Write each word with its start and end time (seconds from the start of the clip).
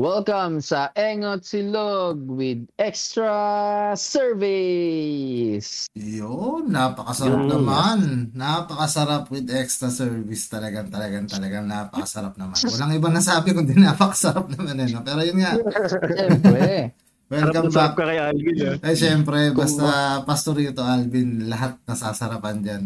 Welcome 0.00 0.64
sa 0.64 0.88
Engot 0.96 1.44
Silog 1.44 2.24
with 2.24 2.64
extra 2.80 3.92
service. 3.92 5.92
Yun, 5.92 6.72
napakasarap 6.72 7.44
Yun. 7.44 7.52
naman. 7.52 7.98
Napakasarap 8.32 9.28
with 9.28 9.52
extra 9.52 9.92
service. 9.92 10.48
Talagang, 10.48 10.88
talagang, 10.88 11.28
talagang 11.28 11.68
napakasarap 11.68 12.32
naman. 12.40 12.56
Walang 12.72 12.96
ibang 12.96 13.12
nasabi 13.12 13.52
kundi 13.52 13.76
napakasarap 13.76 14.48
naman 14.56 14.80
eh. 14.80 14.88
No? 14.88 15.04
Pero 15.04 15.20
yun 15.20 15.36
nga, 15.36 15.60
Siyempre. 16.16 16.96
welcome 17.28 17.68
Sarap 17.68 17.92
back. 17.92 18.00
ka 18.00 18.04
kay 18.08 18.18
Alvin, 18.24 18.56
ah. 18.56 18.76
Eh, 18.80 18.96
syempre, 18.96 19.52
basta 19.52 19.84
Pastorito 20.24 20.80
Alvin, 20.80 21.44
lahat 21.44 21.76
nasasarapan 21.84 22.56
dyan. 22.64 22.84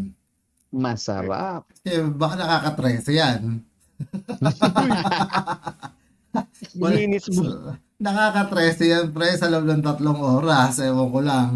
Masarap. 0.74 1.62
Eh, 1.86 2.02
baka 2.10 2.42
nakakatrese 2.42 3.14
yan. 3.14 3.62
Linis 6.94 7.26
mo. 7.34 7.74
Nakakatrese 7.98 8.84
yan, 8.90 9.14
pre, 9.14 9.38
sa 9.38 9.48
loob 9.48 9.64
ng 9.64 9.82
tatlong 9.82 10.18
oras. 10.18 10.82
Ewan 10.82 11.08
ko 11.10 11.20
lang. 11.22 11.50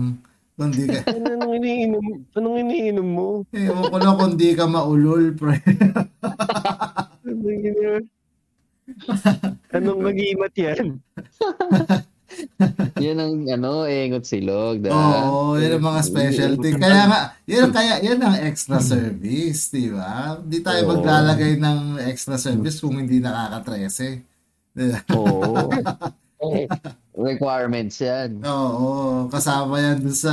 Kung 0.59 0.75
di 0.75 0.91
ka, 0.91 1.07
Ano, 1.07 1.39
anong 1.39 1.55
iniinom? 1.63 2.07
Anong 2.35 2.57
iniinom 2.67 3.09
mo? 3.09 3.29
ewan 3.55 3.85
ko 3.91 3.97
lang 4.03 4.15
kung 4.19 4.35
di 4.35 4.51
ka 4.59 4.67
maulol, 4.67 5.31
pre. 5.39 5.63
Anong 9.77 10.01
mag-iimat 10.01 10.55
yan? 10.57 10.99
Yan 13.05 13.19
ang 13.19 13.35
ano, 13.49 13.89
Engot 13.89 14.29
Silog. 14.29 14.85
Da. 14.85 14.93
Oo, 14.93 15.57
yun 15.57 15.81
ang 15.81 15.85
mga 15.85 16.03
specialty. 16.05 16.77
Kaya 16.77 17.09
nga, 17.09 17.21
yun, 17.49 17.73
kaya, 17.73 18.05
yan 18.05 18.21
ang 18.21 18.37
extra 18.37 18.79
service, 18.85 19.73
di 19.73 19.89
ba? 19.89 20.37
Di 20.43 20.61
tayo 20.61 20.93
maglalagay 20.93 21.57
ng 21.57 22.05
extra 22.05 22.37
service 22.37 22.85
kung 22.85 23.01
hindi 23.01 23.19
nakaka-13. 23.19 24.38
Di? 24.79 24.89
Oo. 25.13 25.67
Requirements 27.19 27.99
yan. 27.99 28.39
Oo, 28.47 29.27
kasama 29.27 29.83
yan 29.83 29.99
dun 29.99 30.15
sa 30.15 30.33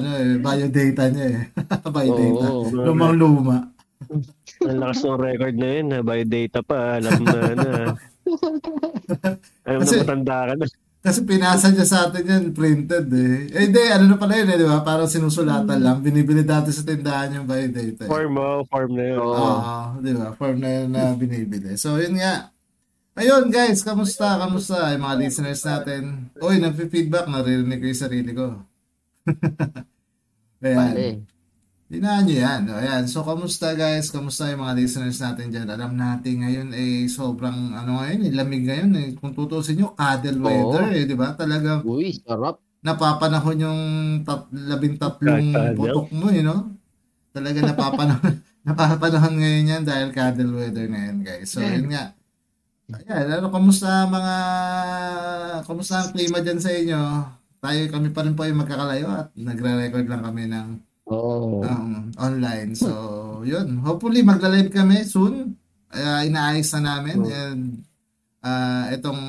ano 0.00 0.08
eh, 0.16 0.40
biodata 0.40 1.04
niya 1.12 1.26
eh. 1.36 1.40
biodata. 1.94 2.46
Oo. 2.48 2.72
Lumang-luma. 2.72 3.68
Ang 4.64 4.80
lakas 4.80 5.04
ng 5.04 5.20
record 5.20 5.56
na 5.60 5.68
yun. 5.68 5.86
ha? 5.92 6.00
By 6.00 6.24
data 6.24 6.64
pa. 6.64 6.96
Alam 6.96 7.20
na 7.20 7.32
na. 7.52 7.70
Alam 9.68 9.80
na 9.80 9.84
Kasi- 9.84 10.00
matanda 10.00 10.38
ka 10.48 10.54
na. 10.56 10.66
Kasi 11.04 11.20
pinasa 11.28 11.68
niya 11.68 11.84
sa 11.84 12.08
atin 12.08 12.24
yan, 12.24 12.44
printed 12.56 13.12
eh. 13.12 13.52
Eh, 13.52 13.68
hindi, 13.68 13.76
ano 13.92 14.08
na 14.08 14.16
pala 14.16 14.40
yun 14.40 14.48
eh, 14.48 14.56
di 14.56 14.64
ba? 14.64 14.80
Parang 14.80 15.04
sinusulatan 15.04 15.76
lang. 15.76 16.00
Binibili 16.00 16.40
dati 16.40 16.72
sa 16.72 16.80
tindahan 16.80 17.36
yung 17.36 17.44
biodata. 17.44 18.08
Eh. 18.08 18.08
Form 18.08 18.32
mo. 18.32 18.64
Form 18.64 18.96
na 18.96 19.04
yun. 19.12 19.20
Oo. 19.20 19.36
Oo, 19.36 20.00
di 20.00 20.12
ba? 20.16 20.32
Form 20.32 20.56
na 20.64 20.70
yun 20.72 20.88
na 20.88 21.12
binibili. 21.12 21.76
So, 21.76 22.00
yun 22.00 22.16
nga. 22.16 22.48
Ayun, 23.14 23.46
guys, 23.46 23.86
kamusta? 23.86 24.42
Kamusta? 24.42 24.90
Yung 24.90 25.06
mga 25.06 25.16
listeners 25.22 25.62
natin. 25.62 26.34
Uy, 26.42 26.58
nag-feedback. 26.58 27.30
Naririnig 27.30 27.78
ko 27.78 27.86
yung 27.86 28.02
sarili 28.02 28.30
ko. 28.34 28.46
Ayan. 30.64 30.74
Bale. 30.74 31.06
Dinaan 31.86 32.26
nyo 32.26 32.34
yan. 32.34 32.62
O, 32.66 32.74
Ayan. 32.74 33.04
So, 33.06 33.22
kamusta 33.22 33.70
guys? 33.78 34.10
Kamusta 34.10 34.50
yung 34.50 34.66
mga 34.66 34.74
listeners 34.74 35.22
natin 35.22 35.46
dyan? 35.46 35.70
Alam 35.70 35.94
natin 35.94 36.42
ngayon 36.42 36.68
eh 36.74 37.06
sobrang 37.06 37.70
ano 37.70 38.02
ngayon, 38.02 38.20
eh, 38.26 38.32
lamig 38.34 38.66
ngayon 38.66 38.90
eh. 38.98 39.08
Kung 39.14 39.30
tutusin 39.30 39.78
nyo, 39.78 39.94
cuddle 39.94 40.40
Oo. 40.42 40.46
weather 40.74 40.84
eh, 40.90 41.04
di 41.06 41.14
ba? 41.14 41.38
Talagang 41.38 41.86
Uy, 41.86 42.18
sarap. 42.18 42.58
napapanahon 42.82 43.58
yung 43.62 43.80
tat, 44.26 44.50
labintatlong 44.50 45.54
Cuddle. 45.54 45.76
putok 45.78 46.08
mo, 46.10 46.34
you 46.34 46.42
know? 46.42 46.66
Talaga 47.30 47.62
napapanahon, 47.62 48.42
napapanahon 48.66 49.34
ngayon 49.38 49.70
yan 49.70 49.82
dahil 49.86 50.10
cuddle 50.10 50.50
weather 50.58 50.90
ngayon, 50.90 51.22
guys. 51.22 51.46
So, 51.46 51.62
yun 51.62 51.94
nga. 51.94 52.10
Ayan, 52.84 53.40
ano, 53.40 53.48
kamusta 53.48 54.04
mga, 54.04 54.34
kamusta 55.64 56.04
ang 56.04 56.10
klima 56.12 56.44
dyan 56.44 56.60
sa 56.60 56.68
inyo? 56.68 57.00
Tayo, 57.64 57.80
kami 57.88 58.12
pa 58.12 58.20
rin 58.20 58.36
po 58.36 58.44
yung 58.44 58.60
magkakalayo 58.60 59.08
at 59.08 59.28
nagre-record 59.32 60.04
lang 60.04 60.20
kami 60.20 60.44
ng 60.52 60.68
Oo. 61.08 61.64
um, 61.64 62.12
online. 62.20 62.76
So, 62.76 62.92
yun. 63.40 63.80
Hopefully, 63.80 64.20
magla-live 64.20 64.68
kami 64.68 65.00
soon. 65.08 65.56
Uh, 65.88 66.20
inaayos 66.28 66.68
na 66.76 67.00
namin. 67.00 67.24
Oh. 67.24 67.32
And 67.32 67.62
uh, 68.44 68.92
itong 68.92 69.22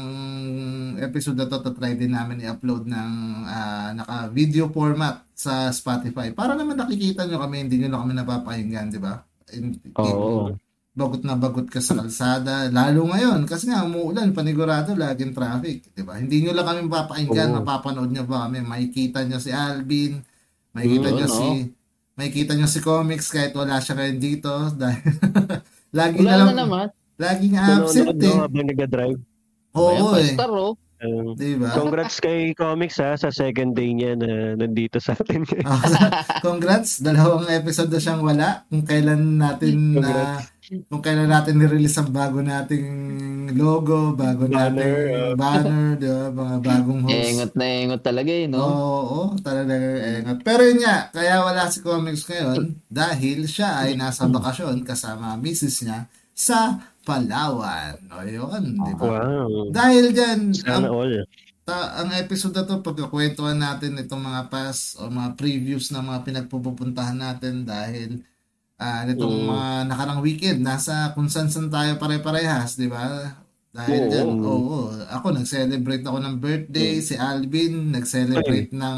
episode 1.00 1.40
na 1.40 1.48
to, 1.48 1.64
try 1.72 1.96
din 1.96 2.12
namin 2.12 2.44
i-upload 2.44 2.88
ng 2.92 3.12
ah, 3.48 3.96
naka-video 3.96 4.68
format 4.72 5.24
sa 5.32 5.72
Spotify. 5.72 6.32
Para 6.36 6.60
naman 6.60 6.76
nakikita 6.76 7.24
nyo 7.24 7.40
kami, 7.40 7.68
hindi 7.68 7.80
nyo 7.80 7.90
na 7.92 8.02
kami 8.04 8.14
napapakinggan, 8.16 8.92
di 8.92 9.00
ba? 9.00 9.24
In- 9.56 9.80
Oo. 9.96 10.52
Bagot 10.96 11.22
na 11.22 11.36
bagot 11.36 11.68
ka 11.68 11.78
sa 11.78 11.94
kalsada. 11.94 12.72
Lalo 12.72 13.04
ngayon, 13.06 13.44
kasi 13.44 13.68
nga 13.68 13.84
umuulan, 13.84 14.32
panigurado, 14.32 14.96
laging 14.96 15.36
traffic. 15.36 15.92
Di 15.92 16.02
ba? 16.02 16.16
Hindi 16.16 16.42
nyo 16.42 16.56
lang 16.56 16.66
kami 16.66 16.80
mapapakinggan, 16.84 17.52
Oo. 17.52 17.56
mapapanood 17.60 18.10
nyo 18.10 18.24
pa 18.24 18.48
kami. 18.48 18.64
Makikita 18.64 19.22
nyo 19.22 19.38
si 19.38 19.52
Alvin, 19.52 20.24
makikita 20.72 21.08
Mm, 21.10 21.16
nyo 21.16 21.26
ano? 21.26 21.36
si 21.36 21.48
makikita 22.16 22.52
nyo 22.56 22.64
si 22.66 22.80
Comics 22.80 23.28
kahit 23.28 23.52
wala 23.52 23.76
siya 23.78 23.94
ngayon 23.94 24.18
dito. 24.18 24.52
Dahil 24.80 25.04
lagi 25.92 26.18
Wala 26.18 26.32
na 26.32 26.36
lang, 26.38 26.48
na 26.48 26.56
naman. 26.58 26.88
lagi 27.16 27.46
nga 27.50 27.64
Nanonood 27.70 27.92
absent 27.92 28.18
eh. 28.18 28.34
habang 28.34 28.66
nag-drive. 28.66 29.20
Oo 29.76 30.06
eh. 30.16 30.32
Star, 30.32 30.50
oh. 30.50 30.74
Um, 30.96 31.36
Di 31.36 31.60
ba? 31.60 31.76
congrats 31.76 32.24
kay 32.24 32.56
Comics 32.56 33.04
ha 33.04 33.20
sa 33.20 33.28
second 33.28 33.76
day 33.76 33.92
niya 33.92 34.16
na 34.16 34.56
nandito 34.56 34.96
sa 34.98 35.12
atin. 35.12 35.44
Congrats, 36.40 37.04
dalawang 37.04 37.52
episode 37.52 37.92
na 37.92 38.00
siyang 38.00 38.24
wala. 38.24 38.64
Kung 38.66 38.88
kailan 38.88 39.36
natin 39.36 40.00
na 40.00 40.40
kung 40.66 41.02
kailan 41.02 41.30
natin 41.30 41.62
ni-release 41.62 41.98
ang 42.02 42.10
bago 42.10 42.42
nating 42.42 42.88
logo, 43.54 44.18
bago 44.18 44.50
Banner, 44.50 44.74
nating 44.74 45.14
uh. 45.14 45.34
banner, 45.42 45.86
di 46.02 46.08
ba? 46.10 46.26
Mga 46.34 46.56
bagong 46.66 47.02
host. 47.06 47.14
Engot 47.14 47.54
na 47.54 47.66
engot 47.66 48.02
talaga 48.02 48.32
eh, 48.34 48.48
no? 48.50 48.60
Oo, 48.66 49.20
talaga 49.46 49.74
engat. 49.76 50.42
Pero 50.42 50.62
yun 50.66 50.82
nga, 50.82 51.14
kaya 51.14 51.46
wala 51.46 51.70
si 51.70 51.80
Comics 51.86 52.26
ngayon 52.26 52.82
dahil 52.90 53.46
siya 53.46 53.86
ay 53.86 53.94
nasa 53.94 54.26
bakasyon 54.26 54.82
kasama 54.82 55.38
ang 55.38 55.42
misis 55.46 55.86
niya 55.86 56.10
sa 56.34 56.82
Palawan. 57.06 58.02
O 58.10 58.26
yun, 58.26 58.64
di 58.82 58.94
ba? 58.98 59.06
wow. 59.06 59.70
Dahil 59.70 60.10
dyan, 60.10 60.50
Sana 60.58 60.82
ang, 60.82 60.86
all. 60.90 61.22
ta- 61.62 62.02
ang 62.02 62.10
episode 62.18 62.58
na 62.58 62.66
to, 62.66 62.82
pagkakwentuhan 62.82 63.62
natin 63.62 63.94
itong 64.02 64.26
mga 64.26 64.50
past 64.50 64.98
o 64.98 65.14
mga 65.14 65.38
previews 65.38 65.94
ng 65.94 66.02
mga 66.02 66.20
pinagpupuntahan 66.26 67.18
natin 67.22 67.62
dahil 67.62 68.26
ah 68.76 69.04
nitong 69.04 69.38
Mm. 69.38 69.44
mga 69.48 69.68
nakarang 69.88 70.20
weekend, 70.20 70.58
nasa 70.60 71.10
kung 71.12 71.26
saan 71.26 71.48
saan 71.48 71.68
tayo 71.68 71.96
pare-parehas, 71.96 72.76
di 72.76 72.86
ba? 72.86 73.32
Dahil 73.72 74.02
Oo. 74.02 74.10
dyan, 74.10 74.28
oo. 74.40 74.78
Ako, 75.10 75.32
nag-celebrate 75.32 76.02
ako 76.02 76.18
ng 76.18 76.38
birthday. 76.38 77.00
Si 77.00 77.14
Alvin, 77.14 77.92
nag-celebrate 77.92 78.72
ng 78.72 78.98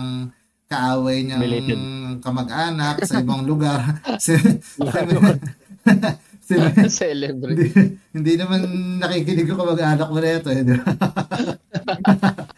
kaaway 0.67 1.23
niyang 1.23 1.41
Belated. 1.41 1.79
kamag-anak 2.19 2.95
sa 3.01 3.19
ibang 3.19 3.41
lugar. 3.49 3.79
si, 4.19 4.35
si, 6.47 6.53
Celebrate. 6.87 7.57
hindi, 7.57 7.67
hindi 8.13 8.31
naman 8.35 8.59
nakikinig 8.97 9.45
ko 9.45 9.53
kamag-anak 9.57 10.07
mo 10.07 10.17
na 10.17 10.29
ito. 10.31 10.47
Eh, 10.47 10.61
di 10.61 10.73
ba? 10.75 10.85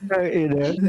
Ay. 0.10 0.46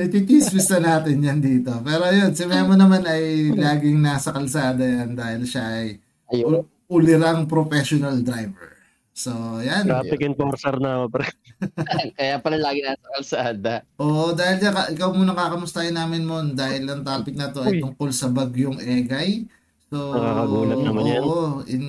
Chichismis 0.09 0.67
na 0.71 0.79
natin 0.81 1.17
yan 1.21 1.39
dito. 1.39 1.71
Pero 1.81 2.03
yun, 2.09 2.33
si 2.33 2.45
Memo 2.45 2.73
naman 2.73 3.05
ay 3.05 3.53
laging 3.53 4.01
nasa 4.01 4.31
kalsada 4.31 4.81
yan 4.81 5.13
dahil 5.13 5.45
siya 5.45 5.65
ay 5.77 5.87
Ayun. 6.31 6.63
ulirang 6.87 7.47
professional 7.47 8.19
driver. 8.19 8.75
So, 9.13 9.31
yan. 9.59 9.85
Traffic 9.85 10.23
enforcer 10.25 10.75
na 10.77 10.97
ako, 10.97 11.07
pre. 11.13 11.27
Kaya 12.19 12.39
pala 12.39 12.57
lagi 12.57 12.81
nasa 12.81 13.07
kalsada. 13.11 13.75
Oo, 13.97 14.33
dahil 14.33 14.57
dyan, 14.57 14.73
ka- 14.73 14.91
ikaw 14.91 15.11
muna 15.13 15.31
kakamustahin 15.33 15.93
namin 15.93 16.25
mo 16.25 16.41
dahil 16.43 16.83
ang 16.85 17.03
topic 17.03 17.35
na 17.35 17.51
to 17.51 17.61
ay 17.61 17.79
Uy. 17.79 17.81
tungkol 17.81 18.11
sa 18.11 18.27
bagyong 18.27 18.81
Egay. 18.81 19.45
So, 19.87 20.15
Nakakagulat 20.15 20.81
naman 20.81 21.03
yan. 21.05 21.21
Oo, 21.21 21.63
in, 21.65 21.85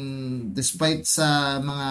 despite 0.52 1.06
sa 1.06 1.28
mga 1.58 1.88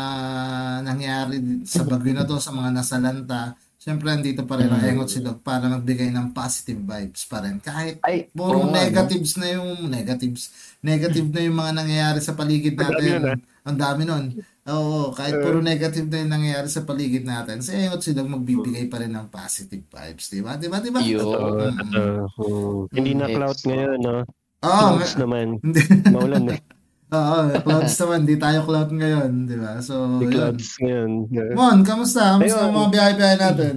nangyari 0.83 1.37
sa 1.65 1.83
bagyo 1.83 2.13
na 2.13 2.27
to, 2.27 2.37
sa 2.37 2.51
mga 2.51 2.71
nasalanta, 2.73 3.41
syempre 3.77 4.11
andito 4.11 4.45
pa 4.45 4.55
rin 4.55 4.69
ang 4.69 4.77
Mm. 4.77 4.91
Engot 4.93 5.09
Silog 5.09 5.41
para 5.41 5.65
magbigay 5.65 6.11
ng 6.11 6.31
positive 6.31 6.77
vibes 6.79 7.25
pa 7.25 7.41
rin. 7.41 7.57
Kahit 7.59 8.03
Ay, 8.03 8.29
puro 8.29 8.61
nga, 8.61 8.67
no? 8.67 8.77
negatives 8.77 9.35
na 9.35 9.49
yung 9.51 9.89
negatives. 9.89 10.51
Negative 10.81 11.29
na 11.29 11.41
yung 11.45 11.59
mga 11.59 11.73
nangyayari 11.77 12.21
sa 12.21 12.33
paligid 12.33 12.73
Ang 12.75 12.89
dami 12.89 13.05
natin. 13.07 13.23
ah. 13.27 13.39
Ang 13.61 13.77
dami 13.77 14.03
nun. 14.03 14.25
Oo, 14.65 15.13
kahit 15.13 15.37
puro 15.37 15.61
negative 15.61 16.09
na 16.09 16.25
yung 16.25 16.33
nangyayari 16.33 16.69
sa 16.69 16.83
paligid 16.83 17.23
natin, 17.23 17.61
si 17.61 17.75
Engot 17.75 18.01
Silog 18.01 18.29
magbibigay 18.29 18.89
pa 18.89 18.97
rin 18.99 19.13
ng 19.13 19.29
positive 19.29 19.85
vibes, 19.85 20.33
di 20.33 20.41
ba? 20.41 20.57
Di 20.57 20.73
ba? 20.73 20.81
Di 20.81 20.89
ba? 20.89 21.01
Yun. 21.01 21.77
Mm. 21.77 22.89
Hindi 22.89 23.13
na 23.13 23.27
cloud 23.29 23.61
ngayon, 23.61 23.99
no? 24.01 24.25
Oo, 24.61 24.85
Clouds 24.95 25.17
naman. 25.17 25.61
Maulan 26.09 26.49
eh. 26.49 26.61
Oo, 27.11 27.39
clouds 27.61 27.97
naman. 27.99 28.21
Di 28.23 28.37
tayo 28.39 28.59
cloud 28.63 28.91
ngayon, 28.91 29.31
di 29.45 29.57
ba? 29.57 29.83
So, 29.83 30.17
Di 30.17 30.29
yun. 30.29 30.33
clouds 30.33 30.69
ngayon. 30.79 31.11
Mon, 31.53 31.79
kamusta? 31.83 32.39
Kamusta 32.39 32.65
ang 32.65 32.73
mga 32.73 32.89
biyahe-biyahe 32.89 33.37
natin? 33.37 33.75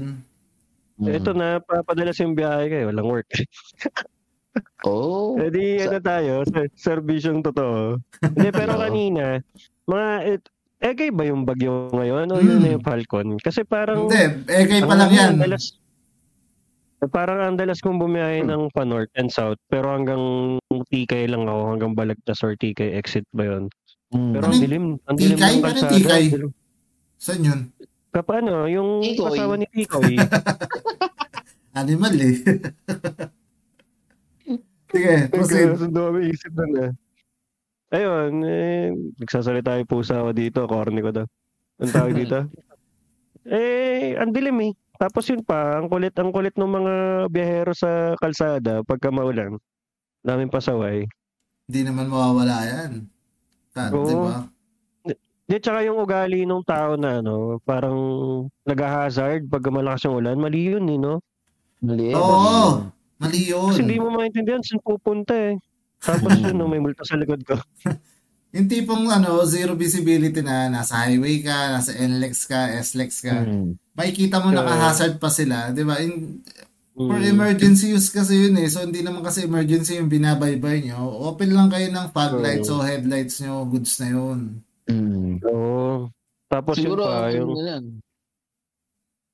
Ito 1.01 1.31
na, 1.33 1.59
papadalas 1.59 2.15
yung 2.21 2.31
biyahe 2.31 2.69
kayo. 2.69 2.83
Walang 2.87 3.09
work. 3.09 3.27
Oh. 4.83 5.33
Eh 5.35 5.49
di, 5.49 5.77
Sa- 5.77 5.89
ano 5.89 5.99
tayo, 5.99 6.33
ser- 6.45 6.73
servisyong 6.73 7.41
totoo. 7.41 7.97
Hindi, 8.19 8.49
pero 8.49 8.73
kanina, 8.83 9.39
mga, 9.83 10.07
et, 10.29 10.43
Egay 10.77 11.09
ba 11.09 11.23
yung 11.23 11.43
bagyo 11.43 11.87
ngayon 11.89 12.27
o 12.27 12.37
yun 12.37 12.59
Hmm. 12.59 12.61
na 12.61 12.75
yung 12.75 12.83
Falcon? 12.83 13.27
Kasi 13.37 13.63
parang... 13.63 14.03
Hindi, 14.05 14.43
ekay 14.45 14.83
pa 14.83 14.91
ang 14.91 14.99
lang 14.99 15.11
yan. 15.11 15.33
dalas, 15.39 15.79
parang 17.05 17.39
ang 17.41 17.55
dalas 17.55 17.79
kong 17.79 17.97
bumiyahe 17.97 18.43
ng 18.43 18.67
pa 18.69 18.83
north 18.83 19.07
and 19.13 19.27
south 19.27 19.55
pero 19.65 19.87
hanggang 19.89 20.19
Tikay 20.87 21.25
lang 21.25 21.43
ako 21.45 21.61
hanggang 21.69 21.91
Balagtas 21.93 22.39
or 22.41 22.53
Tikay 22.53 22.93
exit 22.93 23.23
ba 23.31 23.43
yun 23.45 23.71
Mm. 24.11 24.29
pero 24.29 24.43
Ano 24.43 24.51
ang 24.51 24.61
dilim 24.61 24.85
ang 25.03 25.15
dilim 25.17 25.35
ng 25.35 25.63
Ano 25.63 25.89
dilim. 25.89 26.51
Saan 27.17 27.41
yun? 27.41 27.59
Paano? 28.13 28.67
Yung 28.67 29.01
Tikoy. 29.01 29.25
asawa 29.33 29.53
ni 29.55 29.67
Tikoy. 29.67 30.15
Animal 31.73 32.13
eh. 32.21 32.35
Sige, 34.93 35.13
proceed. 35.33 35.73
Sundo 35.81 36.13
kami 36.13 36.29
isip 36.29 36.53
doon 36.53 36.73
eh. 36.77 36.91
Ayun, 37.93 38.31
eh, 38.45 38.89
nagsasalita 39.21 39.77
yung 39.77 39.89
pusa 39.89 40.21
ako 40.21 40.29
dito, 40.33 40.65
corny 40.65 41.01
ko 41.01 41.09
daw. 41.13 41.25
Ang 41.81 41.93
tawag 41.93 42.13
dito? 42.13 42.37
eh, 43.49 44.17
ang 44.17 44.33
dilim 44.33 44.57
eh. 44.69 44.73
Tapos 44.97 45.25
yun 45.29 45.41
pa, 45.41 45.81
ang 45.81 45.89
kulit, 45.89 46.13
ang 46.17 46.29
kulit 46.29 46.53
ng 46.57 46.69
mga 46.69 46.93
biyahero 47.29 47.73
sa 47.73 48.13
kalsada 48.17 48.85
pagka 48.85 49.09
maulan. 49.09 49.57
Daming 50.21 50.53
pasaway. 50.53 51.05
Hindi 51.69 51.79
naman 51.85 52.09
mawawala 52.09 52.65
yan. 52.65 52.91
Ta, 53.73 53.89
Oo. 53.89 54.05
di 54.05 54.15
ba? 54.15 54.45
Di, 55.43 55.59
tsaka 55.59 55.83
yung 55.83 55.99
ugali 55.99 56.47
ng 56.47 56.63
tao 56.63 56.95
na, 56.95 57.19
ano, 57.19 57.59
parang 57.67 57.97
nag-hazard 58.63 59.49
pag 59.49 59.65
malakas 59.67 60.07
yung 60.07 60.23
ulan, 60.23 60.39
mali 60.39 60.71
yun 60.71 60.85
eh, 60.87 60.97
no? 60.97 61.19
Mali. 61.83 62.15
Oo. 62.15 62.89
Mali 63.23 63.41
yun. 63.47 63.71
Kasi 63.71 63.81
hindi 63.81 63.97
mo 63.97 64.11
maintindihan 64.11 64.59
saan 64.59 64.83
pupunta 64.83 65.31
eh. 65.31 65.55
Tapos 65.97 66.29
yun, 66.43 66.53
no, 66.53 66.67
may 66.67 66.77
multa 66.77 67.01
sa 67.01 67.15
likod 67.15 67.39
ko. 67.43 67.55
Yung 68.53 68.69
tipong 68.69 69.09
ano, 69.09 69.41
zero 69.43 69.73
visibility 69.73 70.45
na 70.45 70.69
nasa 70.69 71.01
highway 71.01 71.41
ka, 71.41 71.73
nasa 71.73 71.97
NLEX 71.97 72.45
ka, 72.45 72.69
SLEX 72.77 73.25
ka. 73.25 73.33
Mm. 73.41 73.81
Makikita 73.97 74.37
mo 74.37 74.51
Oo. 74.51 74.55
naka-hazard 74.55 75.17
pa 75.17 75.33
sila, 75.33 75.73
'di 75.73 75.81
ba? 75.81 75.97
In, 75.97 76.45
for 76.93 77.17
Mm. 77.17 77.33
emergency 77.33 77.89
use 77.89 78.13
kasi 78.13 78.45
yun 78.45 78.61
eh. 78.61 78.69
So 78.69 78.85
hindi 78.85 79.01
naman 79.01 79.25
kasi 79.25 79.49
emergency 79.49 79.97
yung 79.97 80.05
binabaybay 80.05 80.85
nyo. 80.85 81.01
Open 81.25 81.49
lang 81.49 81.65
kayo 81.65 81.89
ng 81.89 82.13
fog 82.13 82.37
lights 82.37 82.69
o 82.69 82.77
headlights 82.77 83.41
nyo, 83.41 83.65
goods 83.65 83.97
na 83.97 84.07
yun. 84.13 84.39
Mm. 84.85 85.41
Oo. 85.49 86.13
Tapos 86.45 86.77
Siguro, 86.77 87.01
yun 87.01 87.09
pa, 87.09 87.17
ano 87.25 87.33
yung... 87.33 87.51
yan. 87.57 87.83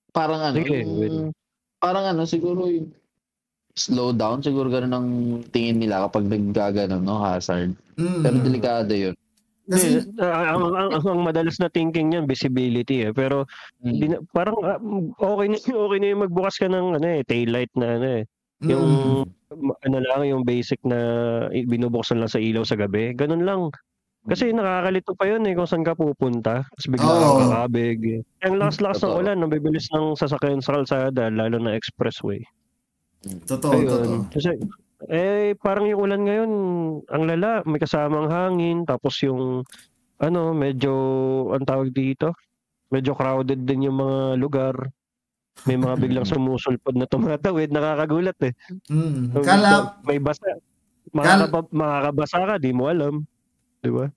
Parang 0.10 0.42
ano, 0.42 0.56
Sige, 0.58 0.78
yung- 0.80 1.36
parang 1.76 2.06
ano, 2.08 2.22
siguro 2.24 2.72
yung 2.72 2.88
slow 3.80 4.12
down, 4.12 4.44
siguro 4.44 4.68
ganun 4.68 4.92
ang 4.92 5.08
tingin 5.50 5.80
nila 5.80 6.04
kapag 6.06 6.28
naggaganon, 6.28 7.00
no, 7.00 7.16
hazard. 7.18 7.72
Mm. 7.96 8.20
Pero 8.20 8.36
delikado 8.38 8.92
yun. 8.92 9.16
Kasi, 9.64 10.02
Hindi, 10.02 10.18
ah, 10.20 10.52
ang, 10.52 10.66
ang, 10.68 10.90
ang, 10.92 11.04
ang 11.06 11.22
madalas 11.22 11.56
na 11.58 11.70
thinking 11.70 12.10
niyan 12.10 12.26
visibility 12.26 13.06
eh. 13.06 13.14
Pero 13.14 13.46
Mm. 13.80 13.96
di 13.96 14.06
na- 14.10 14.24
parang 14.30 14.58
ah, 14.62 14.82
okay 15.16 15.48
na 15.48 15.58
okay 15.86 15.98
na 15.98 16.08
yung 16.10 16.24
magbukas 16.26 16.58
ka 16.58 16.66
ng 16.66 16.98
ano 16.98 17.08
eh, 17.08 17.22
taillight 17.24 17.72
na 17.74 17.88
ano 17.96 18.08
eh. 18.18 18.24
Yung 18.60 18.88
mm, 19.24 19.72
ano 19.80 19.98
lang 20.04 20.22
yung 20.26 20.44
basic 20.44 20.82
na 20.84 20.98
i- 21.50 21.64
binubuksan 21.64 22.18
lang 22.18 22.28
sa 22.28 22.42
ilaw 22.42 22.66
sa 22.66 22.76
gabi. 22.76 23.14
Ganun 23.14 23.46
lang. 23.46 23.72
Kasi 24.28 24.52
nakakalito 24.52 25.16
pa 25.16 25.26
yun 25.26 25.48
eh 25.48 25.56
kung 25.56 25.64
saan 25.64 25.82
ka 25.82 25.96
pupunta. 25.96 26.68
Tapos 26.68 26.86
bigla 26.86 27.08
Oo. 27.08 27.22
kang 27.40 27.40
kakabig. 27.48 28.00
eh. 28.04 28.22
Ang 28.44 28.60
lakas-lakas 28.60 29.00
ng 29.00 29.06
Totoo. 29.06 29.22
ulan, 29.22 29.38
nabibilis 29.40 29.88
ng 29.90 30.06
sasakyan 30.14 30.60
sa 30.60 30.76
kalsada, 30.76 31.30
lalo 31.30 31.56
na 31.56 31.72
expressway. 31.72 32.44
Totoo, 33.48 33.74
totoo. 33.74 34.04
Ayun. 34.04 34.22
Kasi, 34.32 34.50
eh, 35.08 35.56
parang 35.60 35.88
yung 35.88 36.02
ulan 36.04 36.22
ngayon, 36.24 36.52
ang 37.08 37.24
lala, 37.24 37.64
may 37.64 37.80
kasamang 37.80 38.28
hangin, 38.28 38.84
tapos 38.84 39.16
yung, 39.24 39.64
ano, 40.20 40.42
medyo, 40.52 40.94
ang 41.56 41.64
tawag 41.64 41.92
dito, 41.96 42.36
medyo 42.92 43.16
crowded 43.16 43.64
din 43.64 43.88
yung 43.88 44.00
mga 44.00 44.20
lugar. 44.36 44.76
May 45.68 45.76
mga 45.76 45.96
biglang 46.00 46.28
sumusulpod 46.32 46.96
na 46.96 47.08
tumatawid, 47.08 47.72
nakakagulat 47.72 48.38
eh. 48.44 48.54
Mm. 48.92 49.36
So, 49.36 49.44
Kala, 49.44 50.00
may 50.04 50.20
basa. 50.20 50.44
Makakaba, 51.10 51.66
makakabasa 51.74 52.40
ka, 52.46 52.56
di 52.62 52.72
mo 52.72 52.88
alam. 52.88 53.26
Di 53.82 53.90
ba? 53.90 54.08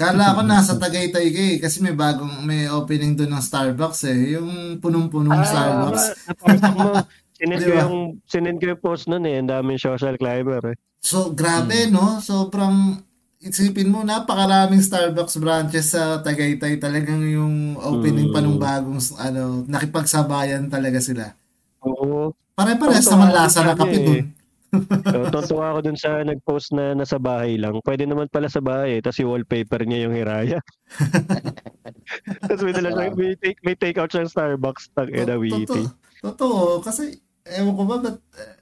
kala 0.00 0.32
ko 0.32 0.40
nasa 0.40 0.80
Tagaytay 0.80 1.28
ka 1.28 1.42
eh, 1.44 1.56
kasi 1.60 1.84
may 1.84 1.92
bagong, 1.92 2.40
may 2.48 2.64
opening 2.72 3.12
doon 3.12 3.36
ng 3.36 3.44
Starbucks 3.44 4.08
eh. 4.08 4.40
Yung 4.40 4.80
punong-punong 4.80 5.44
Starbucks. 5.44 6.04
Sinend 7.40 7.64
ko 7.64 7.72
yung, 7.72 7.96
sinend 8.28 8.58
ko 8.60 8.64
yung 8.68 8.82
post 8.84 9.08
nun 9.08 9.24
eh. 9.24 9.40
Ang 9.40 9.48
daming 9.48 9.80
social 9.80 10.14
climber 10.14 10.60
eh. 10.70 10.76
So, 11.00 11.32
grabe, 11.32 11.88
no? 11.88 12.20
Sobrang, 12.20 13.00
isipin 13.40 13.88
mo, 13.88 14.04
napakaraming 14.04 14.84
Starbucks 14.84 15.40
branches 15.40 15.96
sa 15.96 16.20
Tagaytay. 16.20 16.76
Talagang 16.76 17.24
yung 17.24 17.80
opening 17.80 18.28
pa 18.28 18.44
nung 18.44 18.60
Mm. 18.60 18.64
bagong, 18.68 19.00
ano, 19.16 19.64
nakipagsabayan 19.64 20.68
talaga 20.68 21.00
sila. 21.00 21.32
Oo. 21.80 22.36
Pare-pares 22.52 23.08
Totoo, 23.08 23.16
naman 23.16 23.28
lasa 23.32 23.64
ng 23.64 23.68
sabi 23.72 23.80
kape 23.80 23.96
eh. 23.96 24.04
dun. 24.04 24.24
So, 24.70 25.26
tontuwa 25.34 25.74
ako 25.74 25.78
dun 25.82 25.98
sa 25.98 26.22
nag-post 26.22 26.70
na 26.70 26.94
nasa 26.94 27.18
bahay 27.18 27.58
lang. 27.58 27.74
Pwede 27.82 28.06
naman 28.06 28.30
pala 28.30 28.46
sa 28.46 28.62
bahay, 28.62 29.02
tapos 29.02 29.18
yung 29.18 29.34
wallpaper 29.34 29.82
niya 29.82 30.06
yung 30.06 30.14
hiraya. 30.14 30.62
tapos 32.46 32.62
may, 32.62 32.70
dala 32.70 32.94
may, 33.18 33.34
take, 33.34 33.58
may 33.66 33.74
take 33.74 33.98
out 33.98 34.14
siyang 34.14 34.30
Starbucks 34.30 34.94
tag 34.94 35.10
ina 35.10 35.34
Totoo. 35.34 35.90
Totoo. 36.22 36.84
Kasi, 36.86 37.18
ewan 37.46 37.74
ko 37.74 37.82
ba, 37.84 37.96
ba't, 37.98 38.18
eh, 38.36 38.54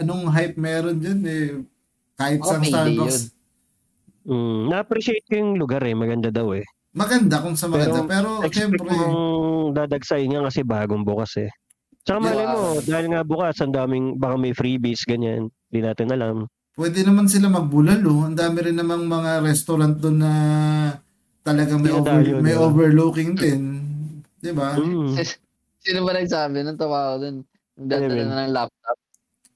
anong 0.00 0.24
hype 0.28 0.56
meron 0.56 0.98
dyan 0.98 1.20
eh. 1.24 1.46
Kahit 2.14 2.40
Baka 2.40 2.50
sa 2.50 2.62
Starbucks. 2.62 3.18
yun. 3.18 3.22
Mm, 4.24 4.62
na-appreciate 4.72 5.24
ko 5.28 5.34
yung 5.36 5.52
lugar 5.58 5.84
eh, 5.84 5.92
maganda 5.92 6.32
daw 6.32 6.56
eh. 6.56 6.64
Maganda 6.94 7.42
kung 7.42 7.58
sa 7.58 7.66
maganda. 7.66 8.06
Pero, 8.06 8.40
Expect 8.40 8.54
syempre, 8.80 8.86
mong 8.86 9.18
dadagsayin 9.74 10.30
niya 10.30 10.46
kasi 10.46 10.62
bagong 10.62 11.02
bukas 11.02 11.36
eh. 11.42 11.50
Tsaka 12.04 12.20
Yeah. 12.20 12.26
malay 12.30 12.46
mo, 12.46 12.62
dahil 12.80 13.06
nga 13.10 13.20
bukas, 13.22 13.56
ang 13.60 13.72
daming, 13.72 14.14
baka 14.16 14.36
may 14.36 14.52
freebies, 14.52 15.02
ganyan. 15.02 15.50
Hindi 15.68 15.80
natin 15.82 16.08
alam. 16.10 16.36
pwede 16.74 17.06
naman 17.06 17.30
sila 17.30 17.46
magbulalo. 17.46 18.26
Ang 18.26 18.34
dami 18.34 18.58
rin 18.60 18.74
namang 18.74 19.06
mga 19.06 19.46
restaurant 19.46 19.94
doon 19.94 20.18
na 20.18 20.32
talagang 21.40 21.78
may, 21.78 21.94
over, 21.94 22.18
Dinadayo, 22.18 22.42
may 22.42 22.56
overlooking 22.58 23.38
din. 23.38 23.62
Di 24.36 24.50
ba? 24.50 24.74
Mm. 24.74 25.14
Sino 25.84 25.98
ba 26.02 26.12
nagsabi? 26.12 26.66
Nang 26.66 26.74
tawa 26.74 27.14
ko 27.14 27.22
dun. 27.22 27.36
Dadala 27.74 28.14
Ano 28.14 28.30
na 28.30 28.44
ng 28.44 28.52
laptop 28.52 28.96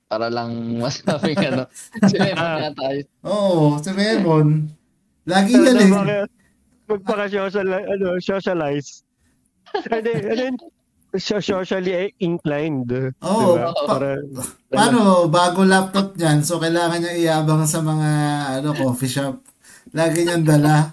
para 0.08 0.26
lang 0.26 0.50
masabi 0.76 1.32
ka, 1.32 1.48
no? 1.52 1.64
Sino 2.10 2.24
Ah. 2.34 2.58
nga 2.60 2.72
tayo? 2.74 3.00
Oo, 3.22 3.76
si 3.78 3.90
Raymond. 3.90 4.72
Lagi 5.22 5.52
yan 5.52 5.76
eh. 5.76 5.88
baka- 5.88 6.30
Magpaka-social, 6.88 7.68
ano, 7.68 8.16
socialize. 8.16 9.04
Ano, 9.92 10.08
ano 10.08 10.44
socially 11.12 11.92
inclined. 12.18 12.88
Oo, 13.20 13.54
diba? 13.54 13.68
pa- 13.70 13.86
Para, 13.86 14.08
Paano, 14.68 15.28
bago 15.28 15.60
laptop 15.62 16.16
niyan, 16.16 16.40
so 16.40 16.56
kailangan 16.56 16.98
niya 16.98 17.12
iyabang 17.14 17.68
sa 17.68 17.80
mga 17.80 18.08
ano 18.56 18.68
coffee 18.72 19.08
shop. 19.10 19.36
Lagi 19.92 20.24
niyang 20.24 20.44
dala. 20.44 20.88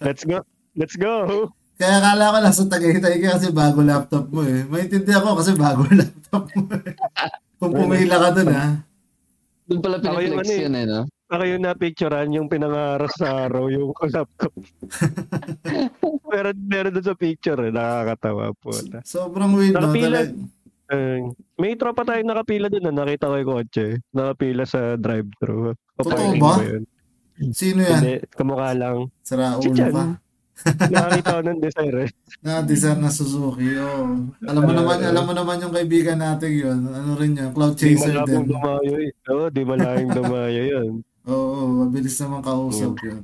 let's 0.00 0.24
go. 0.24 0.40
Let's 0.72 0.96
go. 0.96 1.52
Kaya 1.80 1.96
akala 1.96 2.28
ko 2.28 2.38
nasa 2.38 2.62
Tagaytay 2.68 3.16
ka 3.18 3.40
kasi 3.40 3.48
bago 3.50 3.80
laptop 3.80 4.28
mo 4.28 4.44
eh. 4.44 4.68
Maintindihan 4.68 5.24
ko 5.24 5.32
kasi 5.32 5.56
bago 5.56 5.88
laptop 5.96 6.44
mo 6.52 6.68
eh. 6.76 6.92
Kung 7.56 7.72
pumila 7.72 8.16
ka 8.20 8.28
dun 8.36 8.52
ha. 8.52 8.84
Doon 9.64 9.80
pala 9.80 9.96
piniflex 9.96 10.44
ano 10.44 10.52
eh. 10.52 10.60
yun 10.60 10.74
eh, 10.74 10.84
no? 10.84 11.00
Ako 11.30 11.42
yung 11.46 11.62
napicturean 11.62 12.34
yung 12.34 12.50
pinangaras 12.50 13.14
sa 13.14 13.46
araw 13.46 13.70
yung 13.70 13.96
laptop. 14.12 14.52
pero 16.26 16.48
meron 16.70 16.92
doon 16.92 17.06
sa 17.06 17.16
picture 17.16 17.60
eh, 17.62 17.72
nakakatawa 17.72 18.52
po. 18.52 18.76
Sobrang 19.00 19.56
weird 19.56 19.72
no. 19.72 19.88
Nakapila. 19.88 20.20
Talag- 20.20 20.58
Eh, 20.90 21.22
may 21.54 21.78
tropa 21.78 22.02
tayong 22.02 22.26
nakapila 22.26 22.66
doon 22.66 22.82
na 22.82 23.06
nakita 23.06 23.30
ko 23.30 23.38
yung 23.38 23.46
kotse. 23.48 24.02
Nakapila 24.10 24.66
sa 24.66 24.98
drive-thru. 24.98 25.70
Totoo 25.94 26.34
ba? 26.34 26.58
yun? 26.60 26.82
Sino 27.54 27.78
yan? 27.78 27.94
Hindi, 27.94 28.14
kamukha 28.26 28.74
lang. 28.74 29.06
Sira 29.22 29.54
Si 29.56 29.70
ulo 29.70 29.78
Chan. 29.78 30.18
Ka. 30.60 30.86
Nakakita 30.92 31.30
ko 31.30 31.40
ng 31.42 31.60
desire 31.60 31.98
eh. 32.04 32.10
Na 32.40 32.60
deserve 32.60 32.98
na 32.98 33.08
Suzuki. 33.08 33.68
Oh. 33.76 34.28
Alam 34.42 34.62
mo 34.62 34.72
naman, 34.72 34.96
alam 35.00 35.24
mo 35.24 35.32
naman 35.32 35.56
yung 35.58 35.72
kaibigan 35.72 36.16
natin 36.16 36.50
yun. 36.50 36.78
Ano 36.86 37.14
rin 37.14 37.32
yun? 37.34 37.50
Cloud 37.50 37.74
Di 37.74 37.92
chaser 37.92 38.12
malabong 38.14 38.44
din. 38.44 38.50
dumayo 38.50 38.94
eh. 38.98 39.10
Oo, 39.26 39.44
di 39.48 39.62
malabong 39.62 40.12
dumayo 40.12 40.62
yun. 40.62 40.90
Oo, 41.22 41.58
mabilis 41.84 42.16
naman 42.18 42.40
kausap 42.40 42.94
yun. 43.00 43.22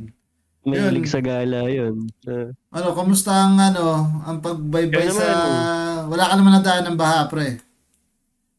Mahilig 0.62 1.06
sa 1.06 1.20
gala 1.20 1.64
yun. 1.66 2.10
Ah, 2.24 2.50
Ano, 2.74 2.90
kamusta 2.92 3.30
ang 3.30 3.54
ano, 3.54 3.86
ang 4.20 4.42
pagbaybay 4.42 5.06
sa... 5.08 5.22
naman. 5.22 5.62
Wala 6.10 6.24
ka 6.26 6.34
naman 6.34 6.52
nadaan 6.54 6.84
ng 6.86 6.98
baha, 6.98 7.20
pre. 7.26 7.62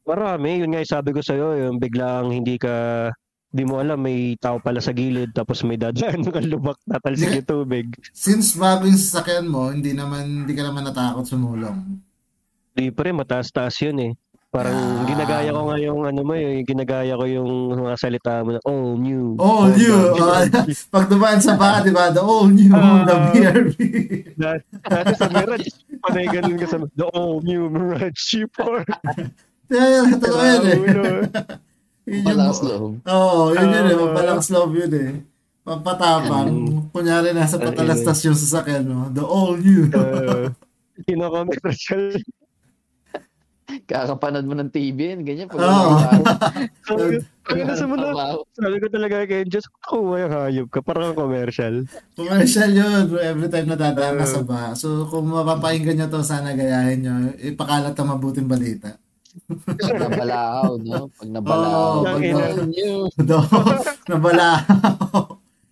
marami, 0.02 0.64
yun 0.64 0.72
nga 0.72 0.80
yung 0.80 0.94
sabi 0.94 1.12
ko 1.12 1.20
sa'yo, 1.20 1.60
yung 1.60 1.78
biglang 1.78 2.32
hindi 2.32 2.56
ka, 2.56 3.12
di 3.48 3.64
mo 3.64 3.80
alam, 3.80 3.98
may 3.98 4.36
tao 4.38 4.60
pala 4.60 4.78
sa 4.78 4.92
gilid, 4.92 5.32
tapos 5.32 5.64
may 5.64 5.80
dadaan 5.80 6.22
kang 6.24 6.48
lubak, 6.48 6.78
tatalsik 6.84 7.32
yung 7.34 7.48
tubig. 7.48 7.88
Since 8.14 8.56
bago 8.56 8.86
yung 8.86 9.00
sasakyan 9.00 9.48
mo, 9.48 9.72
hindi 9.72 9.96
naman, 9.96 10.44
hindi 10.44 10.54
ka 10.54 10.68
naman 10.68 10.86
natakot 10.86 11.24
sumulong. 11.24 12.00
Di 12.76 12.94
rin, 12.94 13.16
mataas-taas 13.18 13.74
yun 13.82 13.98
eh. 14.00 14.14
Parang 14.48 14.72
Ah. 14.72 15.04
ginagaya 15.04 15.52
ko 15.52 15.62
nga 15.68 15.76
yung 15.76 16.08
ano 16.08 16.22
mo, 16.24 16.32
yung 16.32 16.64
ginagaya 16.64 17.20
ko 17.20 17.28
yung 17.28 17.50
mga 17.84 18.00
salita 18.00 18.48
mo 18.48 18.56
na 18.56 18.62
all 18.64 18.96
new. 18.96 19.36
All 19.36 19.68
new. 19.76 20.16
Ah, 20.24 20.48
pag 20.96 21.06
dumaan 21.12 21.44
sa 21.44 21.60
baka, 21.60 21.84
di 21.84 21.92
ba? 21.92 22.16
The 22.16 22.24
all 22.24 22.48
new, 22.48 22.72
Ah. 22.72 23.04
the 23.04 23.16
BRB. 23.36 23.76
Dati 24.40 25.12
sa 25.20 25.28
Mirage, 25.28 25.68
panay 26.00 26.32
ganun 26.32 26.56
ka 26.56 26.68
sa 26.70 26.80
the 26.80 27.06
all 27.12 27.44
new 27.44 27.68
Mirage 27.68 28.16
G4. 28.16 28.88
Yeah, 29.68 30.16
totoo 30.16 30.40
yun 30.40 30.64
eh. 30.64 30.80
Yun 32.08 32.16
yung- 32.16 32.26
Malakas 32.26 32.60
loob. 32.64 32.92
Oo, 33.04 33.40
yun 33.52 33.68
yun 33.68 33.86
eh. 33.86 33.94
Ah. 33.94 34.00
Mapalakas 34.02 34.48
loob 34.50 34.72
yun 34.74 34.94
eh. 34.96 35.12
Pampatapang. 35.62 36.50
Kunyari 36.90 37.36
nasa 37.36 37.60
patalastas 37.60 38.24
yung 38.24 38.34
sasakyan 38.34 38.88
mo. 38.88 39.12
The 39.12 39.22
all 39.22 39.54
new. 39.56 39.92
Uh, 40.98 41.04
Kinokomersyal. 41.06 42.18
Kakapanood 43.86 44.48
mo 44.48 44.56
ng 44.56 44.72
TV 44.72 45.12
yan, 45.12 45.22
ganyan. 45.22 45.46
Pag 45.46 45.60
Oo. 45.60 46.00
Sabi 46.88 47.20
sabi 47.44 47.62
na 47.62 47.76
sa 47.76 47.86
muna, 47.86 48.12
sabi 48.50 48.76
ko 48.78 48.88
talaga 48.88 49.24
kay 49.24 49.44
Diyos, 49.44 49.68
ako 49.82 50.16
yung 50.16 50.32
hayop 50.34 50.68
ka, 50.68 50.80
parang 50.82 51.12
commercial. 51.14 51.84
Commercial 52.12 52.72
yun 52.72 53.08
bro. 53.08 53.20
Every 53.20 53.48
time 53.48 53.68
nadadaan 53.68 54.18
ka 54.18 54.24
Ah. 54.24 54.30
sa 54.30 54.42
ba. 54.42 54.62
So 54.74 55.04
kung 55.06 55.28
mapapakinggan 55.28 55.96
nyo 55.98 56.08
to, 56.10 56.20
sana 56.22 56.52
gayahin 56.54 57.04
nyo. 57.04 57.14
Ipakalat 57.38 57.94
ang 57.94 58.10
mabuting 58.10 58.48
balita. 58.48 58.96
Pag 59.46 60.00
nabalakaw, 60.00 60.72
no? 60.80 61.12
Pag 61.12 61.30
nabalakaw. 61.30 61.94
Oo, 61.94 62.02
pag 62.02 62.18
pag 62.18 62.58
na- 62.58 62.68
nyo. 62.68 62.92
Do, 63.16 63.38
nabala. 64.08 64.50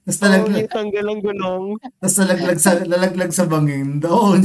Tapos 0.05 0.19
nalaglag, 0.22 0.55
new 0.55 0.67
tanggal 0.69 1.05
ang 1.07 1.19
gulong. 1.19 1.65
tapos 1.98 2.15
nalaglag 2.15 2.60
sa, 2.60 2.72
nalaglag 2.79 3.31
sa 3.31 3.43
bangin. 3.43 3.88
New. 3.98 4.38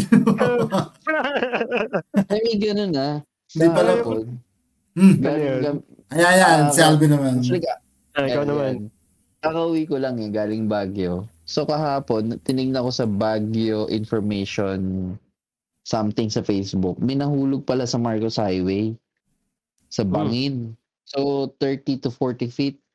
Ay, 2.30 2.38
may 2.40 2.56
ganun 2.56 2.92
ah. 2.94 3.14
Hindi 3.52 3.66
pala- 3.68 4.00
gam- 5.60 5.84
Ay, 6.08 6.22
ayan, 6.24 6.58
si 6.70 6.80
Alvin 6.80 7.10
naman. 7.12 7.38
Actually, 7.38 7.62
Ah, 8.10 8.26
ikaw 8.26 8.42
naman. 8.42 8.90
Kakauwi 9.38 9.82
ko 9.84 9.94
lang 9.96 10.16
eh, 10.18 10.28
galing 10.28 10.66
Baguio. 10.66 11.28
So 11.44 11.62
kahapon, 11.62 12.40
tinignan 12.40 12.80
ko 12.80 12.90
sa 12.90 13.04
Baguio 13.04 13.84
information 13.86 15.12
something 15.82 16.26
sa 16.26 16.40
Facebook. 16.40 16.98
May 16.98 17.14
nahulog 17.14 17.62
pala 17.62 17.84
sa 17.84 17.96
Marcos 17.96 18.36
Highway. 18.36 18.92
Sa 19.90 20.02
Hmm. 20.02 20.12
Bangin. 20.12 20.54
So 21.04 21.50
30 21.58 21.98
to 22.00 22.08
40 22.08 22.48
feet. 22.48 22.78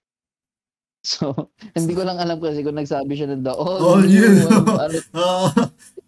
So, 1.06 1.30
hindi 1.78 1.94
ko 1.94 2.02
lang 2.02 2.18
alam 2.18 2.42
kasi 2.42 2.66
kung 2.66 2.74
nagsabi 2.74 3.14
siya 3.14 3.30
ng 3.30 3.46
the 3.46 3.54
all, 3.54 3.78
All 3.78 4.02
new. 4.02 4.26
ano, 4.82 4.98
Oh, 5.14 5.54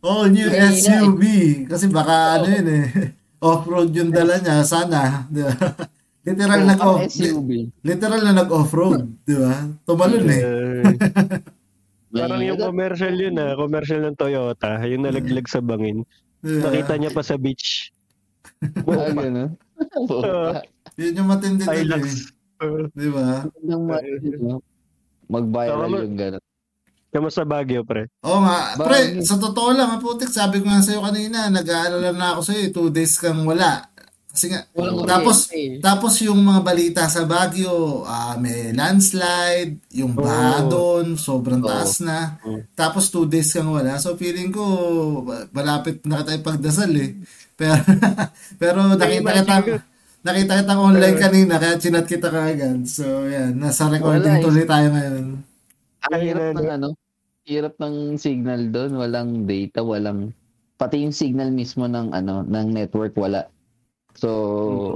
all 0.01 0.25
new 0.25 0.49
Kanina 0.49 0.73
eh. 0.73 0.81
SUV. 0.81 1.21
Kasi 1.69 1.85
baka 1.87 2.41
ano 2.41 2.49
yun 2.49 2.65
eh. 2.65 2.85
Off-road 3.45 3.93
yung 3.93 4.09
dala 4.09 4.41
niya. 4.41 4.65
Sana. 4.65 5.29
Literal 6.25 6.65
ano, 6.65 6.69
nag-off. 6.73 6.99
SUV. 7.05 7.69
Literal 7.85 8.25
na 8.25 8.41
nag-off-road. 8.41 9.05
Di 9.21 9.37
ba? 9.37 9.53
Tumalon 9.85 10.25
eh. 10.25 10.41
Eh, 10.41 10.95
parang 12.09 12.41
yung 12.41 12.57
commercial 12.57 13.13
yun 13.13 13.37
ah, 13.37 13.53
commercial 13.53 14.01
ng 14.01 14.17
Toyota, 14.17 14.81
yung 14.81 15.05
nalaglag 15.05 15.45
sa 15.45 15.61
bangin. 15.61 16.01
Nakita 16.41 16.97
niya 16.97 17.13
pa 17.13 17.21
sa 17.21 17.37
beach. 17.37 17.93
Ah, 18.81 19.13
ganun. 19.13 19.53
Ah. 20.25 20.65
Yun 20.97 21.13
yung 21.15 21.29
matindi 21.29 21.63
din 21.63 21.87
eh. 21.93 22.17
Uh, 22.57 22.89
Di 22.89 23.07
ba? 23.07 23.45
Nang 23.61 23.85
ma- 23.85 24.01
Mag-viral 25.27 25.91
yung 26.01 26.17
ganun. 26.17 26.43
kamusta 27.07 27.41
Baguio, 27.43 27.81
pre? 27.81 28.09
Oo 28.21 28.41
nga. 28.41 28.73
Pre, 28.75 28.85
Bagay. 29.17 29.21
sa 29.21 29.37
totoo 29.37 29.73
lang, 29.73 29.89
ha, 29.89 29.97
putik, 29.97 30.29
sabi 30.29 30.61
ko 30.61 30.65
nga 30.65 30.81
sa'yo 30.81 31.01
kanina, 31.01 31.49
nag-aalala 31.49 32.13
na 32.13 32.27
ako 32.33 32.41
sa'yo, 32.43 32.59
eh, 32.61 32.71
two 32.71 32.89
days 32.89 33.17
kang 33.17 33.41
wala. 33.41 33.89
Kasi 34.27 34.53
nga, 34.53 34.69
Walang 34.71 35.01
tapos, 35.03 35.49
kuryente. 35.49 35.81
tapos 35.81 36.13
yung 36.21 36.37
mga 36.39 36.61
balita 36.61 37.01
sa 37.05 37.25
Baguio, 37.25 38.05
ah, 38.05 38.37
may 38.37 38.69
landslide, 38.69 39.81
yung 39.91 40.13
baha 40.13 40.61
Oo. 40.61 40.69
doon, 40.69 41.05
sobrang 41.17 41.57
Oo. 41.57 41.65
taas 41.65 41.97
na. 41.99 42.37
Oo. 42.43 42.61
Tapos 42.71 43.09
two 43.09 43.25
days 43.25 43.49
kang 43.49 43.67
wala. 43.67 43.97
So 43.97 44.13
feeling 44.13 44.53
ko, 44.53 44.61
malapit 45.51 46.05
na 46.05 46.21
kita 46.21 46.37
ipagdasal 46.37 46.93
eh. 46.93 47.17
Pero, 47.55 47.81
pero 48.61 48.77
nakita 48.87 49.31
kita. 49.33 49.81
Nakita 50.27 50.59
kita 50.59 50.75
online 50.75 51.15
kanina, 51.15 51.55
kaya 51.55 51.79
chinat 51.79 52.03
kita 52.03 52.27
kaagad. 52.27 52.83
So 52.83 53.23
yan, 53.25 53.55
nasa 53.55 53.87
recording 53.87 54.27
Wala 54.27 54.39
eh. 54.39 54.43
tuloy 54.43 54.65
tayo 54.67 54.87
ngayon. 54.91 55.25
Ang 56.11 56.21
hirap 56.21 56.47
ng 56.51 56.69
ano, 56.69 56.87
hirap 57.47 57.73
ng 57.79 57.95
signal 58.19 58.61
doon, 58.67 58.91
walang 58.99 59.47
data, 59.47 59.79
walang 59.79 60.35
pati 60.75 61.07
yung 61.07 61.15
signal 61.15 61.49
mismo 61.49 61.87
ng 61.87 62.11
ano, 62.11 62.43
ng 62.43 62.67
network 62.75 63.15
wala. 63.15 63.47
So, 64.17 64.29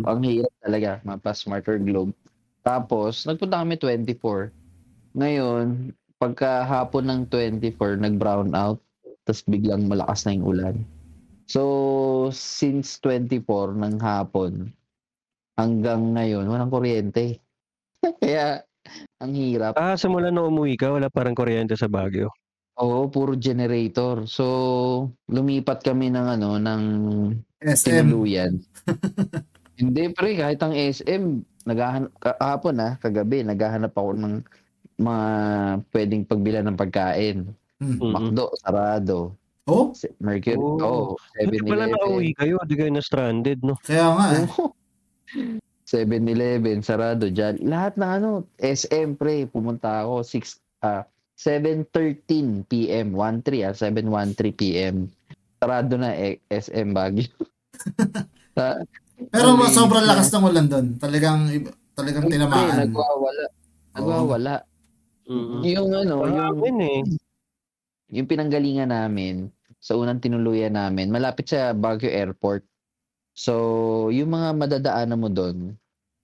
Mhm. 0.02 0.06
ang 0.06 0.22
hirap 0.28 0.54
talaga, 0.60 0.92
mapa 1.08 1.32
smarter 1.32 1.80
globe. 1.80 2.12
Tapos, 2.62 3.24
nagpunta 3.26 3.62
kami 3.64 3.78
24. 3.80 4.52
Ngayon, 5.16 5.94
pagka 6.18 6.66
hapon 6.66 7.06
ng 7.10 7.22
24, 7.30 7.98
nag-brown 7.98 8.54
out, 8.54 8.78
tapos 9.26 9.42
biglang 9.48 9.90
malakas 9.90 10.26
na 10.26 10.36
yung 10.38 10.46
ulan. 10.46 10.76
So, 11.46 11.62
since 12.34 13.02
24 13.02 13.74
ng 13.74 13.98
hapon, 13.98 14.70
hanggang 15.62 16.18
ngayon, 16.18 16.50
walang 16.50 16.74
kuryente. 16.74 17.38
Kaya, 18.22 18.65
ang 19.22 19.34
hirap. 19.38 19.77
Ah, 19.77 19.94
simula 19.94 20.34
nung 20.34 20.50
umuwi 20.50 20.74
ka, 20.74 20.89
wala 20.89 21.08
parang 21.08 21.38
kuryente 21.38 21.77
sa 21.77 21.86
Baguio. 21.86 22.34
Oo, 22.82 23.06
puro 23.13 23.38
generator. 23.38 24.25
So, 24.25 24.46
lumipat 25.30 25.86
kami 25.86 26.10
ng 26.10 26.27
ano, 26.34 26.58
ng 26.58 26.82
SM. 27.62 28.10
tinuluyan. 28.10 28.58
Hindi 29.82 30.10
pre, 30.13 30.34
kahit 30.34 30.58
ang 30.62 30.74
SM, 30.74 31.24
naghahanap, 31.65 32.10
kahapon 32.18 32.75
ah, 32.82 32.94
kagabi, 32.98 33.46
naghahanap 33.46 33.94
ako 33.94 34.18
ng 34.18 34.34
mga 34.98 35.25
pwedeng 35.94 36.24
pagbilan 36.25 36.65
ng 36.70 36.77
pagkain. 36.77 37.38
Hmm. 37.77 37.98
Mm-mm. 37.98 38.13
McDo, 38.13 38.50
sarado. 38.58 39.38
Oh, 39.70 39.94
Mercury, 40.18 40.58
Oh. 40.58 40.82
oh, 40.82 41.08
Hindi 41.38 41.62
pala 41.62 41.86
7-Eleven. 41.86 41.94
nauwi 42.01 42.30
kayo, 42.34 42.58
di 42.65 42.75
kayo 42.75 42.91
na 42.91 43.01
stranded, 43.01 43.62
no? 43.62 43.77
kaya 43.86 44.06
nga 44.10 44.25
eh. 44.34 44.46
Oo. 45.38 45.60
7-Eleven, 45.84 46.80
sarado 46.80 47.28
dyan. 47.28 47.60
Lahat 47.68 48.00
ng 48.00 48.12
ano, 48.24 48.30
SM 48.56 49.20
pre, 49.20 49.44
pumunta 49.44 50.08
ako 50.08 50.24
6, 50.24 50.56
ah, 50.82 51.04
7.13 51.36 52.64
p.m. 52.64 53.12
1.3 53.12 53.68
ah, 53.68 53.76
7.13 53.76 54.56
p.m. 54.56 55.12
Sarado 55.60 56.00
na 56.00 56.16
eh, 56.16 56.40
SM 56.48 56.96
Baguio. 56.96 57.28
Sa- 58.56 58.80
Pero 59.36 59.54
Ang 59.54 59.70
sobrang 59.70 60.02
lakas 60.02 60.34
ng 60.34 60.44
ulan 60.48 60.66
doon. 60.66 60.88
Talagang, 60.98 61.46
talagang 61.94 62.26
Pre, 62.26 62.34
tinamaan. 62.34 62.88
nagwawala. 62.88 63.46
Nagwawala. 63.94 64.56
Mm-mm. 65.30 65.62
Yung 65.62 65.90
ano, 65.94 66.16
yung, 66.26 66.40
Amin 66.58 66.76
eh. 66.82 67.00
yung 68.10 68.26
pinanggalingan 68.26 68.90
namin, 68.90 69.52
sa 69.78 69.94
unang 69.94 70.18
tinuluyan 70.18 70.74
namin, 70.74 71.14
malapit 71.14 71.52
sa 71.52 71.76
Baguio 71.76 72.10
Airport. 72.10 72.66
So, 73.32 73.54
yung 74.12 74.36
mga 74.36 74.50
madadaanan 74.56 75.20
mo 75.20 75.30
doon, 75.32 75.76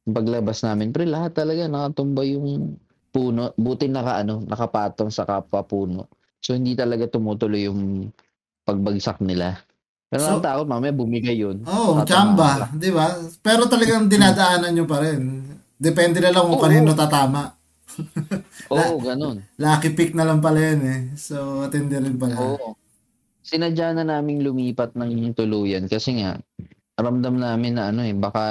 paglabas 0.08 0.64
namin, 0.64 0.92
pre, 0.92 1.08
lahat 1.08 1.36
talaga 1.36 1.68
nakatumba 1.68 2.24
yung 2.28 2.76
puno. 3.12 3.52
Buti 3.56 3.88
naka, 3.92 4.24
ano, 4.24 4.44
nakapatong 4.44 5.12
sa 5.12 5.24
kapwa 5.28 5.64
puno. 5.64 6.08
So, 6.40 6.54
hindi 6.56 6.76
talaga 6.78 7.08
tumutuloy 7.08 7.68
yung 7.68 8.12
pagbagsak 8.68 9.24
nila. 9.24 9.60
Pero 10.08 10.24
So- 10.24 10.40
so, 10.40 10.44
takot, 10.44 10.68
mamaya 10.68 10.96
bumigay 10.96 11.36
yun. 11.36 11.64
Oo, 11.68 12.00
oh, 12.00 12.04
lang. 12.04 12.72
Di 12.80 12.92
ba? 12.92 13.12
Pero 13.44 13.68
talagang 13.68 14.08
dinadaanan 14.08 14.72
nyo 14.72 14.86
pa 14.88 15.04
rin. 15.04 15.44
Depende 15.76 16.24
na 16.24 16.32
lang 16.32 16.48
kung 16.48 16.60
Oo. 16.60 16.64
kanino 16.64 16.92
tatama. 16.96 17.54
Oo, 18.74 19.02
ganun. 19.02 19.44
Lucky 19.60 19.92
pick 19.92 20.12
na 20.16 20.24
lang 20.24 20.40
pala 20.40 20.60
yun 20.60 20.82
eh. 20.86 21.02
So, 21.20 21.66
atindi 21.66 21.98
rin 22.00 22.16
pala. 22.16 22.36
Oo. 22.40 22.78
Sinadya 23.44 23.96
na 23.96 24.04
naming 24.04 24.44
lumipat 24.44 24.96
ng 24.96 25.32
tuluyan 25.32 25.88
kasi 25.88 26.20
nga, 26.20 26.36
ramdam 26.98 27.38
namin 27.38 27.77
na 27.77 27.89
ano 27.89 28.01
eh, 28.01 28.12
baka 28.12 28.44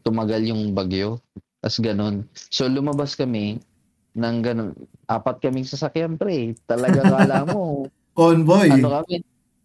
tumagal 0.00 0.44
yung 0.44 0.72
bagyo. 0.72 1.18
Tapos 1.58 1.80
ganun. 1.80 2.28
So 2.32 2.68
lumabas 2.68 3.16
kami 3.16 3.58
ng 4.14 4.36
ganun. 4.40 4.70
Apat 5.04 5.40
kaming 5.40 5.64
sasakyan 5.64 6.14
pre. 6.14 6.52
Talaga 6.64 7.00
kala 7.16 7.48
mo, 7.48 7.88
Convoy. 8.12 8.68
ano 8.70 9.00
kami. 9.00 9.24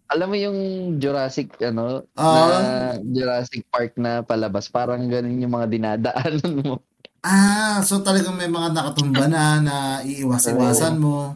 Alam 0.10 0.28
mo 0.28 0.38
yung 0.40 0.60
Jurassic, 0.98 1.54
ano, 1.62 2.02
Ah. 2.18 2.50
na 2.50 2.64
Jurassic 3.06 3.62
Park 3.70 3.94
na 3.94 4.26
palabas. 4.26 4.66
Parang 4.66 5.06
ganun 5.06 5.38
yung 5.38 5.54
mga 5.54 5.68
dinadaanan 5.70 6.50
mo. 6.66 6.82
Ah, 7.20 7.84
so 7.84 8.00
talagang 8.00 8.34
may 8.34 8.48
mga 8.48 8.72
nakatumba 8.72 9.28
na 9.28 9.60
na 9.60 9.76
iiwas-iwasan 10.02 10.98
mo. 10.98 11.36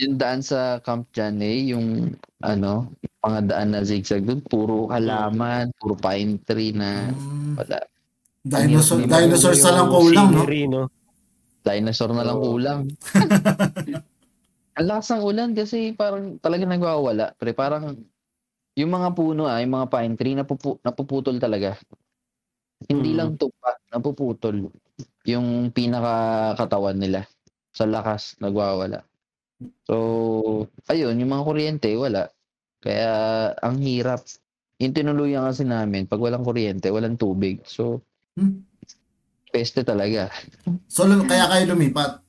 Yung 0.00 0.16
daan 0.16 0.40
sa 0.40 0.80
Camp 0.80 1.04
Janay, 1.12 1.70
yung 1.70 2.16
ano, 2.42 2.90
mga 3.18 3.40
daan 3.46 3.68
na 3.70 3.80
zigzag 3.82 4.22
doon, 4.22 4.42
puro 4.42 4.90
halaman, 4.90 5.70
puro 5.78 5.94
pine 5.94 6.38
tree 6.38 6.74
na 6.74 7.08
Hmm. 7.08 7.54
wala. 7.56 7.78
Dinosaur, 8.42 9.06
dinosaurs 9.06 9.56
Yung 9.56 9.64
na 9.64 9.72
lang 9.72 9.88
kulang, 9.88 10.28
no? 10.66 10.82
Dinosaur 11.62 12.10
na 12.10 12.26
lang 12.26 12.38
kulang. 12.38 12.80
Ang 14.72 14.86
lakas 14.88 15.12
ng 15.12 15.22
ulan 15.22 15.50
kasi 15.52 15.92
parang 15.92 16.40
talaga 16.40 16.64
nagwawala. 16.64 17.36
Pre, 17.36 17.52
parang 17.52 17.94
yung 18.72 18.90
mga 18.90 19.12
puno 19.12 19.44
ah, 19.44 19.60
yung 19.60 19.76
mga 19.76 19.86
pine 19.86 20.14
tree, 20.16 20.34
napupu- 20.34 20.80
napuputol 20.80 21.36
talaga. 21.36 21.76
Hindi 22.82 23.14
Mm. 23.14 23.16
lang 23.16 23.30
tupa, 23.38 23.78
napuputol. 23.92 24.72
Yung 25.22 25.70
pinaka-katawan 25.70 26.98
nila. 26.98 27.22
Sa 27.70 27.86
lakas, 27.86 28.34
nagwawala. 28.42 29.06
So, 29.82 29.96
ayun, 30.86 31.18
yung 31.18 31.30
mga 31.30 31.44
kuryente, 31.44 31.90
wala. 31.94 32.28
Kaya, 32.78 33.12
ang 33.56 33.78
hirap. 33.78 34.22
Yung 34.78 34.90
tinuluyan 34.90 35.46
kasi 35.46 35.62
namin, 35.62 36.04
pag 36.04 36.18
walang 36.18 36.42
kuryente, 36.42 36.88
walang 36.88 37.14
tubig. 37.14 37.62
So, 37.64 38.02
Hmm. 38.32 38.64
peste 39.48 39.84
talaga. 39.84 40.32
So, 40.88 41.04
kaya 41.22 41.44
kayo 41.46 41.76
lumipat. 41.76 42.24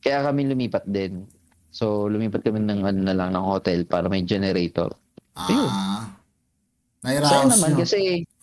Kaya 0.00 0.24
kami 0.24 0.48
lumipat 0.48 0.88
din. 0.88 1.28
So, 1.68 2.08
lumipat 2.08 2.40
kami 2.40 2.64
ng 2.64 2.80
ano 2.80 3.00
na 3.04 3.12
lang 3.12 3.30
ng 3.30 3.44
hotel 3.44 3.84
para 3.84 4.08
may 4.08 4.24
generator. 4.24 4.88
Ayun. 5.36 5.68
Ah. 5.68 6.16
Saya 6.98 7.20
Nairaos 7.20 7.52
naman 7.52 7.70
nyo. 7.70 7.78
kasi 7.78 8.00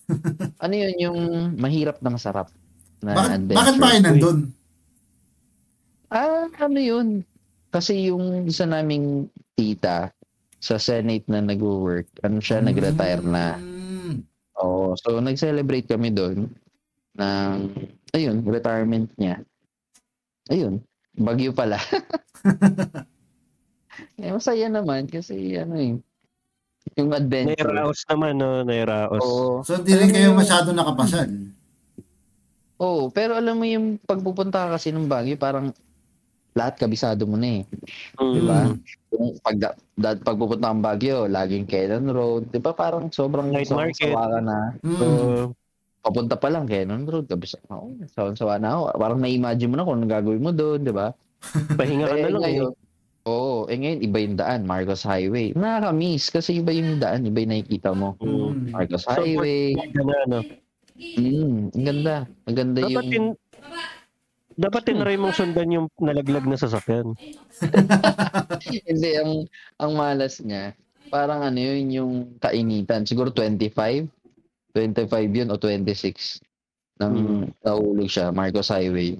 ano 0.64 0.74
yun 0.74 0.96
yung 1.02 1.20
mahirap 1.58 1.98
na 2.00 2.14
masarap 2.14 2.48
na 3.02 3.18
Bakit, 3.18 3.32
adventure. 3.36 3.58
bakit 3.58 3.76
ba 3.76 3.86
kayo 3.90 4.02
nandun? 4.06 4.38
Ah, 6.08 6.46
ano 6.56 6.80
yun? 6.80 7.08
Kasi 7.76 8.08
yung 8.08 8.48
isa 8.48 8.64
naming 8.64 9.28
tita 9.52 10.08
sa 10.64 10.80
Senate 10.80 11.28
na 11.28 11.44
nag-work, 11.44 12.08
ano 12.24 12.40
siya, 12.40 12.64
nag-retire 12.64 13.20
na. 13.20 13.60
Mm. 13.60 14.24
Oo, 14.64 14.96
so 14.96 15.20
nag-celebrate 15.20 15.84
kami 15.84 16.16
doon 16.16 16.48
ng, 17.20 17.56
ayun, 18.16 18.48
retirement 18.48 19.12
niya. 19.20 19.44
Ayun, 20.48 20.80
bagyo 21.20 21.52
pala. 21.52 21.76
eh, 24.24 24.32
masaya 24.32 24.72
naman 24.72 25.12
kasi 25.12 25.60
ano 25.60 25.76
eh, 25.76 26.00
yung 26.96 27.12
adventure. 27.12 27.60
Nairaos 27.60 28.08
naman, 28.08 28.40
no? 28.40 28.64
Nairaos. 28.64 29.20
Oo. 29.20 29.68
So, 29.68 29.84
hindi 29.84 30.00
rin 30.00 30.16
kayo 30.16 30.32
masyado 30.32 30.72
nakapasyal. 30.72 31.28
Oo, 32.80 33.12
pero 33.12 33.36
alam 33.36 33.60
mo 33.60 33.68
yung 33.68 34.00
pagpupunta 34.00 34.64
ka 34.64 34.80
kasi 34.80 34.96
ng 34.96 35.12
Baguio, 35.12 35.36
parang 35.36 35.76
lahat 36.56 36.80
kabisado 36.80 37.28
mo 37.28 37.36
na 37.36 37.60
eh. 37.60 37.64
Mm. 38.16 38.34
Diba? 38.34 38.60
Mm. 38.64 38.76
Yung 39.12 39.26
pag, 39.44 39.56
da, 39.60 40.10
pagpupunta 40.16 40.72
ng 40.72 40.82
Baguio, 40.84 41.28
laging 41.28 41.68
Quezon 41.68 42.08
Road. 42.08 42.48
Di 42.48 42.64
ba 42.64 42.72
parang 42.72 43.12
sobrang 43.12 43.52
Night 43.52 43.70
market. 43.76 44.08
sawa 44.08 44.32
ka 44.32 44.40
na. 44.40 44.60
Mm. 44.82 44.98
So, 44.98 45.08
Papunta 46.06 46.38
pa 46.40 46.48
lang 46.48 46.64
Quezon 46.64 47.04
Road, 47.04 47.28
kabisa 47.28 47.60
ako. 47.68 48.00
Sawan-sawa 48.16 48.56
na 48.56 48.70
ako. 48.72 48.84
Parang 48.96 49.20
na-imagine 49.20 49.68
mo 49.68 49.76
na 49.76 49.84
kung 49.84 49.96
anong 50.00 50.14
gagawin 50.16 50.44
mo 50.44 50.52
doon, 50.56 50.80
di 50.80 50.96
ba? 50.96 51.12
pahinga 51.80 52.08
ka 52.08 52.16
na 52.16 52.30
lang 52.32 52.42
eh. 52.42 52.46
ngayon, 52.48 52.72
Oo, 53.26 53.66
eh 53.66 53.78
ngayon 53.82 54.00
iba 54.06 54.18
yung 54.22 54.38
daan, 54.38 54.62
Marcos 54.70 55.02
Highway. 55.02 55.50
Nakaka-miss 55.58 56.30
kasi 56.30 56.62
iba 56.62 56.70
yung 56.70 57.02
daan, 57.02 57.26
iba 57.26 57.42
yung 57.42 57.52
nakikita 57.58 57.90
mo. 57.92 58.14
Mm. 58.22 58.70
Marcos 58.70 59.02
So, 59.04 59.18
Highway. 59.18 59.74
Na, 59.76 60.16
no? 60.30 60.40
Mm, 60.96 61.76
ang 61.76 61.86
ganda. 61.90 62.16
Ang 62.48 62.56
ganda 62.56 62.80
Dapat 62.86 63.04
yung... 63.04 63.12
tin 63.12 63.28
dapat 64.56 64.82
tinry 64.84 65.16
mong 65.16 65.34
sundan 65.34 65.68
yung 65.70 65.88
nalaglag 65.98 66.44
na 66.44 66.56
sasakyan. 66.56 67.12
Hindi, 68.88 69.10
ang, 69.16 69.32
ang 69.78 69.92
malas 69.94 70.40
niya, 70.40 70.74
parang 71.08 71.42
ano 71.42 71.56
yun, 71.56 71.84
yung 71.90 72.12
kainitan. 72.38 73.04
Siguro 73.04 73.30
25? 73.30 74.08
25 74.74 75.12
yun 75.34 75.48
o 75.50 75.56
26 75.56 76.40
nang 76.96 77.14
Hmm. 77.14 77.44
nahulog 77.60 78.08
siya, 78.08 78.32
Marcos 78.32 78.68
Highway. 78.70 79.20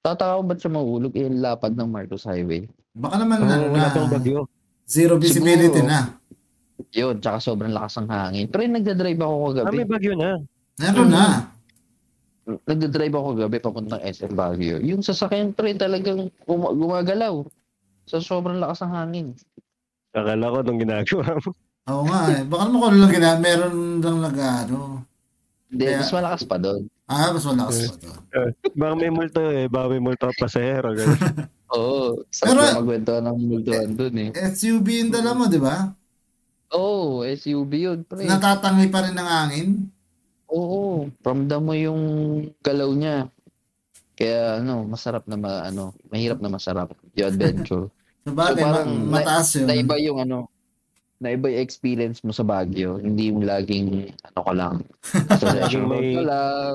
Tataka 0.00 0.34
ko 0.36 0.42
ba't 0.42 0.58
siya 0.58 0.72
mahulog? 0.72 1.12
Eh, 1.12 1.30
lapad 1.30 1.72
ng 1.72 1.86
Marcos 1.86 2.26
Highway. 2.26 2.66
Baka 2.92 3.14
naman 3.16 3.38
Oh, 3.38 3.46
ano 3.46 3.70
na, 3.70 3.88
bagyo. 4.08 4.50
zero 4.84 5.14
visibility 5.16 5.78
Siguro. 5.78 5.86
na. 5.86 6.18
Yun, 6.90 7.22
tsaka 7.22 7.38
sobrang 7.38 7.70
lakas 7.70 7.96
ng 7.96 8.10
hangin. 8.10 8.46
Pero 8.46 8.66
yung 8.66 8.76
nagdadrive 8.76 9.16
ako 9.16 9.32
Ah, 9.32 9.54
kagabi. 9.62 9.76
may 9.78 9.86
bagyo 9.88 10.12
na. 10.12 10.30
Meron 10.76 11.08
na. 11.08 11.51
Nagdadrive 12.42 13.14
ako 13.14 13.26
kagabi 13.32 13.58
papuntang 13.58 14.02
SM 14.02 14.32
Baguio. 14.32 14.76
Yung 14.78 14.98
sasakyan 14.98 15.54
pre 15.54 15.72
talagang 15.72 16.26
gum- 16.42 16.74
gumagalaw. 16.74 17.46
Sa 18.02 18.18
sobrang 18.18 18.58
lakas 18.58 18.82
ng 18.82 18.92
hangin. 18.92 19.26
Akala 20.10 20.50
ko 20.50 20.58
nung 20.60 20.76
ginagawa 20.76 21.38
mo. 21.38 21.50
Oo 21.84 22.02
nga 22.04 22.20
eh. 22.32 22.42
Baka 22.42 22.62
naman 22.66 22.76
kung 22.76 22.88
ano 22.88 22.98
lang 22.98 23.12
gina, 23.12 23.30
meron 23.36 23.74
lang 23.98 24.18
nag 24.20 24.36
ano. 24.38 24.78
Hindi, 25.66 25.84
Kaya- 25.84 25.98
mas 25.98 26.12
malakas 26.12 26.42
pa 26.42 26.56
doon. 26.58 26.82
Ah, 27.06 27.30
mas 27.30 27.44
malakas 27.44 27.76
pa 27.80 27.94
to. 27.96 28.10
Baka 28.80 28.92
may 28.92 29.10
multo 29.10 29.40
eh. 29.40 29.66
Baka 29.66 29.86
may 29.88 30.02
multo 30.02 30.24
ka 30.26 30.34
pasahero. 30.36 30.92
ganun. 30.92 31.18
Oo. 31.72 32.26
Sa 32.28 32.50
Pero- 32.50 32.76
magkwento 32.76 33.12
ng 33.16 33.38
multuhan 33.40 33.88
doon 33.94 34.14
eh. 34.18 34.28
SUV 34.50 34.86
yung 35.00 35.10
dala 35.10 35.30
mo, 35.32 35.46
di 35.46 35.56
ba? 35.56 35.94
Oo, 36.72 37.20
oh, 37.20 37.28
SUV 37.28 37.70
yun, 37.78 37.98
pre. 38.02 38.24
Natatangi 38.24 38.88
pa 38.88 39.04
rin 39.04 39.12
ng 39.12 39.28
hangin. 39.30 39.68
Oo, 40.52 40.82
ramdam 41.18 41.60
mo 41.60 41.72
yung 41.72 42.02
galaw 42.60 42.92
niya. 42.92 43.26
Kaya 44.12 44.60
ano, 44.60 44.84
masarap 44.84 45.24
na 45.24 45.34
ma, 45.34 45.64
ano, 45.64 45.82
mahirap 46.06 46.38
na 46.38 46.48
masarap 46.48 46.92
yung 47.10 47.26
adventure. 47.26 47.88
Sa 48.22 48.30
bagay, 48.30 48.60
So, 48.60 48.68
parang 48.68 48.90
ma- 49.02 49.18
mataas 49.18 49.48
yun. 49.56 49.66
naiba 49.66 49.96
yung 49.98 50.20
ano, 50.20 50.46
naiba 51.18 51.48
yung 51.48 51.58
experience 51.60 52.20
mo 52.20 52.30
sa 52.30 52.42
Baguio. 52.42 52.96
Hindi 52.96 53.30
yung 53.30 53.42
laging 53.42 53.88
ano 54.22 54.40
ka 54.40 54.52
lang. 54.52 54.76
Sa 55.40 55.46
Laging 55.50 55.84
may- 55.86 56.14
ka 56.18 56.22
lang. 56.22 56.72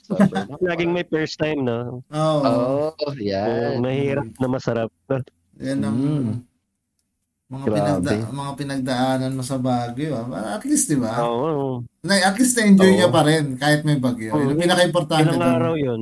sa- 0.00 0.58
Laging 0.58 0.90
may 0.90 1.04
first 1.04 1.36
time, 1.36 1.62
no? 1.62 2.00
Oo. 2.08 2.42
Oh, 2.88 2.90
So, 2.96 3.14
yan. 3.20 3.78
mahirap 3.78 4.26
na 4.34 4.48
masarap. 4.48 4.90
Yan 5.60 5.82
ang 5.82 5.98
Mm. 5.98 6.30
Mga, 7.52 7.64
Grabe. 7.68 7.76
pinagda, 7.76 8.12
mga 8.32 8.52
pinagdaanan 8.56 9.32
mo 9.36 9.42
sa 9.44 9.60
Baguio. 9.60 10.16
Ah. 10.32 10.56
At 10.56 10.64
least, 10.64 10.88
di 10.88 10.96
ba? 10.96 11.12
Oo. 11.20 11.84
Na, 12.00 12.16
at 12.16 12.32
least 12.34 12.56
na-enjoy 12.56 12.88
Oo. 12.88 12.96
niya 12.96 13.08
pa 13.12 13.22
rin 13.22 13.44
kahit 13.54 13.84
may 13.84 14.00
bagyo. 14.00 14.32
Oo. 14.32 14.40
Yun 14.40 14.56
ang 14.56 14.62
pinaka-importante 14.64 15.36
doon. 15.36 15.44
araw 15.44 15.74
yun? 15.76 16.00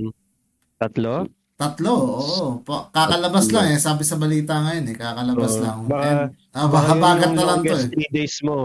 Tatlo? 0.79 1.27
Tatlo, 1.59 1.93
oo. 1.93 2.45
Pa- 2.63 2.89
kakalabas 2.89 3.51
lang 3.51 3.67
eh. 3.69 3.77
Sabi 3.77 4.07
sa 4.07 4.15
balita 4.17 4.63
ngayon 4.63 4.87
eh. 4.87 4.97
Kakalabas 4.97 5.59
Oo. 5.59 5.63
lang. 5.67 5.79
Baka- 5.85 6.07
And, 6.07 6.21
ah, 6.55 6.69
baka 6.71 6.93
yun 6.95 7.03
bagat 7.03 7.27
yung 7.27 7.35
na 7.35 7.45
lang 7.45 7.61
to 7.61 7.67
longest 7.67 7.83
eh. 7.83 7.91
three 7.91 8.11
days 8.15 8.37
mo 8.41 8.57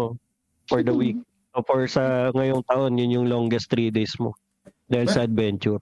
for 0.69 0.79
the 0.79 0.93
week. 0.93 1.17
O 1.51 1.63
for 1.63 1.89
sa 1.89 2.03
ngayong 2.31 2.63
taon, 2.63 2.95
yun 2.95 3.15
yung 3.17 3.27
longest 3.27 3.67
three 3.67 3.89
days 3.89 4.13
mo. 4.15 4.37
Dahil 4.85 5.09
sa 5.09 5.25
adventure. 5.25 5.81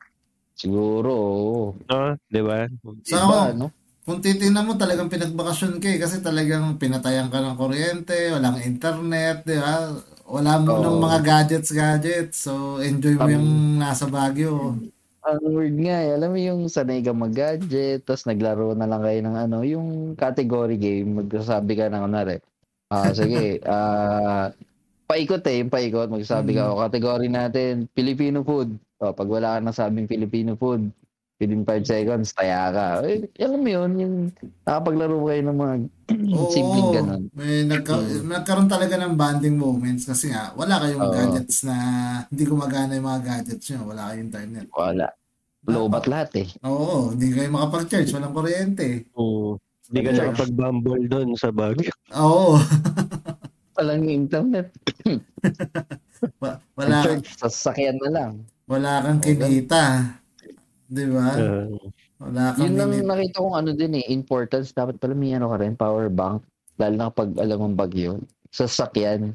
Siguro, 0.55 1.11
oo. 1.11 1.61
No? 1.83 2.15
Di 2.23 2.39
ba? 2.39 2.63
So, 3.03 3.17
Iba, 3.19 3.51
no? 3.51 3.67
Kung 4.03 4.19
titingnan 4.19 4.67
mo 4.67 4.75
talagang 4.75 5.07
pinagbakasyon 5.07 5.79
ka 5.79 5.87
eh. 5.87 5.99
Kasi 5.99 6.19
talagang 6.19 6.75
pinatayan 6.75 7.31
ka 7.31 7.39
ng 7.39 7.55
kuryente, 7.55 8.35
walang 8.35 8.59
internet, 8.59 9.47
di 9.47 9.55
ba? 9.55 9.95
Wala 10.27 10.59
mo 10.59 10.75
Oo. 10.75 10.83
ng 10.83 10.97
mga 10.99 11.19
gadgets-gadgets. 11.23 12.35
So, 12.43 12.83
enjoy 12.83 13.15
mo 13.15 13.27
Um, 13.27 13.31
yung 13.31 13.47
nasa 13.79 14.03
Baguio. 14.07 14.75
Ang 15.23 15.39
weird 15.55 15.77
nga 15.79 15.97
eh. 16.03 16.11
Alam 16.19 16.29
mo 16.35 16.39
yung 16.39 16.61
sanay 16.67 16.99
ka 16.99 17.15
mag-gadget, 17.15 18.03
tapos 18.03 18.27
naglaro 18.27 18.75
na 18.75 18.91
lang 18.91 18.99
kayo 18.99 19.19
ng 19.23 19.37
ano, 19.39 19.57
yung 19.63 19.87
category 20.19 20.75
game, 20.75 21.23
magsasabi 21.23 21.79
ka 21.79 21.87
na 21.87 22.03
kunwari, 22.03 22.43
ah, 22.91 23.07
sige, 23.15 23.63
ah, 23.63 24.51
paikot 25.07 25.47
eh, 25.47 25.63
yung 25.63 25.71
paikot, 25.71 26.11
magsasabi 26.11 26.59
ka, 26.59 26.67
Mm. 26.67 26.71
o 26.75 26.83
category 26.83 27.27
natin, 27.31 27.87
Filipino 27.95 28.43
food. 28.43 28.75
O, 28.99 29.15
pag 29.15 29.29
wala 29.31 29.55
ka 29.55 29.59
nasabing 29.63 30.11
Filipino 30.11 30.59
food, 30.59 30.91
within 31.37 31.61
5 31.61 31.83
seconds, 31.83 32.31
taya 32.31 32.69
ka. 32.69 32.85
Eh, 33.03 33.25
alam 33.37 33.59
mo 33.59 33.69
yun, 33.69 33.91
yung 33.95 34.15
nakapaglaro 34.63 35.17
kayo 35.23 35.41
ng 35.43 35.57
mga 35.57 35.75
Oo, 36.35 36.49
simpleng 36.49 36.89
ganun. 36.93 37.21
May 37.31 37.63
nagka- 37.63 37.99
Mm. 37.99 38.27
nagkaroon 38.29 38.67
talaga 38.67 38.95
ng 38.97 39.13
bonding 39.13 39.55
moments 39.55 40.03
kasi 40.03 40.29
nga, 40.29 40.53
wala 40.53 40.77
kayong 40.77 41.01
Oo. 41.01 41.11
gadgets 41.11 41.63
na 41.63 41.75
hindi 42.27 42.43
gumagana 42.43 42.93
yung 42.93 43.07
mga 43.07 43.21
gadgets 43.23 43.65
nyo. 43.69 43.79
Wala 43.87 44.01
kayong 44.07 44.23
internet. 44.23 44.67
Wala. 44.69 45.07
Lobat 45.63 46.05
lahat 46.05 46.31
eh. 46.37 46.47
Oo, 46.61 47.11
hindi 47.11 47.31
kayo 47.31 47.47
makapag-charge. 47.49 48.11
Walang 48.11 48.33
kuryente. 48.33 49.07
Oo. 49.15 49.55
Hindi 49.87 49.99
ka 49.99 50.09
Okay. 50.09 50.19
nakapag-bumble 50.21 51.03
doon 51.07 51.29
sa 51.33 51.49
Baguio. 51.49 51.91
Oo. 52.13 52.59
Walang 53.75 54.05
internet. 54.05 54.69
Wa- 56.39 56.59
wala, 56.73 56.97
Church, 57.01 57.27
sa 57.33 57.47
sasakyan 57.47 57.97
na 57.97 58.09
lang. 58.09 58.31
wala 58.63 59.01
kang 59.01 59.19
kinita. 59.19 60.13
Di 60.93 61.05
ba? 61.09 61.25
Ah, 61.27 61.65
Wala 62.21 62.43
kang 62.53 62.61
Yun 62.61 62.73
lang 62.77 62.89
minute. 62.93 63.09
nakita 63.09 63.41
kong 63.41 63.57
ano 63.57 63.69
din 63.73 63.93
eh, 63.97 64.05
importance. 64.07 64.69
Dapat 64.71 64.95
pala 64.95 65.11
may 65.11 65.33
ano 65.33 65.49
ka 65.49 65.57
rin, 65.57 65.73
power 65.73 66.07
bank. 66.07 66.45
Lalo 66.77 66.93
na 66.93 67.05
kapag 67.09 67.29
alam 67.35 67.57
mong 67.59 67.75
bagyo. 67.75 68.21
Sa 68.47 68.69
sasakyan. 68.69 69.33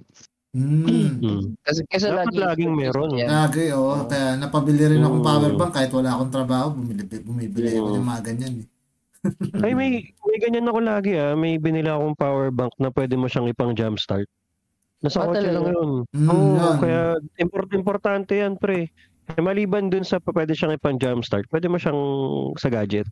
Mm. 0.55 1.21
mm. 1.21 1.43
Kasi, 1.61 1.81
kasi 1.85 2.07
Dapat 2.09 2.33
lagi, 2.33 2.39
laging 2.65 2.73
meron. 2.73 3.11
Lagi, 3.13 3.69
oo. 3.71 4.07
Kaya 4.07 4.39
napabili 4.39 4.87
rin 4.87 5.03
akong 5.03 5.21
Mm. 5.21 5.29
power 5.29 5.53
bank 5.53 5.73
kahit 5.75 5.91
wala 5.93 6.11
akong 6.15 6.33
trabaho. 6.33 6.67
Bumili, 6.73 7.03
bumibili 7.21 7.69
ako 7.75 7.89
Mm. 7.91 7.97
ng 7.97 8.07
mga 8.07 8.23
ganyan. 8.25 8.55
Eh. 8.57 8.69
Ay, 9.67 9.73
may, 9.75 9.91
may 10.25 10.39
ganyan 10.39 10.71
ako 10.71 10.79
lagi 10.79 11.13
ah. 11.19 11.35
May 11.35 11.59
binili 11.59 11.91
akong 11.91 12.15
power 12.15 12.49
bank 12.49 12.71
na 12.79 12.89
pwede 12.89 13.19
mo 13.19 13.27
siyang 13.27 13.51
ipang 13.51 13.75
jumpstart. 13.75 14.31
Nasa 14.99 15.23
Ah, 15.23 15.31
kotse 15.31 15.47
lang 15.47 15.67
yun. 15.69 15.91
Mm, 16.11 16.27
Oo, 16.27 16.47
yun. 16.57 16.77
kaya 16.81 17.03
import, 17.37 17.69
importante 17.71 18.35
yan, 18.35 18.55
pre. 18.55 18.91
Eh, 19.29 19.43
maliban 19.43 19.93
dun 19.93 20.03
sa 20.03 20.17
pwede 20.23 20.57
siyang 20.57 20.73
ipang 20.73 20.97
jumpstart, 20.97 21.45
pwede 21.53 21.69
mo 21.69 21.77
siyang 21.77 22.01
sa 22.57 22.73
gadget. 22.73 23.05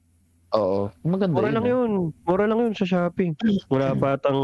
Oo. 0.54 0.88
Maganda 1.04 1.36
Mura 1.36 1.50
yun. 1.50 1.54
lang 1.54 1.66
ah. 1.66 1.72
yun. 1.74 1.90
Mura 2.24 2.44
lang 2.46 2.60
yun 2.62 2.72
sa 2.72 2.86
Shopee. 2.86 3.34
Wala 3.68 3.92
pa 3.92 4.16
atang 4.16 4.38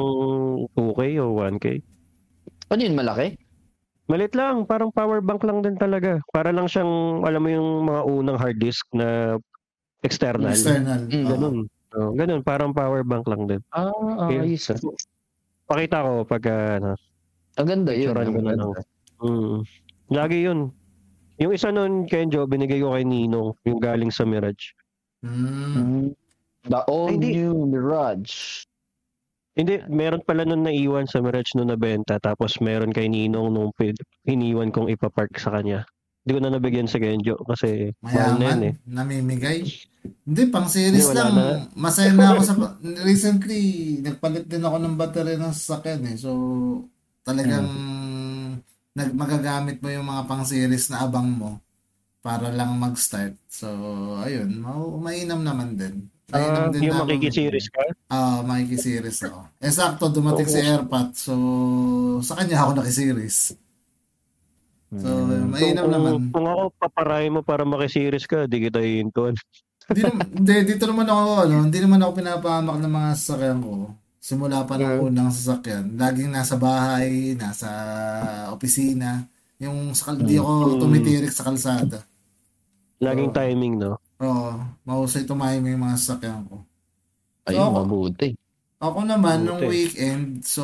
2K 0.75 1.01
o 1.23 1.39
1K. 1.39 1.81
Ano 2.69 2.81
yun, 2.83 2.93
malaki? 2.93 3.39
Malit 4.11 4.35
lang, 4.35 4.67
parang 4.67 4.93
power 4.93 5.23
bank 5.23 5.41
lang 5.47 5.63
din 5.63 5.79
talaga. 5.79 6.21
Para 6.29 6.53
lang 6.53 6.69
siyang, 6.69 7.23
alam 7.25 7.41
mo 7.41 7.49
yung 7.49 7.69
mga 7.87 8.01
unang 8.05 8.37
hard 8.37 8.59
disk 8.59 8.85
na 8.93 9.39
external. 10.03 10.53
External. 10.53 11.01
Mm. 11.07 11.25
Ganun. 11.25 11.57
Oh, 11.93 12.11
ganun, 12.13 12.41
parang 12.43 12.73
power 12.75 13.05
bank 13.05 13.25
lang 13.25 13.47
din. 13.47 13.61
Ah, 13.71 13.89
Okay. 14.27 14.43
ayos 14.43 14.69
ah. 14.69 14.81
Pakita 15.65 16.03
ko 16.03 16.27
pag 16.27 16.43
ano, 16.77 16.97
Ang 17.57 17.69
ganda 17.69 17.93
yun. 17.95 18.13
Ang 18.13 18.33
ganda. 18.35 18.81
mm, 19.23 19.57
lagi 20.11 20.39
yun. 20.45 20.73
Yung 21.43 21.51
isa 21.51 21.75
nun, 21.75 22.07
Kenjo, 22.07 22.47
binigay 22.47 22.79
ko 22.79 22.95
kay 22.95 23.03
Ninong, 23.03 23.59
yung 23.67 23.83
galing 23.83 24.15
sa 24.15 24.23
Mirage. 24.23 24.79
Mm. 25.27 26.15
The 26.71 26.87
all 26.87 27.11
Hindi. 27.11 27.43
new 27.43 27.67
Mirage. 27.67 28.63
Hindi, 29.59 29.83
meron 29.91 30.23
pala 30.23 30.47
nun 30.47 30.63
naiwan 30.63 31.11
sa 31.11 31.19
Mirage 31.19 31.59
nung 31.59 31.75
nabenta, 31.75 32.23
tapos 32.23 32.63
meron 32.63 32.95
kay 32.95 33.11
Ninong 33.11 33.51
nung 33.51 33.75
iniwan 34.23 34.71
kong 34.71 34.95
ipapark 34.95 35.35
sa 35.35 35.51
kanya. 35.59 35.83
Hindi 36.23 36.33
ko 36.39 36.41
na 36.47 36.55
nabigyan 36.55 36.87
sa 36.87 37.03
Kenjo 37.03 37.35
kasi 37.43 37.91
mahal 37.99 38.39
na 38.39 38.47
yun 38.47 38.63
Mayaman, 38.63 38.63
eh. 38.63 38.75
namimigay. 38.87 39.67
Hindi, 40.23 40.43
pang 40.55 40.71
series 40.71 41.11
Hindi, 41.11 41.19
lang. 41.19 41.35
na. 41.35 41.47
Masaya 41.75 42.15
na 42.15 42.39
ako 42.39 42.43
sa... 42.47 42.55
Recently, 43.03 43.63
nagpalit 43.99 44.47
din 44.47 44.63
ako 44.63 44.77
ng 44.79 44.95
battery 44.95 45.35
ng 45.35 45.51
sasakyan 45.51 46.07
eh. 46.07 46.15
So, 46.15 46.31
talagang 47.27 47.67
nag 48.93 49.11
magagamit 49.17 49.81
mo 49.81 49.89
yung 49.89 50.05
mga 50.05 50.23
pang 50.29 50.45
series 50.45 50.93
na 50.93 51.05
abang 51.05 51.27
mo 51.27 51.57
para 52.23 52.53
lang 52.53 52.77
mag-start. 52.77 53.35
So, 53.51 53.67
ayun, 54.23 54.63
ma- 54.63 54.79
mainam 55.03 55.43
naman 55.43 55.75
din. 55.75 56.07
Ah, 56.31 56.39
Mainam 56.39 56.71
din 56.71 56.89
yung 56.89 57.03
makikisiris 57.03 57.67
ka? 57.69 57.83
Ah, 58.09 58.41
makikisiris 58.41 59.27
ako. 59.27 59.41
Eh, 59.59 59.69
sakto, 59.69 60.09
dumating 60.09 60.49
si 60.49 60.61
AirPod. 60.63 61.13
So, 61.13 61.35
sa 62.23 62.39
kanya 62.41 62.63
ako 62.63 62.71
nakisiris. 62.79 63.53
So, 64.93 65.09
Mm. 65.09 65.49
mainam 65.51 65.85
kung, 65.89 65.93
naman. 65.93 66.13
Kung 66.31 66.47
ako 66.47 66.63
paparay 66.77 67.27
mo 67.29 67.41
para 67.41 67.65
makisiris 67.65 68.29
ka, 68.29 68.45
di 68.45 68.69
kita 68.69 68.81
iintuan. 68.81 69.33
Naman, 69.93 70.25
hindi, 70.31 70.55
dito 70.63 70.85
naman 70.87 71.05
ako, 71.05 71.23
ano, 71.43 71.55
hindi 71.69 71.79
naman 71.83 72.01
ako 72.01 72.11
pinapahamak 72.23 72.77
ng 72.81 72.93
mga 72.93 73.11
sasakyan 73.13 73.59
ko. 73.61 73.73
Simula 74.23 74.63
pa 74.63 74.79
ng 74.79 75.03
Mm. 75.03 75.07
unang 75.11 75.31
sasakyan. 75.31 75.99
Laging 75.99 76.31
nasa 76.31 76.55
bahay, 76.55 77.35
nasa 77.35 77.67
opisina. 78.55 79.27
Yung 79.59 79.91
sa, 79.93 80.15
hindi 80.15 80.39
ako 80.39 80.79
Mm. 80.79 80.79
tumitirik 80.79 81.33
sa 81.35 81.43
kalsada. 81.43 82.07
Laging 83.03 83.29
Oo. 83.29 83.37
timing, 83.37 83.75
no? 83.77 83.99
Oo, 84.23 84.55
mahusay 84.87 85.27
tumahimik 85.27 85.75
yung 85.75 85.83
mga 85.83 85.99
sasakyan 85.99 86.47
ko. 86.47 86.63
Ayun, 87.45 87.67
ako- 87.67 87.75
mabuti. 87.77 88.29
Ako 88.79 88.99
naman, 89.03 89.43
nung 89.43 89.59
Buti. 89.59 89.71
weekend, 89.75 90.27
so 90.43 90.63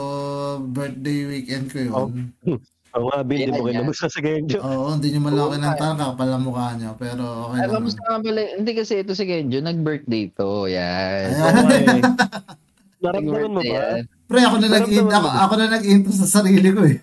birthday 0.64 1.26
weekend 1.26 1.66
ko 1.66 1.78
Oh. 1.78 1.82
yun. 2.46 2.58
Ako 2.88 3.04
nga, 3.10 3.20
Bin, 3.22 3.42
di 3.42 3.50
mo 3.52 3.66
yan. 3.66 3.82
kinamusta 3.82 4.06
sa 4.06 4.18
Genjo. 4.18 4.58
Oo, 4.58 4.94
hindi 4.94 5.10
nyo 5.12 5.20
Oo, 5.20 5.50
kinantahan, 5.52 5.98
kakapal 5.98 6.30
ang 6.30 6.42
mukha 6.42 6.72
nyo. 6.72 6.94
Pero 6.94 7.22
okay 7.48 7.58
Ay, 7.58 7.62
naman. 7.64 7.74
kamusta 7.76 8.00
nga 8.00 8.18
pala? 8.20 8.40
Hindi 8.54 8.72
kasi 8.72 8.92
ito 8.96 9.12
si 9.12 9.24
Kenjo, 9.24 9.58
nag-birthday 9.60 10.24
to. 10.30 10.50
Yan. 10.68 11.26
Ayan. 11.28 11.54
Okay. 11.58 11.98
Naramdaman 12.98 13.50
mo 13.54 13.60
ba? 13.62 13.82
Pre, 14.28 14.40
ako 14.42 14.56
na 14.58 14.68
nag 14.68 14.84
Naramdaman 14.84 15.14
ako, 15.14 15.28
ako 15.30 15.54
na 15.54 15.66
nag-intro 15.72 16.12
sa 16.12 16.28
sarili 16.28 16.68
ko 16.74 16.82
eh. 16.84 16.98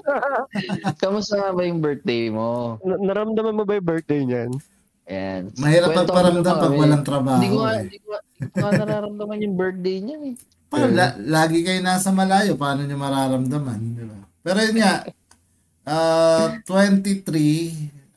Kamusta 1.02 1.34
nga 1.38 1.50
ba 1.54 1.62
yung 1.62 1.80
birthday 1.80 2.28
mo? 2.28 2.76
Na- 2.82 3.00
naramdaman 3.00 3.54
mo 3.54 3.62
ba 3.62 3.78
yung 3.78 3.88
birthday 3.88 4.20
niyan? 4.26 4.50
Yan. 5.06 5.42
Mahirap 5.62 5.94
Kwento 5.94 6.10
magparamdam 6.10 6.54
pag 6.58 6.74
walang 6.74 7.04
trabaho. 7.06 7.38
Hindi 7.38 7.48
ko 7.54 7.58
nga, 7.62 7.72
eh. 7.72 7.82
hindi 7.86 7.98
ko 8.02 8.10
hindi 8.36 8.58
ko 8.58 8.68
nararamdaman 8.74 9.38
yung 9.46 9.56
birthday 9.56 9.96
niya 10.02 10.16
eh. 10.18 10.34
Paano, 10.66 10.86
la- 10.90 11.18
lagi 11.22 11.58
kayo 11.62 11.78
nasa 11.78 12.10
malayo, 12.10 12.58
paano 12.58 12.82
nyo 12.82 12.96
mararamdaman? 12.98 13.80
Di 13.94 14.02
ba? 14.02 14.18
Pero 14.42 14.58
yun 14.66 14.76
nga, 14.82 14.92
ah 15.86 16.58
23 16.66 17.22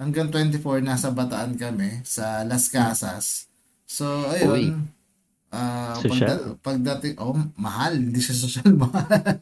hanggang 0.02 0.34
24 0.34 0.82
nasa 0.82 1.14
Bataan 1.14 1.54
kami 1.54 2.02
sa 2.02 2.42
Las 2.48 2.72
Casas. 2.74 3.46
So, 3.86 4.26
Uy. 4.50 4.74
Ayun. 5.50 5.58
Ah, 5.58 5.94
Social. 5.96 6.30
pagda- 6.30 6.56
pagdating, 6.62 7.14
oh, 7.18 7.34
mahal. 7.56 7.94
Hindi 7.94 8.20
siya 8.20 8.36
social, 8.36 8.70
mahal. 8.80 9.38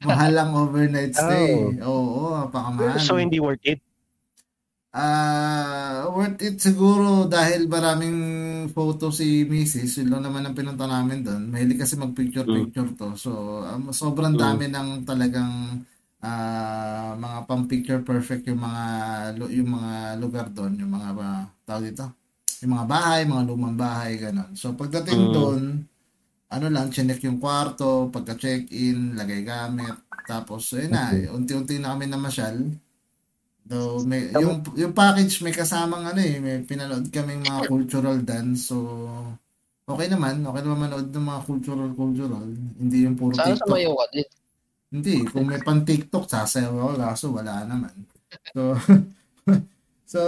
mahal 0.00 0.32
ang 0.32 0.52
overnight 0.56 1.12
stay. 1.12 1.78
Oo, 1.80 2.38
napakamahal. 2.38 2.98
So, 2.98 3.16
hindi 3.16 3.36
worth 3.36 3.64
it? 3.64 3.82
Ah, 4.90 6.08
worth 6.08 6.40
it 6.40 6.56
siguro 6.58 7.28
dahil 7.28 7.68
maraming 7.68 8.18
photo 8.68 9.10
si 9.10 9.44
Mrs. 9.44 10.00
Yun 10.00 10.08
lang 10.10 10.22
naman 10.24 10.42
ang 10.42 10.56
pinunta 10.56 10.86
namin 10.86 11.20
doon. 11.20 11.42
Mahilig 11.46 11.76
kasi 11.78 11.94
mag-picture-picture 11.94 12.96
to. 12.96 13.12
So, 13.14 13.30
um, 13.62 13.92
sobrang 13.92 14.32
Mm. 14.32 14.40
dami 14.40 14.64
ng 14.66 14.88
talagang 15.04 15.84
ah, 16.18 17.14
mga 17.14 17.46
pang-picture 17.46 18.02
perfect 18.02 18.42
yung 18.44 18.58
mga 18.58 18.82
yung 19.50 19.70
mga 19.70 19.92
lugar 20.16 20.46
doon, 20.48 20.74
yung 20.74 20.90
mga 20.90 21.14
uh, 21.14 21.46
tawag 21.62 21.84
dito, 21.86 22.10
yung 22.62 22.74
mga 22.74 22.86
bahay, 22.88 23.20
mga 23.24 23.44
lumang 23.46 23.76
bahay, 23.78 24.18
ganun. 24.18 24.52
So, 24.54 24.74
pagdating 24.74 25.30
Mm. 25.30 25.34
doon, 25.34 25.62
ano 26.48 26.66
lang, 26.72 26.88
chinek 26.88 27.20
yung 27.24 27.38
kwarto, 27.38 28.08
pagka-check-in, 28.08 29.14
lagay 29.14 29.44
gamit, 29.44 29.94
tapos, 30.24 30.72
ayun 30.72 30.92
na, 30.92 31.12
unti-unti 31.32 31.76
na 31.78 31.92
kami 31.96 32.08
namasyal. 32.08 32.56
Though, 33.68 34.00
may, 34.02 34.32
yung, 34.32 34.64
yung 34.80 34.96
package 34.96 35.44
may 35.44 35.52
kasamang 35.52 36.08
ano 36.08 36.20
eh, 36.24 36.40
may 36.40 36.64
pinanood 36.64 37.12
kaming 37.12 37.44
mga 37.44 37.68
cultural 37.68 38.16
dance, 38.24 38.72
so, 38.72 38.76
okay 39.84 40.08
naman, 40.08 40.40
okay 40.40 40.60
naman 40.64 40.88
manood 40.88 41.08
ng 41.12 41.26
mga 41.28 41.42
cultural 41.44 41.90
cultural, 41.92 42.44
hindi 42.80 43.04
yung 43.04 43.16
puro 43.16 43.36
Sana 43.36 43.52
TikTok. 43.52 43.68
din. 44.12 44.28
Hindi, 44.88 45.14
kung 45.28 45.44
may 45.44 45.60
pan 45.60 45.84
TikTok, 45.84 46.24
sasayaw 46.24 46.72
ako, 46.72 46.90
kaso 46.96 47.24
wala 47.28 47.60
naman. 47.68 47.92
So, 48.56 48.72
so 50.08 50.18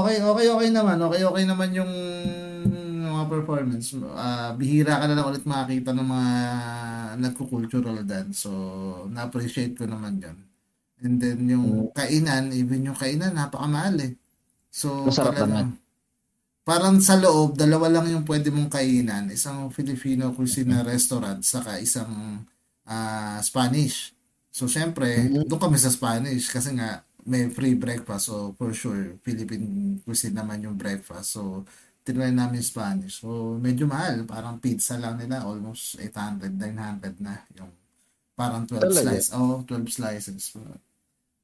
okay, 0.00 0.24
okay, 0.24 0.46
okay 0.48 0.68
naman. 0.72 0.96
Okay, 0.96 1.22
okay 1.22 1.44
naman 1.44 1.70
yung 1.76 1.92
mga 3.06 3.24
performance. 3.28 3.92
Ah, 4.16 4.56
bihira 4.56 4.96
ka 4.96 5.04
na 5.04 5.14
lang 5.16 5.28
ulit 5.28 5.44
makakita 5.44 5.92
ng 5.92 6.08
mga 6.08 6.30
nagko-cultural 7.20 8.00
dance. 8.04 8.44
So, 8.44 8.50
na-appreciate 9.08 9.76
ko 9.76 9.84
naman 9.84 10.20
yan. 10.20 10.36
And 11.04 11.20
then, 11.20 11.44
yung 11.44 11.92
kainan, 11.92 12.52
even 12.52 12.88
yung 12.88 12.98
kainan, 12.98 13.36
napakamahal 13.36 13.96
eh. 14.00 14.12
So, 14.72 15.08
Masarap 15.08 15.36
talagang- 15.36 15.76
Parang 16.66 16.98
sa 16.98 17.14
loob, 17.14 17.54
dalawa 17.54 17.86
lang 17.86 18.10
yung 18.10 18.26
pwede 18.26 18.50
mong 18.50 18.74
kainan. 18.74 19.30
Isang 19.30 19.70
Filipino 19.70 20.34
cuisine 20.34 20.74
na 20.74 20.82
restaurant, 20.82 21.38
saka 21.46 21.78
isang 21.78 22.42
ah, 22.86 23.38
Spanish. 23.38 24.10
So, 24.50 24.66
syempre, 24.66 25.30
Mhm. 25.30 25.46
doon 25.46 25.62
kami 25.62 25.78
sa 25.78 25.90
Spanish 25.94 26.50
kasi 26.50 26.74
nga 26.74 27.05
may 27.26 27.50
free 27.50 27.74
breakfast. 27.74 28.30
So, 28.30 28.54
for 28.54 28.70
sure, 28.72 29.18
Philippine 29.20 29.98
cuisine 30.06 30.38
naman 30.38 30.62
yung 30.62 30.78
breakfast. 30.78 31.34
So, 31.34 31.66
tinry 32.06 32.30
namin 32.30 32.62
Spanish. 32.62 33.18
So, 33.20 33.58
medyo 33.58 33.90
mahal. 33.90 34.22
Parang 34.24 34.62
pizza 34.62 34.94
lang 34.94 35.18
nila. 35.18 35.42
Almost 35.42 35.98
800, 35.98 36.54
900 36.54 37.18
na. 37.18 37.42
Yung 37.58 37.70
parang 38.38 38.62
12 38.62 38.78
Talaga? 38.78 39.02
slices. 39.10 39.34
Oh, 39.34 39.66
12 39.66 39.90
slices. 39.90 40.54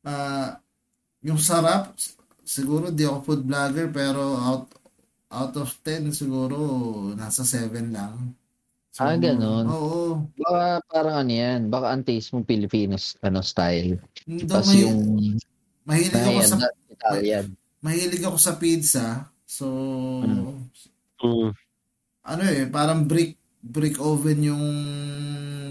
Ah, 0.06 0.62
yung 1.22 1.38
sarap, 1.38 1.94
siguro 2.46 2.90
di 2.90 3.06
ako 3.06 3.18
food 3.22 3.42
vlogger 3.46 3.90
pero 3.94 4.34
out 4.38 4.66
out 5.32 5.54
of 5.56 5.70
10 5.82 6.12
siguro 6.12 6.58
nasa 7.16 7.42
7 7.42 7.90
lang. 7.90 8.34
So, 8.92 9.08
Ah, 9.08 9.16
ganun. 9.16 9.64
Oo. 9.72 10.28
Baka 10.36 10.84
parang 10.92 11.24
ano 11.24 11.32
yan, 11.32 11.72
baka 11.72 11.96
ang 11.96 12.04
taste 12.04 12.36
mo 12.36 12.44
Filipino 12.44 13.00
ano, 13.24 13.40
style. 13.40 13.96
Doon 14.28 14.46
Tapos 14.46 14.68
yung 14.76 15.00
mahilig 15.84 16.22
ako 16.22 16.40
sa 16.42 16.56
Italian, 16.88 17.44
mahilig 17.78 18.22
ako 18.22 18.38
sa 18.38 18.52
pizza. 18.56 19.06
So 19.44 19.66
Mm. 20.22 20.68
Mm. 21.22 21.50
ano 22.22 22.42
eh, 22.46 22.64
parang 22.66 23.04
brick 23.04 23.34
brick 23.62 23.94
oven 23.98 24.40
yung 24.42 24.64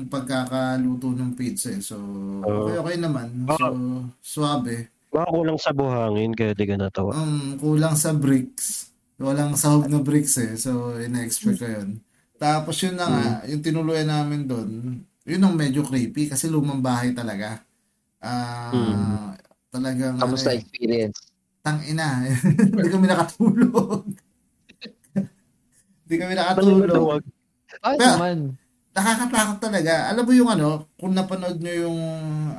pagkakaluto 0.08 1.12
ng 1.12 1.34
pizza 1.34 1.72
eh. 1.72 1.82
So 1.82 1.98
okay 2.42 2.78
okay 2.78 2.96
naman. 2.98 3.48
So 3.52 3.68
suabe. 4.22 4.90
Baka 5.12 5.28
kulang 5.28 5.60
sa 5.60 5.76
buhangin, 5.76 6.32
kaya 6.32 6.56
di 6.56 6.64
ka 6.64 6.80
natawa. 6.80 7.12
Um, 7.20 7.60
kulang 7.60 8.00
sa 8.00 8.16
bricks. 8.16 8.88
Walang 9.20 9.60
sahog 9.60 9.92
na 9.92 10.00
bricks 10.00 10.40
eh. 10.40 10.56
So, 10.56 10.96
ina-expect 10.98 11.60
ko 11.60 11.68
yun. 11.68 12.00
Tapos 12.40 12.80
yun 12.80 12.96
na 12.96 13.06
nga, 13.06 13.26
yung 13.46 13.60
tinuluyan 13.62 14.08
namin 14.08 14.48
doon, 14.48 14.70
yun 15.28 15.44
ang 15.44 15.54
medyo 15.54 15.84
creepy 15.84 16.26
kasi 16.26 16.48
lumang 16.48 16.80
bahay 16.80 17.12
talaga. 17.12 17.60
Ah, 18.18 18.72
Mm. 18.72 19.36
Talagang 19.72 20.20
Kamusta 20.20 20.52
ano 20.52 20.60
eh, 20.60 20.62
experience? 20.62 21.18
tang 21.62 21.80
ina. 21.86 22.26
Hindi 22.74 22.90
kami 22.90 23.06
nakatulog. 23.08 24.04
Hindi 26.04 26.16
kami 26.18 26.34
nakatulog. 26.36 27.22
Ay, 27.82 27.96
Pero- 27.98 28.18
naman. 28.20 28.38
Nakakatakot 28.92 29.58
talaga. 29.64 30.12
Alam 30.12 30.28
mo 30.28 30.34
yung 30.36 30.52
ano, 30.52 30.92
kung 31.00 31.16
napanood 31.16 31.64
nyo 31.64 31.88
yung 31.88 32.00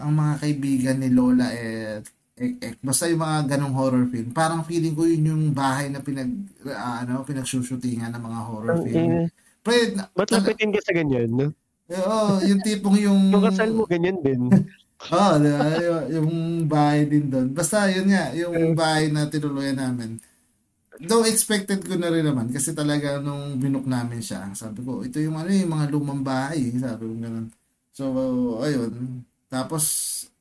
ang 0.01 0.13
mga 0.17 0.35
kaibigan 0.41 0.97
ni 0.97 1.13
Lola 1.13 1.53
eh, 1.53 2.01
eh, 2.41 2.57
eh, 2.57 2.73
basta 2.81 3.05
yung 3.05 3.21
mga 3.21 3.53
ganong 3.53 3.77
horror 3.77 4.09
film, 4.09 4.33
parang 4.33 4.65
feeling 4.65 4.97
ko 4.97 5.05
yun 5.05 5.29
yung 5.29 5.45
bahay 5.53 5.93
na 5.93 6.01
pinag 6.01 6.33
ah, 6.73 7.05
ano, 7.05 7.21
pinagsushootingan 7.29 8.17
ng 8.17 8.25
mga 8.25 8.41
horror 8.49 8.81
Ang 8.81 8.85
film. 8.89 9.13
Pre, 9.61 9.77
Ba't 10.17 10.33
lapitin 10.33 10.73
ka 10.73 10.81
sa 10.81 10.97
ganyan, 10.97 11.29
no? 11.29 11.53
oh, 11.93 12.41
yung 12.41 12.65
tipong 12.65 12.97
yung 12.97 13.29
Yung 13.29 13.45
kasal 13.45 13.71
mo, 13.77 13.85
ganyan 13.85 14.17
din. 14.25 14.49
Oo, 15.15 15.35
di 15.43 15.51
ba? 15.51 15.67
Yung, 15.83 16.05
yung 16.15 16.31
bahay 16.71 17.11
din 17.11 17.27
doon. 17.27 17.51
Basta 17.51 17.91
yun 17.91 18.07
nga, 18.07 18.31
yung 18.33 18.79
bahay 18.79 19.11
na 19.11 19.27
tinuluyan 19.27 19.75
namin. 19.75 20.23
Though 21.03 21.27
expected 21.27 21.83
ko 21.83 21.99
na 21.99 22.13
rin 22.13 22.23
naman 22.23 22.53
kasi 22.55 22.71
talaga 22.71 23.19
nung 23.19 23.59
binook 23.59 23.89
namin 23.89 24.23
siya, 24.23 24.55
sabi 24.55 24.87
ko, 24.87 25.03
ito 25.03 25.19
yung 25.19 25.35
ano 25.35 25.51
yung 25.51 25.73
mga 25.75 25.87
lumang 25.91 26.23
bahay, 26.23 26.71
sabi 26.79 27.03
ko 27.11 27.15
ganun. 27.19 27.47
So, 27.91 28.05
ayun. 28.63 29.27
Tapos, 29.51 29.85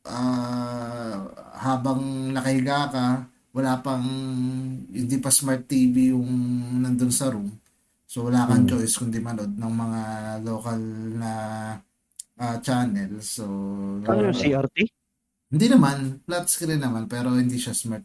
ah, 0.06 1.26
habang 1.58 2.30
nakahiga 2.30 2.94
ka, 2.94 3.06
wala 3.52 3.82
pang, 3.82 4.06
hindi 4.88 5.18
pa 5.18 5.34
smart 5.34 5.66
TV 5.66 6.14
yung 6.14 6.30
nandun 6.80 7.12
sa 7.12 7.34
room. 7.34 7.50
So, 8.06 8.28
wala 8.30 8.46
kang 8.46 8.68
Hmm. 8.68 8.72
choice 8.78 9.00
kundi 9.00 9.18
manood 9.18 9.56
ng 9.56 9.74
mga 9.74 10.02
local 10.46 10.80
na 11.18 11.32
ah, 12.42 12.58
channel. 12.60 13.22
So, 13.22 13.46
Ano 14.02 14.22
yung 14.26 14.34
CRT? 14.36 14.78
hindi 15.52 15.66
naman, 15.70 16.24
flat 16.26 16.48
screen 16.50 16.82
naman, 16.82 17.06
pero 17.06 17.36
hindi 17.38 17.60
siya 17.62 17.76
smart 17.76 18.04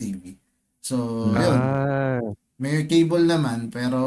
TV. 0.00 0.32
So, 0.80 0.96
yun. 1.36 1.58
Ah, 1.60 2.20
May 2.56 2.86
cable 2.86 3.26
naman, 3.26 3.68
pero 3.68 3.98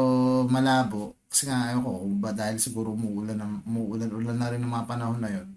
malabo. 0.48 1.14
Kasi 1.28 1.44
nga, 1.46 1.68
ayaw 1.68 1.84
ko, 1.84 1.90
ba 2.16 2.32
dahil 2.32 2.56
siguro 2.56 2.96
umuulan, 2.96 3.36
na- 3.36 3.60
umuulan-ulan 3.68 4.38
na 4.40 4.48
rin 4.48 4.60
ng 4.64 4.72
mga 4.72 4.88
panahon 4.88 5.20
na 5.20 5.28
yun. 5.30 5.48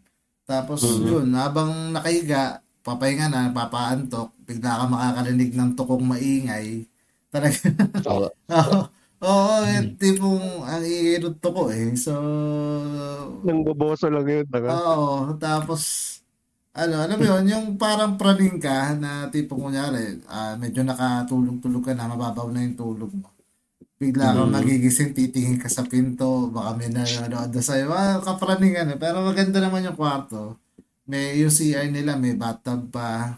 Tapos, 0.43 0.83
Mhm. 0.83 1.07
yun, 1.07 1.27
habang 1.39 1.71
nakahiga, 1.95 2.59
papahinga 2.83 3.31
na, 3.31 3.47
papaantok, 3.55 4.35
bigla 4.43 4.83
ka 4.83 4.85
makakarinig 4.91 5.55
ng 5.55 5.71
tukong 5.79 6.03
maingay. 6.03 6.83
Talaga, 7.31 7.57
Oo. 8.11 8.27
oo, 8.51 8.79
oo, 9.21 9.53
yung 9.65 9.89
tipong 9.95 10.45
ang 10.65 10.83
ingay 10.83 11.17
ng 11.21 11.37
tuko 11.37 11.69
eh. 11.69 11.93
So, 11.95 12.13
nang 13.45 13.61
boboso 13.65 14.09
lang 14.09 14.25
yun. 14.25 14.45
Taka. 14.49 14.69
Oo, 14.69 15.33
tapos 15.37 15.81
ano, 16.71 17.03
alam 17.03 17.19
mo 17.19 17.25
yun, 17.27 17.43
yung 17.51 17.65
parang 17.75 18.15
praning 18.15 18.55
ka 18.57 18.95
na 18.95 19.27
tipo 19.27 19.59
kunyari, 19.59 20.23
ah, 20.31 20.55
medyo 20.55 20.87
nakatulog-tulog 20.87 21.83
ka 21.83 21.93
na, 21.93 22.07
mababaw 22.07 22.47
na 22.49 22.63
yung 22.63 22.79
tulog 22.79 23.11
mo. 23.11 23.27
Bigla 23.99 24.33
kang 24.33 24.49
Mm. 24.49 24.55
magigising, 24.57 25.11
titingin 25.13 25.59
ka 25.61 25.69
sa 25.69 25.85
pinto, 25.85 26.49
baka 26.49 26.73
may 26.79 26.89
nanonood 26.89 27.51
na 27.53 27.61
sa'yo. 27.61 27.91
Ah, 27.93 28.17
kapraning 28.23 28.73
ano. 28.79 28.95
Pero 28.97 29.21
maganda 29.21 29.61
naman 29.61 29.85
yung 29.85 29.99
kwarto. 29.99 30.57
May 31.05 31.37
yung 31.43 31.53
CR 31.53 31.91
nila, 31.91 32.15
may 32.17 32.33
bathtub 32.33 32.89
pa. 32.89 33.37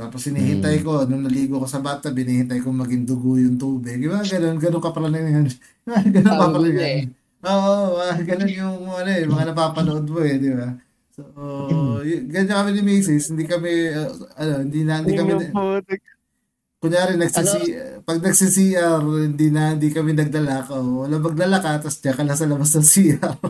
Tapos 0.00 0.24
hinihintay 0.24 0.80
ko, 0.80 1.04
nung 1.04 1.28
naligo 1.28 1.60
ko 1.60 1.68
sa 1.68 1.84
bathtub, 1.84 2.16
hinihintay 2.16 2.64
ko 2.64 2.72
maging 2.72 3.04
dugo 3.04 3.36
yung 3.36 3.60
tubig. 3.60 4.00
Di 4.00 4.08
ba? 4.08 4.24
Ganun, 4.24 4.56
ganun 4.56 4.80
kapraning 4.80 5.28
yan. 5.36 5.46
ganun 6.08 6.24
Tama 6.24 6.40
kapraning 6.48 6.76
na 6.76 6.86
yan. 6.88 7.08
Oo, 7.40 7.72
ah, 8.00 8.16
ganun 8.20 8.48
yung 8.48 8.88
ano 8.88 9.10
eh, 9.12 9.24
mga 9.28 9.44
napapanood 9.52 10.08
mo 10.08 10.20
eh, 10.24 10.36
di 10.40 10.50
ba? 10.56 10.72
So, 11.12 11.20
y- 12.00 12.24
ganyan 12.28 12.64
kami 12.64 12.70
ni 12.76 12.82
Macy's, 12.84 13.28
hindi 13.28 13.44
kami, 13.44 13.92
uh, 13.92 14.08
ano, 14.40 14.52
hindi 14.64 14.80
na, 14.88 15.04
hindi 15.04 15.12
kami, 15.16 15.30
Yung 15.36 15.44
kunyari, 16.80 17.20
nagsisi, 17.20 17.76
pag 18.08 18.24
nagsisi-CR, 18.24 19.04
hindi 19.04 19.52
na, 19.52 19.76
hindi 19.76 19.92
kami 19.92 20.16
nagdalakaw. 20.16 21.04
Wala 21.04 21.20
maglalaka, 21.20 21.76
tapos 21.76 22.00
diyan 22.00 22.16
ka 22.16 22.24
lang 22.24 22.38
sa 22.40 22.48
labas 22.48 22.72
ng 22.72 22.86
CR. 22.88 23.36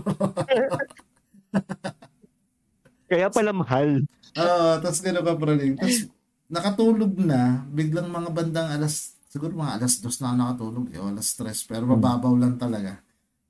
Kaya 3.10 3.26
pala 3.30 3.50
mahal. 3.50 4.06
Oo, 4.38 4.68
tapos 4.78 4.98
gano'n 5.02 5.24
ka 5.26 5.34
praning. 5.34 5.74
Tapos, 5.78 6.06
nakatulog 6.50 7.14
na, 7.16 7.62
biglang 7.70 8.10
mga 8.10 8.30
bandang 8.34 8.68
alas, 8.74 9.14
siguro 9.30 9.54
mga 9.54 9.78
alas 9.78 10.02
dos 10.02 10.18
na 10.18 10.34
nakatulog, 10.34 10.90
eh, 10.90 10.98
alas 10.98 11.32
tres, 11.38 11.62
pero 11.64 11.86
mababaw 11.86 12.34
lang 12.34 12.58
talaga. 12.58 12.98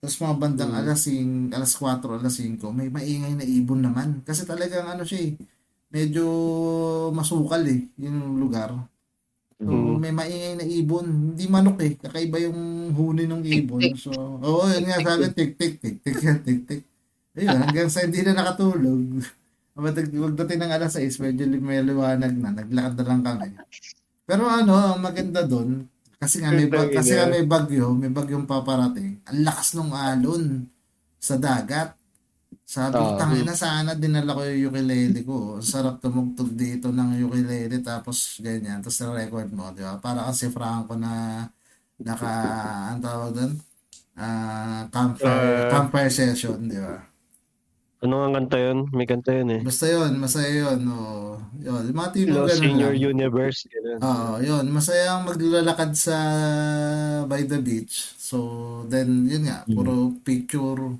Tapos 0.00 0.16
mga 0.16 0.36
bandang 0.36 0.72
Mm. 0.72 0.80
alas, 0.80 0.98
sing, 1.04 1.28
alas 1.52 1.72
4, 1.76 2.16
alas 2.16 2.36
5, 2.40 2.72
may 2.72 2.88
maingay 2.88 3.36
na 3.36 3.44
ibon 3.44 3.84
naman. 3.84 4.24
Kasi 4.24 4.48
talagang 4.48 4.88
ano 4.88 5.04
siya 5.04 5.28
eh, 5.28 5.32
medyo 5.92 6.24
masukal 7.12 7.60
eh, 7.68 7.84
yung 8.00 8.40
lugar. 8.40 8.72
So, 9.60 9.68
Mm. 9.68 10.00
may 10.00 10.12
maingay 10.12 10.54
na 10.56 10.64
ibon. 10.64 11.04
Hindi 11.36 11.44
manok 11.52 11.84
eh. 11.84 11.92
Kakaiba 12.00 12.40
yung 12.40 12.92
huni 12.96 13.28
ng 13.28 13.44
ibon. 13.44 13.92
So, 13.92 14.08
oo, 14.40 14.64
yun 14.72 14.88
nga 14.88 15.04
sabi, 15.04 15.28
tik, 15.36 15.60
tik, 15.60 15.76
tik, 15.76 15.96
tik, 16.00 16.16
tik, 16.24 16.40
tik, 16.48 16.60
tik. 16.64 16.82
Ayun, 17.36 17.60
hanggang 17.60 17.92
sa 17.92 18.00
hindi 18.08 18.24
na 18.24 18.32
nakatulog. 18.40 19.20
Pagdating 19.74 20.60
ng 20.60 20.72
alas 20.74 20.98
6, 20.98 21.22
medyo 21.22 21.46
may 21.62 21.80
liwanag 21.80 22.34
na. 22.36 22.50
Naglakad 22.52 22.94
na 22.98 23.04
lang 23.06 23.22
kami. 23.22 23.48
Pero 24.26 24.46
ano, 24.46 24.74
ang 24.74 25.00
maganda 25.02 25.42
doon, 25.46 25.86
kasi 26.20 26.44
nga 26.44 26.52
may, 26.52 26.68
bag, 26.68 26.92
kasi 26.92 27.16
nga 27.16 27.26
may 27.26 27.48
bagyo, 27.48 27.96
may 27.96 28.12
bagyong 28.12 28.44
paparating. 28.44 29.24
Ang 29.24 29.40
lakas 29.40 29.72
ng 29.72 29.90
alon 29.90 30.68
sa 31.16 31.40
dagat. 31.40 31.96
Sabi 32.62 32.94
ko, 32.94 33.14
Oo. 33.14 33.18
tangina 33.18 33.50
sana 33.56 33.98
dinala 33.98 34.36
ko 34.36 34.46
yung 34.46 34.70
ukulele 34.70 35.20
ko. 35.26 35.58
Ang 35.58 35.66
Sarap 35.66 35.98
tumugtog 35.98 36.54
dito 36.54 36.94
ng 36.94 37.18
ukulele 37.26 37.82
tapos 37.82 38.38
ganyan. 38.38 38.78
Tapos 38.78 39.00
na-record 39.02 39.50
mo, 39.50 39.74
di 39.74 39.82
ba? 39.82 39.98
Para 39.98 40.30
kasi 40.30 40.52
Franco 40.54 40.94
na 40.94 41.42
naka, 41.98 42.30
ang 42.94 43.00
tawag 43.02 43.30
doon? 43.34 43.52
Ah, 44.14 44.86
campfire, 44.92 45.66
Ah. 45.66 45.70
campfire 45.72 46.12
session, 46.12 46.68
di 46.68 46.78
ba? 46.78 47.09
Ano 48.00 48.24
nga 48.24 48.40
kanta 48.40 48.56
yun? 48.56 48.78
May 48.96 49.04
kanta 49.04 49.32
yun 49.36 49.48
eh. 49.52 49.60
Basta 49.60 49.84
yun, 49.84 50.16
masaya 50.16 50.48
yun. 50.48 50.80
Oh. 50.88 51.36
Yun, 51.60 51.92
mga 51.92 52.10
tipo 52.16 52.32
in 52.32 52.48
ganun 52.48 52.80
your 52.80 52.96
lang. 52.96 53.12
universe. 53.12 53.68
Ganun. 53.68 54.00
Oo, 54.00 54.32
yun. 54.40 54.64
Masaya 54.72 55.20
ang 55.20 55.28
maglalakad 55.28 55.92
sa 55.92 56.16
by 57.28 57.44
the 57.44 57.60
beach. 57.60 58.16
So, 58.16 58.36
then, 58.88 59.28
yun 59.28 59.44
nga, 59.44 59.68
puro 59.68 60.16
picture. 60.24 60.96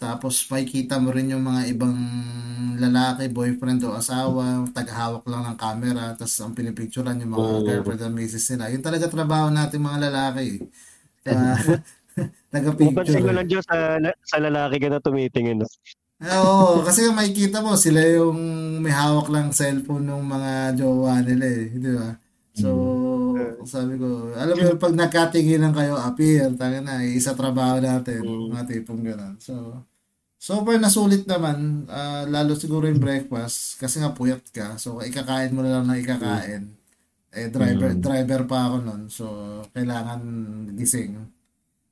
Tapos, 0.00 0.48
makikita 0.48 0.96
mo 0.96 1.12
rin 1.12 1.36
yung 1.36 1.44
mga 1.44 1.68
ibang 1.76 1.94
lalaki, 2.80 3.28
boyfriend 3.28 3.84
o 3.84 3.94
asawa, 3.94 4.64
taghawak 4.72 5.28
lang 5.28 5.44
ng 5.52 5.58
camera, 5.60 6.16
tapos 6.16 6.34
ang 6.42 6.56
pinipicturean 6.56 7.20
yung 7.20 7.36
mga 7.36 7.44
Oo. 7.44 7.60
girlfriend 7.62 8.02
and 8.08 8.16
misis 8.16 8.48
nila. 8.50 8.72
Yun 8.72 8.82
talaga 8.82 9.06
trabaho 9.06 9.52
natin 9.52 9.84
mga 9.84 10.08
lalaki. 10.08 10.64
Uh, 11.28 11.54
Mapansin 12.82 13.22
ko 13.24 13.30
Taga-picture. 13.30 13.32
lang 13.32 13.46
dyan 13.48 13.62
sa, 13.64 13.76
sa 14.26 14.36
lalaki 14.42 14.76
ka 14.82 14.88
na 14.90 15.00
tumitingin. 15.00 15.62
No? 16.22 16.30
Oo, 16.38 16.86
kasi 16.86 17.10
makikita 17.10 17.58
mo, 17.58 17.74
sila 17.74 17.98
yung 18.00 18.38
may 18.78 18.94
hawak 18.94 19.26
lang 19.28 19.50
cellphone 19.50 20.06
ng 20.06 20.22
mga 20.22 20.52
jowa 20.78 21.18
nila 21.20 21.46
eh, 21.46 21.66
di 21.68 21.90
ba? 21.90 22.14
So, 22.52 22.68
sabi 23.64 23.96
ko, 23.96 24.30
alam 24.36 24.52
mo 24.52 24.62
yun, 24.62 24.76
pag 24.76 24.92
nagkatinginan 24.92 25.72
kayo, 25.72 25.96
appear, 25.96 26.52
tayo 26.52 26.78
na, 26.84 27.00
isa 27.00 27.32
trabaho 27.32 27.80
natin, 27.80 28.20
Mm. 28.22 28.52
mga 28.52 28.64
tipong 28.68 29.02
gano'n. 29.02 29.34
So, 29.40 29.82
super 30.36 30.76
nasulit 30.76 31.24
naman, 31.24 31.88
ah, 31.88 32.28
lalo 32.28 32.52
siguro 32.54 32.84
yung 32.84 33.00
breakfast, 33.00 33.80
kasi 33.80 33.98
nga 33.98 34.12
puyat 34.12 34.44
ka, 34.52 34.76
so 34.76 35.00
ikakain 35.00 35.50
mo 35.50 35.64
na 35.64 35.80
lang 35.80 35.88
na 35.88 35.96
ikakain. 35.96 36.68
Eh, 37.32 37.48
driver, 37.48 37.96
Mm. 37.96 38.02
driver 38.04 38.40
pa 38.44 38.68
ako 38.68 38.76
nun, 38.84 39.02
so 39.08 39.24
kailangan 39.72 40.20
gising. 40.76 41.16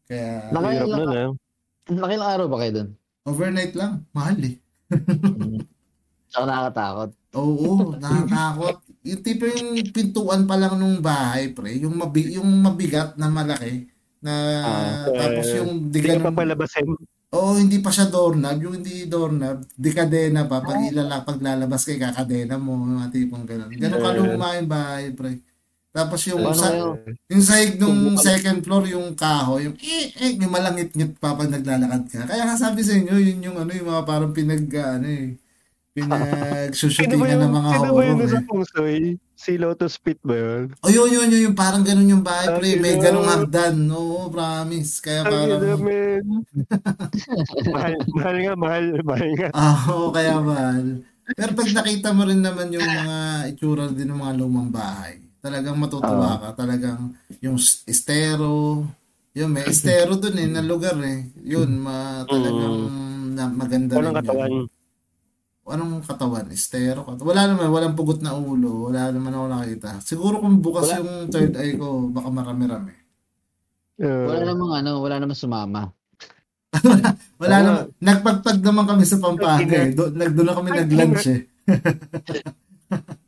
Kaya, 0.05 0.53
Naka- 0.53 0.77
Hirap 0.77 0.88
nun 0.93 1.12
eh. 1.16 2.19
Araw 2.21 2.47
ba 2.53 2.61
kayo 2.61 2.73
dun? 2.77 2.99
Overnight 3.26 3.74
lang, 3.76 4.04
mahal 4.12 4.38
eh. 4.40 4.56
Saka 6.33 6.44
nakakatakot. 6.46 7.11
Oo, 7.35 7.94
nakakakot. 7.98 8.76
Yung 9.02 9.22
tipo 9.24 9.44
yung 9.48 9.70
pintuan 9.90 10.44
pa 10.46 10.54
lang 10.61 10.76
nung 10.76 11.00
bahay, 11.02 11.50
pre, 11.50 11.74
yung 11.80 11.96
mabi 11.96 12.37
yung 12.37 12.46
mabigat 12.61 13.16
na 13.16 13.33
malaki 13.33 13.88
na 14.20 14.33
Ah, 14.61 15.09
tapos 15.09 15.46
eh, 15.48 15.59
yung 15.64 15.88
di 15.88 15.98
Hindi 16.04 16.20
ka 16.20 16.28
pa 16.28 16.33
palabasin. 16.44 16.87
Oo, 17.30 17.54
hindi 17.54 17.78
pa 17.78 17.94
siya 17.94 18.11
doorknob, 18.11 18.59
yung 18.59 18.74
hindi 18.83 19.06
doorknob, 19.06 19.62
di 19.78 19.90
kadena 19.94 20.50
pa 20.50 20.59
pag 20.61 20.83
ilala 20.83 21.22
paglalabas 21.22 21.87
kay 21.87 21.94
kakadena 21.96 22.59
mo, 22.59 22.74
mga 22.74 23.06
tipong 23.14 23.46
ganun. 23.46 23.70
Ganun 23.70 23.98
Eh. 23.98 24.02
kaluma 24.02 24.59
yung 24.59 24.66
bahay, 24.70 25.14
pre. 25.14 25.38
Tapos 25.90 26.22
yung 26.31 26.46
Paano 26.46 26.55
sa, 26.55 26.70
yung 27.26 27.42
sahig 27.42 27.74
nung 27.74 28.14
second 28.14 28.62
floor, 28.62 28.87
yung 28.87 29.11
kahoy, 29.18 29.66
yung 29.66 29.76
eh, 29.83 30.14
eh, 30.14 30.38
yung 30.38 30.55
malangit-ngit 30.55 31.18
pa 31.18 31.35
pag 31.35 31.50
naglalakad 31.50 32.03
ka. 32.07 32.20
Kaya 32.31 32.46
nga 32.46 32.55
sabi 32.55 32.87
sa 32.87 32.94
inyo, 32.94 33.18
yun 33.18 33.42
yung 33.42 33.59
ano, 33.59 33.74
yung 33.74 33.90
mga 33.90 34.07
parang 34.07 34.31
pinag, 34.31 34.70
ano 34.70 35.07
eh, 35.11 35.35
pinag-shootingan 35.90 37.42
ng 37.42 37.53
mga 37.53 37.70
sino 37.74 37.90
ba 37.90 38.03
yun 38.07 38.14
horror 38.14 38.31
sa 38.31 38.38
eh. 38.38 38.46
Feng 38.46 38.64
Shui? 38.70 39.00
Si 39.35 39.53
Lotus 39.59 39.96
Pit 39.98 40.20
ba 40.22 40.37
yun? 40.38 40.70
O 40.85 40.92
yun, 40.92 41.11
yun, 41.11 41.26
yun, 41.26 41.50
yung 41.50 41.59
parang 41.59 41.83
ganun 41.83 42.07
yung 42.07 42.22
bahay, 42.22 42.46
pre. 42.55 42.76
Sabi 42.76 42.79
May 42.79 42.94
ganung 43.00 43.26
hagdan. 43.26 43.88
Oo, 43.90 44.31
promise. 44.31 45.00
Kaya 45.03 45.26
Ang 45.26 45.33
parang, 45.33 45.81
men. 45.83 46.24
mahal, 47.74 47.94
mahal 48.14 48.37
nga, 48.37 48.55
mahal, 48.55 48.85
mahal 49.03 49.31
nga. 49.35 49.48
ah, 49.57 49.81
oo, 49.90 50.14
kaya 50.14 50.38
mahal. 50.38 51.03
Pero 51.31 51.50
pag 51.55 51.70
nakita 51.72 52.11
mo 52.11 52.22
rin 52.26 52.42
naman 52.42 52.74
yung 52.74 52.85
mga 52.85 53.16
itsura 53.55 53.87
din 53.90 54.11
ng 54.11 54.18
mga 54.18 54.35
lumang 54.38 54.70
bahay, 54.70 55.19
talagang 55.40 55.76
matutuwa 55.76 56.38
ka. 56.38 56.48
Talagang 56.57 57.12
yung 57.40 57.57
estero, 57.85 58.85
yun, 59.33 59.50
may 59.50 59.64
estero 59.64 60.16
dun 60.16 60.37
eh, 60.37 60.48
na 60.48 60.61
lugar 60.61 60.96
eh. 61.00 61.29
Yun, 61.40 61.70
ma, 61.76 62.22
talagang 62.24 62.76
na, 63.33 63.44
maganda 63.48 63.96
rin 63.96 64.00
Walang 64.00 64.18
katawan. 64.20 64.50
yun. 64.50 64.66
Anong 65.70 66.03
katawan? 66.03 66.50
Estero? 66.50 67.07
Kat- 67.07 67.22
Wala 67.22 67.46
naman, 67.46 67.70
walang 67.70 67.94
pugot 67.94 68.18
na 68.18 68.35
ulo. 68.35 68.90
Wala 68.90 69.14
naman 69.14 69.31
ako 69.31 69.46
nakita. 69.46 69.90
Siguro 70.03 70.42
kung 70.42 70.59
bukas 70.59 70.90
Wala. 70.90 70.98
yung 70.98 71.11
third 71.31 71.55
eye 71.55 71.79
ko, 71.79 72.11
baka 72.11 72.26
marami-rami. 72.26 72.90
Uh, 74.03 74.26
Wala 74.26 74.50
namang 74.50 74.72
ano, 74.83 74.90
wala 74.98 75.22
namang 75.22 75.38
sumama. 75.38 75.94
Wala 77.38 77.55
Oo. 77.55 77.64
naman. 77.70 77.85
Nagpagpag 78.03 78.59
naman 78.66 78.85
kami 78.88 79.05
sa 79.07 79.22
Pampanga 79.22 79.79
eh. 79.79 79.94
Do, 79.94 80.11
nag, 80.11 80.35
doon 80.35 80.46
na 80.50 80.59
kami 80.59 80.68
nag-lunch 80.74 81.26
eh. 81.31 81.40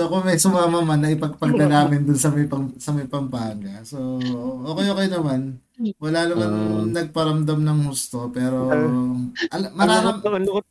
so 0.00 0.08
kung 0.08 0.24
may 0.24 0.40
sumama 0.40 0.80
man, 0.80 1.04
na 1.04 1.12
ipagpagda 1.12 1.68
namin 1.68 2.08
dun 2.08 2.16
sa 2.16 2.32
may, 2.32 2.48
pang, 2.48 2.72
sa 2.80 2.96
may 2.96 3.04
Pampanga. 3.04 3.84
So, 3.84 4.16
okay-okay 4.64 5.12
naman. 5.12 5.60
Wala 6.00 6.24
naman 6.24 6.48
Ah. 6.48 6.84
nagparamdam 6.88 7.60
ng 7.60 7.78
husto, 7.84 8.32
pero 8.32 8.72
al- 8.72 9.28
Ang 9.52 9.62
mararam, 9.76 10.16
ang 10.16 10.40
lungkot, 10.40 10.66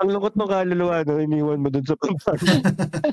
ang 0.00 0.08
lungkot 0.08 0.34
ng 0.40 0.48
kaluluwa, 0.48 0.96
no? 1.04 1.20
Iniwan 1.20 1.60
mo 1.60 1.68
dun 1.68 1.84
sa 1.84 2.00
Pampanga. 2.00 2.48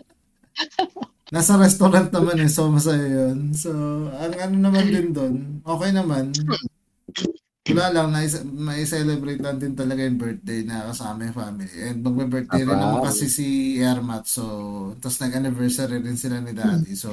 nasa 1.36 1.60
restaurant 1.60 2.10
naman 2.10 2.40
eh, 2.40 2.48
so 2.48 2.72
masaya 2.72 3.04
yun. 3.04 3.52
So, 3.52 3.70
ang 4.16 4.34
ano 4.40 4.56
naman 4.64 4.88
din 4.88 5.12
doon, 5.12 5.60
okay 5.68 5.92
naman. 5.92 6.32
Wala 7.74 7.88
lang, 7.92 8.08
may 8.56 8.84
celebrate 8.84 9.42
lang 9.42 9.58
din 9.58 9.74
talaga 9.74 10.02
yung 10.02 10.18
birthday 10.18 10.64
na 10.64 10.90
kasama 10.90 11.26
yung 11.26 11.38
family. 11.38 11.70
And 11.78 11.98
magbe-birthday 12.02 12.64
rin 12.64 12.78
naman 12.78 13.02
kasi 13.06 13.26
si 13.30 13.48
Ermat. 13.78 14.26
So, 14.26 14.44
tapos 14.98 15.20
nag-anniversary 15.20 16.00
rin 16.00 16.18
sila 16.18 16.40
ni 16.40 16.54
Daddy. 16.54 16.94
So, 16.96 17.12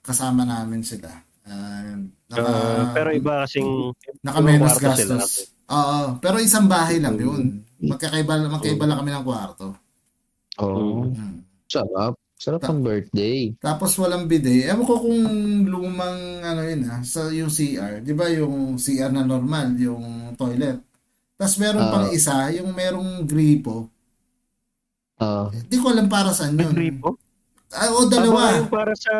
kasama 0.00 0.42
namin 0.42 0.82
sila. 0.82 1.10
And, 1.42 2.14
naka, 2.30 2.46
Ah, 2.46 2.90
pero 2.94 3.10
iba 3.10 3.42
kasing 3.42 3.90
naka-menos 4.22 4.78
gastos. 4.78 5.50
Oo, 5.66 6.18
pero 6.18 6.38
isang 6.38 6.70
bahay 6.70 7.02
lang 7.02 7.18
yun. 7.18 7.66
Magkakaiba, 7.82 8.46
magkaiba 8.46 8.84
lang 8.86 8.98
kami 9.02 9.10
ng 9.10 9.26
kwarto. 9.26 9.74
Oh, 10.60 11.08
Hmm. 11.08 11.42
sarap. 11.66 12.14
Sarap 12.42 12.66
ang 12.66 12.82
birthday. 12.82 13.54
Tapos 13.56 13.94
walang 13.94 14.26
bidet. 14.26 14.66
Ewan 14.66 14.82
ko 14.82 14.98
kung 14.98 15.14
lumang 15.62 16.18
ano 16.42 16.60
yun 16.60 16.82
ah, 16.84 16.98
sa 17.00 17.30
yung 17.30 17.46
CR. 17.46 18.02
Di 18.02 18.10
ba 18.10 18.26
yung 18.28 18.74
CR 18.76 19.08
na 19.08 19.22
normal, 19.22 19.78
yung 19.78 20.02
toilet. 20.34 20.82
Tapos 21.38 21.54
meron 21.56 21.86
Ah. 21.86 21.90
pang 21.92 22.08
isa, 22.10 22.34
yung 22.50 22.70
merong 22.72 23.22
gripo. 23.22 23.86
Ah, 25.16 25.54
Di 25.54 25.78
ko 25.78 25.86
alam 25.88 26.10
para 26.10 26.34
saan 26.34 26.58
yun. 26.58 26.74
gripo. 26.74 27.14
Ah, 27.70 27.86
o 27.88 28.02
Ah, 28.02 28.04
baka 28.04 28.12
dalawa. 28.12 28.40
yung 28.58 28.68
para 28.68 28.92
sa 28.92 29.14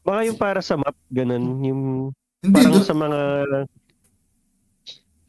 baka 0.00 0.20
yung 0.24 0.40
para 0.40 0.60
sa 0.60 0.74
map 0.74 0.96
ganun 1.06 1.44
yung 1.62 1.82
Hindi, 2.40 2.56
parang 2.56 2.72
doon, 2.74 2.82
sa 2.82 2.96
mga 2.96 3.20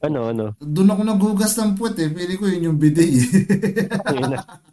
ano 0.01 0.19
ano 0.25 0.45
doon 0.58 0.89
ako 0.89 1.01
naghugas 1.06 1.53
ng 1.53 1.75
puwet 1.75 1.95
eh. 1.97 2.10
Pili 2.10 2.34
ko 2.34 2.47
yun 2.47 2.71
yung 2.71 2.77
bidet 2.77 3.12
eh. 3.13 3.19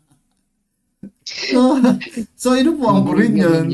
So, 1.27 1.79
so 2.43 2.49
inupuan 2.57 3.05
ko 3.05 3.11
rin 3.15 3.35
yun. 3.37 3.67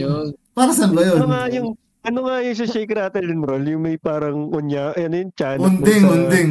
Para 0.56 0.72
saan 0.72 0.96
ba 0.96 1.04
yun? 1.04 1.20
ano 1.20 1.28
nga 1.30 1.44
yung 1.52 1.68
ano 2.06 2.18
nga 2.30 2.36
yung 2.42 2.56
sa 2.56 2.66
shake 2.70 2.94
rattle 2.94 3.26
and 3.26 3.42
roll 3.42 3.64
yung 3.66 3.82
may 3.82 3.98
parang 3.98 4.48
unya 4.54 4.94
ano 4.94 5.14
yung 5.14 5.32
chan 5.34 5.58
Unding, 5.58 6.04
unding. 6.06 6.50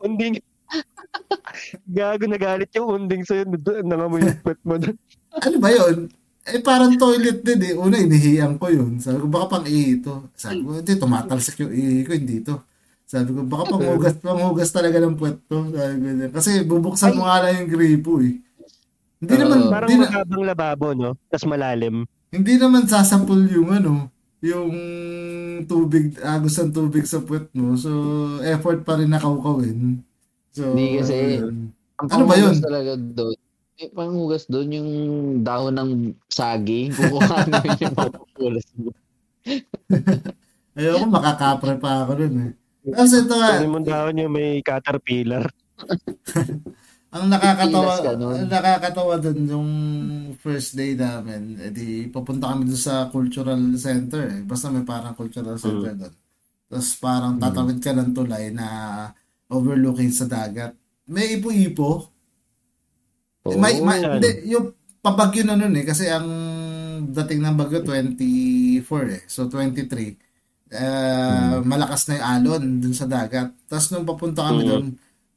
unding 0.00 0.34
gago 1.96 2.24
nagalit 2.24 2.72
yung 2.72 3.04
unding 3.04 3.24
sa'yo 3.24 3.44
nangamoy 3.84 4.24
yung 4.24 4.40
pet 4.40 4.60
mo 4.64 4.80
Ano 5.44 5.56
ba 5.60 5.70
yun? 5.70 6.08
Eh 6.48 6.64
parang 6.64 6.96
toilet 6.96 7.44
din 7.44 7.60
eh. 7.60 7.74
Una, 7.76 8.00
inihiyan 8.00 8.56
ko 8.56 8.72
yun. 8.72 8.96
Sabi 8.96 9.20
ko, 9.20 9.28
baka 9.28 9.46
pang 9.60 9.66
ihi 9.68 10.00
ito. 10.00 10.32
Sabi 10.32 10.64
ko, 10.64 10.80
hindi, 10.80 10.92
tumatalsik 10.96 11.60
yung 11.60 11.72
ihi 11.76 12.00
ko, 12.08 12.12
hindi 12.16 12.40
to. 12.40 12.56
Sabi 13.04 13.36
ko, 13.36 13.44
baka 13.44 13.76
panghugas, 13.76 14.14
panghugas 14.16 14.72
talaga 14.72 14.96
ng 15.04 15.14
puwet 15.20 15.36
to. 15.44 15.68
Sabi 15.76 15.94
ko, 16.00 16.08
kasi 16.32 16.50
bubuksan 16.64 17.12
mo 17.20 17.28
nga 17.28 17.44
lang 17.44 17.64
yung 17.64 17.70
gripo 17.70 18.24
eh. 18.24 18.40
Hindi 19.18 19.34
Oo. 19.34 19.42
naman, 19.42 19.58
parang 19.66 19.88
hindi, 19.90 19.98
na, 19.98 20.06
magabang 20.06 20.44
lababo 20.46 20.88
no 20.94 21.10
tas 21.26 21.42
malalim 21.42 22.06
hindi 22.28 22.60
naman 22.60 22.84
sasampol 22.84 23.40
yung 23.48 23.72
ano, 23.72 24.12
yung 24.44 24.70
tubig, 25.64 26.12
agos 26.20 26.60
ng 26.60 26.72
tubig 26.76 27.08
sa 27.08 27.24
puwet 27.24 27.48
mo. 27.56 27.72
So, 27.74 27.90
effort 28.44 28.84
pa 28.84 29.00
rin 29.00 29.08
nakawkawin. 29.08 30.04
So, 30.52 30.76
Hindi 30.76 31.00
kasi. 31.00 31.40
Ang 31.98 32.08
Ano 32.12 32.24
ba 32.28 32.36
yun? 32.36 32.54
talaga 32.60 32.94
doon. 33.00 33.36
May 33.78 33.88
panghugas 33.94 34.44
doon 34.44 34.68
yung 34.74 34.90
dahon 35.40 35.74
ng 35.74 35.90
saging. 36.28 36.92
Kukuha 36.92 37.36
yun 37.64 37.80
yung 37.88 37.96
mapupulas 37.96 38.66
mo. 38.76 38.90
Ayoko, 40.78 41.04
makakapre 41.10 41.74
pa 41.80 42.04
ako 42.04 42.12
dun 42.22 42.34
eh. 42.44 42.52
Kasi 42.92 43.24
ito 43.26 43.34
nga, 43.34 43.58
Kunin 43.58 43.72
mo 43.72 43.80
dahon 43.82 44.20
yung 44.20 44.32
may 44.36 44.60
caterpillar 44.62 45.48
Ang 47.08 47.32
nakakatawa, 47.32 47.92
ang 48.04 48.48
nakakatawa 48.52 49.16
dun 49.16 49.40
yung 49.48 49.70
first 50.36 50.76
day 50.76 50.92
namin, 50.92 51.56
edi 51.56 52.04
papunta 52.12 52.52
kami 52.52 52.68
dun 52.68 52.76
sa 52.76 53.08
cultural 53.08 53.56
center 53.80 54.28
eh. 54.28 54.40
Basta 54.44 54.68
may 54.68 54.84
parang 54.84 55.16
cultural 55.16 55.56
center 55.56 55.96
dun. 55.96 56.14
Tapos 56.68 56.90
parang 57.00 57.40
tatawid 57.40 57.80
ka 57.80 57.96
ng 57.96 58.12
tulay 58.12 58.52
na 58.52 58.68
overlooking 59.48 60.12
sa 60.12 60.28
dagat. 60.28 60.76
May 61.08 61.40
ipo-ipo. 61.40 62.12
Oo. 63.48 63.56
may, 63.56 63.80
may, 63.80 64.04
hindi, 64.04 64.52
yung 64.52 64.76
pabagyo 65.00 65.48
na 65.48 65.56
nun 65.56 65.72
eh. 65.80 65.88
Kasi 65.88 66.12
ang 66.12 66.28
dating 67.08 67.40
ng 67.40 67.56
bagyo 67.56 67.80
24 67.80 68.84
eh. 69.16 69.22
So 69.24 69.48
23. 69.48 70.12
Eh, 70.68 71.56
Malakas 71.64 72.12
na 72.12 72.20
yung 72.20 72.28
alon 72.28 72.64
dun 72.84 72.92
sa 72.92 73.08
dagat. 73.08 73.48
Tapos 73.64 73.88
nung 73.88 74.04
papunta 74.04 74.44
kami 74.44 74.60
Mm. 74.60 74.68
dun, 74.68 74.86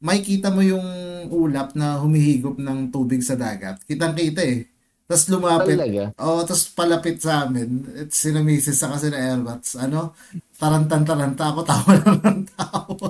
makikita 0.02 0.50
mo 0.50 0.60
yung 0.60 0.84
ulap 1.30 1.72
na 1.72 1.96
humihigop 1.96 2.58
ng 2.58 2.90
tubig 2.90 3.22
sa 3.22 3.32
dagat. 3.32 3.78
Kitang-kita 3.86 4.42
eh. 4.42 4.66
Tapos 5.02 5.28
lumapit. 5.28 5.76
Talaga. 5.76 6.04
Oo, 6.18 6.40
tapos 6.42 6.64
palapit 6.68 7.20
sa 7.20 7.44
amin. 7.44 7.84
At 7.96 8.10
sinamisis 8.10 8.76
sa 8.76 8.90
kasi 8.90 9.08
na 9.08 9.20
Airbots. 9.20 9.76
Ano? 9.76 10.16
Tarantan-taranta 10.56 11.52
ako. 11.52 11.60
Tawa 11.62 11.90
lang 12.00 12.18
ng 12.18 12.40
tawa. 12.50 13.08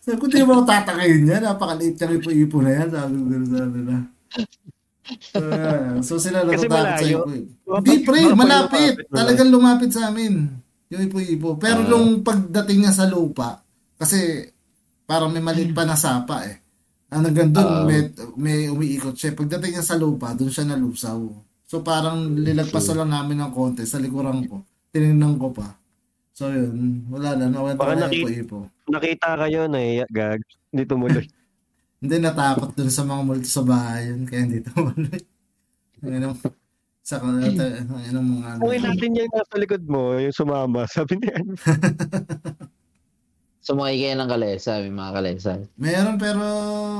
Sabi 0.00 0.16
ko, 0.16 0.24
di 0.26 0.40
mo 0.40 0.52
ako 0.56 0.62
tatakayin 0.64 1.28
yan. 1.28 1.42
Napakaliit 1.42 1.96
yung 1.96 2.14
ipo-ipo 2.18 2.58
na 2.58 2.72
yan. 2.72 2.88
Sabi 2.88 3.12
ko 3.12 3.24
gano'n 3.24 3.46
sa 3.46 3.62
nila. 3.66 3.94
So, 6.00 6.16
sila 6.16 6.42
natatakot 6.42 6.96
sa 6.96 7.04
ipo 7.04 7.28
Hindi 7.76 7.94
pre, 8.02 8.20
malapit. 8.32 8.94
wala. 9.04 9.12
Talagang 9.12 9.50
lumapit 9.52 9.90
sa 9.92 10.08
amin. 10.08 10.48
Yung 10.88 11.02
ipo-ipo. 11.02 11.56
Pero 11.56 11.84
Ah. 11.84 11.88
nung 11.88 12.22
pagdating 12.22 12.78
niya 12.82 12.94
sa 12.94 13.04
lupa, 13.04 13.60
kasi 13.94 14.48
parang 15.04 15.28
may 15.28 15.40
maliit 15.40 15.70
pa 15.70 15.82
na 15.82 15.94
sapa 15.94 16.44
eh. 16.44 16.56
Ang 17.08 17.30
hanggang 17.30 17.50
doon, 17.50 17.64
Ah. 17.64 17.84
may, 17.84 18.00
may 18.34 18.58
umiikot 18.66 19.14
siya. 19.14 19.32
Pagdating 19.32 19.76
niya 19.76 19.84
sa 19.84 19.94
lupa, 19.94 20.32
doon 20.32 20.50
siya 20.50 20.66
nalusaw. 20.66 21.20
So 21.64 21.80
parang 21.80 22.34
lilagpasan 22.34 22.96
lang 22.96 23.10
namin 23.10 23.38
ng 23.38 23.50
konti 23.50 23.82
sa 23.82 23.96
likuran 23.96 24.44
ko. 24.44 24.64
Tinignan 24.90 25.36
ko 25.36 25.50
pa. 25.50 25.74
So 26.30 26.48
yun, 26.48 27.06
wala 27.08 27.34
na. 27.34 27.46
Nawala 27.46 27.74
Baka 27.74 27.94
na 27.94 28.06
naki- 28.06 28.22
ipo-ipo. 28.22 28.66
nakita 28.84 29.38
kayo 29.38 29.64
na 29.64 29.78
gag 30.06 30.42
hindi 30.68 30.84
tumuloy 30.84 31.24
Hindi 32.02 32.20
natakot 32.20 32.74
dun 32.74 32.90
sa 32.90 33.00
mga 33.00 33.22
multo 33.22 33.48
sa 33.48 33.62
bahay 33.62 34.10
yun. 34.10 34.26
Kaya 34.26 34.40
hindi 34.42 34.60
tumuloy. 34.60 35.18
Ano, 36.04 36.36
sa 37.00 37.16
kanata, 37.16 37.64
ano 37.80 38.18
mga. 38.20 38.48
Kung 38.58 38.76
natin 38.76 39.10
yung 39.14 39.30
nasa 39.30 39.56
likod 39.56 39.84
mo, 39.86 40.16
yung 40.18 40.32
sumama, 40.32 40.84
sabi 40.84 41.16
niya, 41.16 41.36
Sumakay 43.64 43.96
kayo 43.96 44.14
ng 44.20 44.28
kalesa, 44.28 44.76
may 44.76 44.92
mga 44.92 45.12
kalesa. 45.16 45.50
Meron 45.80 46.16
pero 46.20 46.42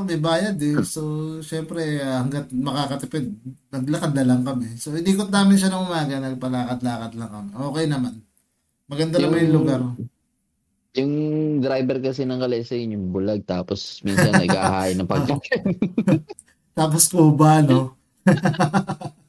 may 0.00 0.16
bayad 0.16 0.57
eh. 0.57 0.81
So, 0.81 1.00
syempre, 1.44 2.00
ah, 2.00 2.24
hanggat 2.24 2.48
makakatipid, 2.48 3.37
naglakad 3.68 4.12
na 4.16 4.24
lang 4.24 4.40
kami. 4.40 4.72
So, 4.81 4.96
inikot 4.96 5.29
namin 5.29 5.61
siya 5.61 5.68
ng 5.68 5.85
umaga, 5.85 6.16
nagpalakad-lakad 6.16 7.12
lang 7.20 7.31
kami. 7.31 7.50
Okay 7.53 7.85
naman. 7.85 8.14
Maganda 8.88 9.16
naman 9.20 9.37
yung 9.37 9.44
Yung- 9.44 9.57
lugar. 9.61 9.81
Yung 10.94 11.12
driver 11.59 11.98
kasi 12.00 12.22
ng 12.22 12.38
kalesa 12.38 12.79
yun 12.79 12.96
yung 12.96 13.07
bulag. 13.11 13.42
Tapos 13.44 13.98
minsan 14.00 14.31
nag-ahay 14.31 14.94
ng 14.94 15.11
pagkain. 15.11 15.42
Tapos 16.79 17.11
kuba, 17.11 17.61
no? 17.61 17.98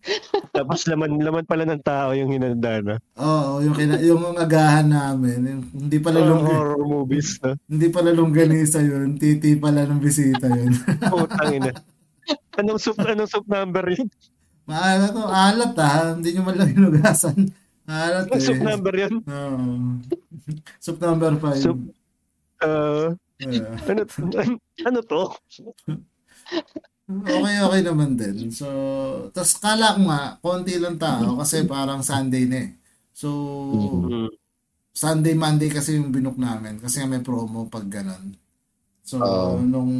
tapos 0.56 0.88
laman 0.88 1.20
laman 1.20 1.44
pala 1.44 1.68
ng 1.68 1.82
tao 1.84 2.16
yung 2.16 2.32
hinanda 2.32 2.80
na. 2.80 2.94
Oo, 3.20 3.60
yung, 3.60 3.76
kina- 3.76 4.00
yung 4.00 4.36
agahan 4.36 4.88
namin. 4.88 5.38
Yung, 5.44 5.62
hindi 5.76 5.98
pala 6.00 6.24
lungga, 6.24 6.48
horror 6.50 6.84
movies 6.84 7.36
na. 7.44 7.56
hindi 7.68 7.88
pala 7.92 8.10
longganisa 8.16 8.80
yun. 8.80 9.20
Titi 9.20 9.56
pala 9.60 9.84
ng 9.84 10.00
bisita 10.00 10.48
yun. 10.48 10.72
Putang 11.12 11.52
ina. 11.52 11.72
Anong 12.56 12.80
soup, 12.80 12.96
anong 13.00 13.28
soup 13.28 13.46
number 13.46 13.84
yun? 13.92 14.08
Maalat 14.64 15.10
to. 15.12 15.24
Alat 15.26 15.74
ah. 15.80 16.14
Hindi 16.16 16.28
nyo 16.36 16.42
man 16.46 16.56
lang 16.56 16.70
hinugasan. 16.72 17.38
Alat 17.84 18.30
eh. 18.30 18.40
soup 18.40 18.60
number 18.62 18.94
yun? 18.94 19.14
Oo. 19.26 19.58
Soup 20.78 20.98
number 21.02 21.32
5. 21.36 21.58
Soup. 21.58 21.78
Uh, 22.60 23.16
ano, 23.88 24.02
ano 24.84 24.98
to? 25.04 25.22
Okay, 27.10 27.58
okay 27.58 27.80
naman 27.82 28.14
din. 28.14 28.54
So, 28.54 28.66
tas 29.34 29.58
kala 29.58 29.98
ko 29.98 30.00
nga, 30.06 30.22
konti 30.38 30.78
lang 30.78 30.94
tao 30.94 31.34
kasi 31.42 31.66
parang 31.66 32.06
Sunday 32.06 32.46
na 32.46 32.58
eh. 32.62 32.70
So, 33.10 33.28
Mm. 34.06 34.30
Sunday, 34.94 35.34
Monday 35.34 35.70
kasi 35.70 35.96
yung 35.98 36.14
binook 36.14 36.36
namin 36.38 36.78
kasi 36.78 37.02
may 37.06 37.22
promo 37.22 37.66
pag 37.66 37.86
ganun. 37.90 38.36
So, 39.02 39.18
Oo. 39.18 39.58
nung 39.58 39.94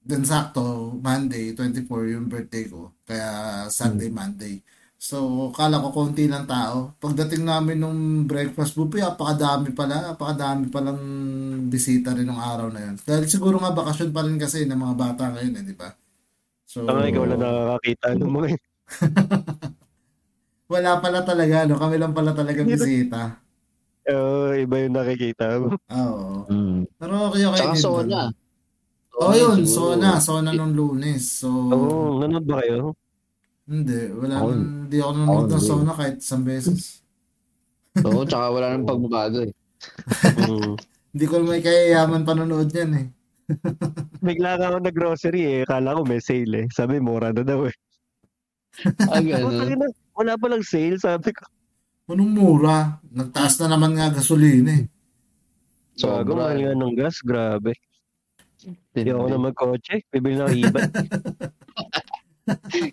din 0.00 0.24
sakto, 0.24 0.96
Monday, 0.98 1.52
24 1.54 2.08
yung 2.10 2.26
birthday 2.26 2.66
ko. 2.66 2.90
Kaya 3.06 3.66
Sunday, 3.70 4.08
Monday. 4.10 4.58
So, 5.00 5.48
kala 5.56 5.80
ko 5.80 5.96
konti 5.96 6.28
lang 6.28 6.44
tao. 6.44 6.92
Pagdating 7.00 7.48
namin 7.48 7.80
nung 7.80 8.28
breakfast 8.28 8.76
buffet, 8.76 9.00
apakadami 9.00 9.72
pala. 9.72 10.12
Apakadami 10.12 10.68
palang 10.68 11.00
bisita 11.72 12.12
rin 12.12 12.28
ng 12.28 12.36
araw 12.36 12.68
na 12.68 12.84
yun. 12.84 13.00
Dahil 13.00 13.24
siguro 13.24 13.56
nga 13.56 13.72
bakasyon 13.72 14.12
pa 14.12 14.20
rin 14.28 14.36
kasi 14.36 14.68
ng 14.68 14.76
mga 14.76 14.94
bata 15.00 15.32
ngayon, 15.32 15.56
eh, 15.56 15.64
di 15.64 15.72
ba? 15.72 15.88
So, 16.68 16.84
Tanga 16.84 17.08
ikaw 17.08 17.24
lang 17.24 17.40
nakakakita 17.40 18.06
ng 18.12 18.28
mga 18.28 18.48
wala 20.76 20.92
pala 21.00 21.20
talaga, 21.24 21.64
no? 21.64 21.80
Kami 21.80 21.96
lang 21.96 22.12
pala 22.12 22.36
talaga 22.36 22.60
bisita. 22.60 23.40
Oo, 24.04 24.52
iba 24.52 24.74
yung 24.84 24.94
nakikita 25.00 25.64
mo. 25.64 25.80
Oo. 25.80 26.44
Mm. 26.52 26.84
Pero 27.00 27.12
okay, 27.32 27.48
okay 27.48 27.72
Tsaka. 27.72 27.80
Sona. 27.80 28.22
Oh, 29.16 29.32
yun. 29.32 29.64
Sona. 29.64 30.20
Sona 30.20 30.52
nung 30.52 30.76
lunes. 30.76 31.40
So, 31.40 31.48
Oo, 31.48 32.20
nanood 32.20 32.44
ba 32.44 32.60
kayo? 32.60 32.92
Hindi. 33.70 34.00
Wala 34.10 34.34
Ako- 34.36 34.50
naman, 34.50 34.60
hindi 34.84 34.98
ako 34.98 35.10
nanonood 35.14 35.46
ako 35.46 35.54
ng. 35.56 35.64
Sona 35.64 35.92
kahit 35.94 36.16
isang 36.18 36.42
beses. 36.42 36.82
Oo, 38.06 38.22
tsaka 38.26 38.46
wala 38.50 38.66
nang 38.74 38.86
pagbabago 38.86 39.46
eh. 39.46 39.52
Mm. 40.46 40.74
Hindi 41.10 41.24
ko 41.26 41.42
may 41.42 41.58
kayayaman 41.58 42.22
panonood 42.22 42.70
yan 42.70 42.90
eh. 42.94 43.06
Bigla 44.26 44.54
ka 44.54 44.70
ako 44.70 44.78
nag-grocery 44.78 45.42
eh. 45.42 45.62
Kala 45.66 45.98
ko 45.98 46.06
may 46.06 46.22
sale 46.22 46.54
eh. 46.54 46.66
Sabi, 46.70 47.02
mura 47.02 47.34
na 47.34 47.42
daw 47.42 47.66
eh. 47.66 47.74
Ganun. 49.10 49.66
ina, 49.66 49.90
Wala 50.14 50.38
palang 50.38 50.62
sale, 50.62 51.02
sabi 51.02 51.34
ko. 51.34 51.42
Anong 52.14 52.30
mura? 52.30 53.02
Nagtaas 53.10 53.58
na 53.58 53.74
naman 53.74 53.98
nga 53.98 54.14
gasolina 54.14 54.70
eh. 54.70 54.86
Gago, 55.98 56.30
Sobra. 56.30 56.54
mahal 56.54 56.58
nga 56.62 56.74
ng 56.78 56.94
gas. 56.94 57.16
Grabe. 57.26 57.74
Hindi 58.94 59.10
ako 59.10 59.26
na 59.26 59.38
magkotse. 59.50 59.94
Bibili 60.14 60.38
ng 60.38 60.54
iban. 60.62 60.90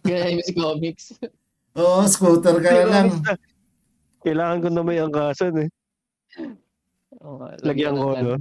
Kaya 0.01 0.25
yung 0.31 0.43
comics. 0.53 1.15
Oo, 1.73 2.03
scooter 2.05 2.57
ka 2.57 2.69
na 2.69 2.85
lang. 2.85 3.07
Kailangan 4.21 4.59
ko 4.59 4.67
na 4.67 4.81
may 4.81 4.97
angkasan 4.97 5.55
eh. 5.61 5.69
Lagyan 7.61 7.95
ko, 7.95 8.13
no? 8.13 8.35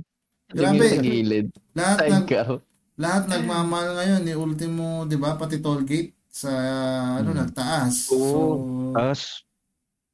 Grabe. 0.47 0.87
sa 0.87 1.03
gilid. 1.03 1.49
Lahat, 1.75 1.97
nag, 2.01 2.23
Sidecar. 2.23 2.49
lahat 2.97 3.23
nagmamahal 3.27 3.91
ngayon. 3.95 4.21
Ni 4.23 4.33
ultimo, 4.33 5.03
di 5.05 5.19
ba, 5.19 5.35
pati 5.35 5.59
toll 5.59 5.83
gate 5.83 6.15
sa 6.27 6.51
ano 7.19 7.31
Hmm. 7.31 7.41
nagtaas. 7.43 7.95
Oo. 8.09 8.23
So, 8.23 8.39
Tapos, 8.95 9.23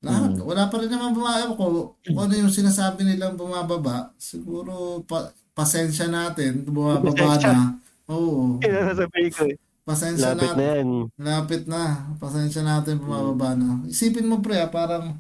lahat. 0.01 0.30
Hmm. 0.34 0.45
Wala 0.45 0.62
pa 0.66 0.76
rin 0.78 0.88
naman 0.88 1.12
bumaba 1.12 1.53
ko. 1.53 1.95
Kung 2.01 2.18
ano 2.18 2.32
yung 2.32 2.49
sinasabi 2.51 3.05
nilang 3.05 3.36
bumababa, 3.36 4.11
siguro 4.16 5.05
pa, 5.05 5.30
pasensya 5.53 6.09
natin, 6.09 6.64
bumababa 6.64 7.36
na. 7.38 7.76
Oo. 8.09 8.57
yun 8.59 8.72
ang 8.74 8.88
sasabihin 8.90 9.30
ko 9.30 9.43
eh. 9.47 9.57
Pasensya 9.82 10.32
Lapit 10.32 10.54
na 10.54 10.64
yan. 10.78 10.88
Lapit 11.18 11.62
na. 11.66 11.82
Pasensya 12.16 12.62
natin 12.62 13.02
bumababa 13.02 13.58
na. 13.58 13.82
Isipin 13.84 14.30
mo 14.30 14.38
pre, 14.38 14.56
ah, 14.56 14.70
parang 14.70 15.18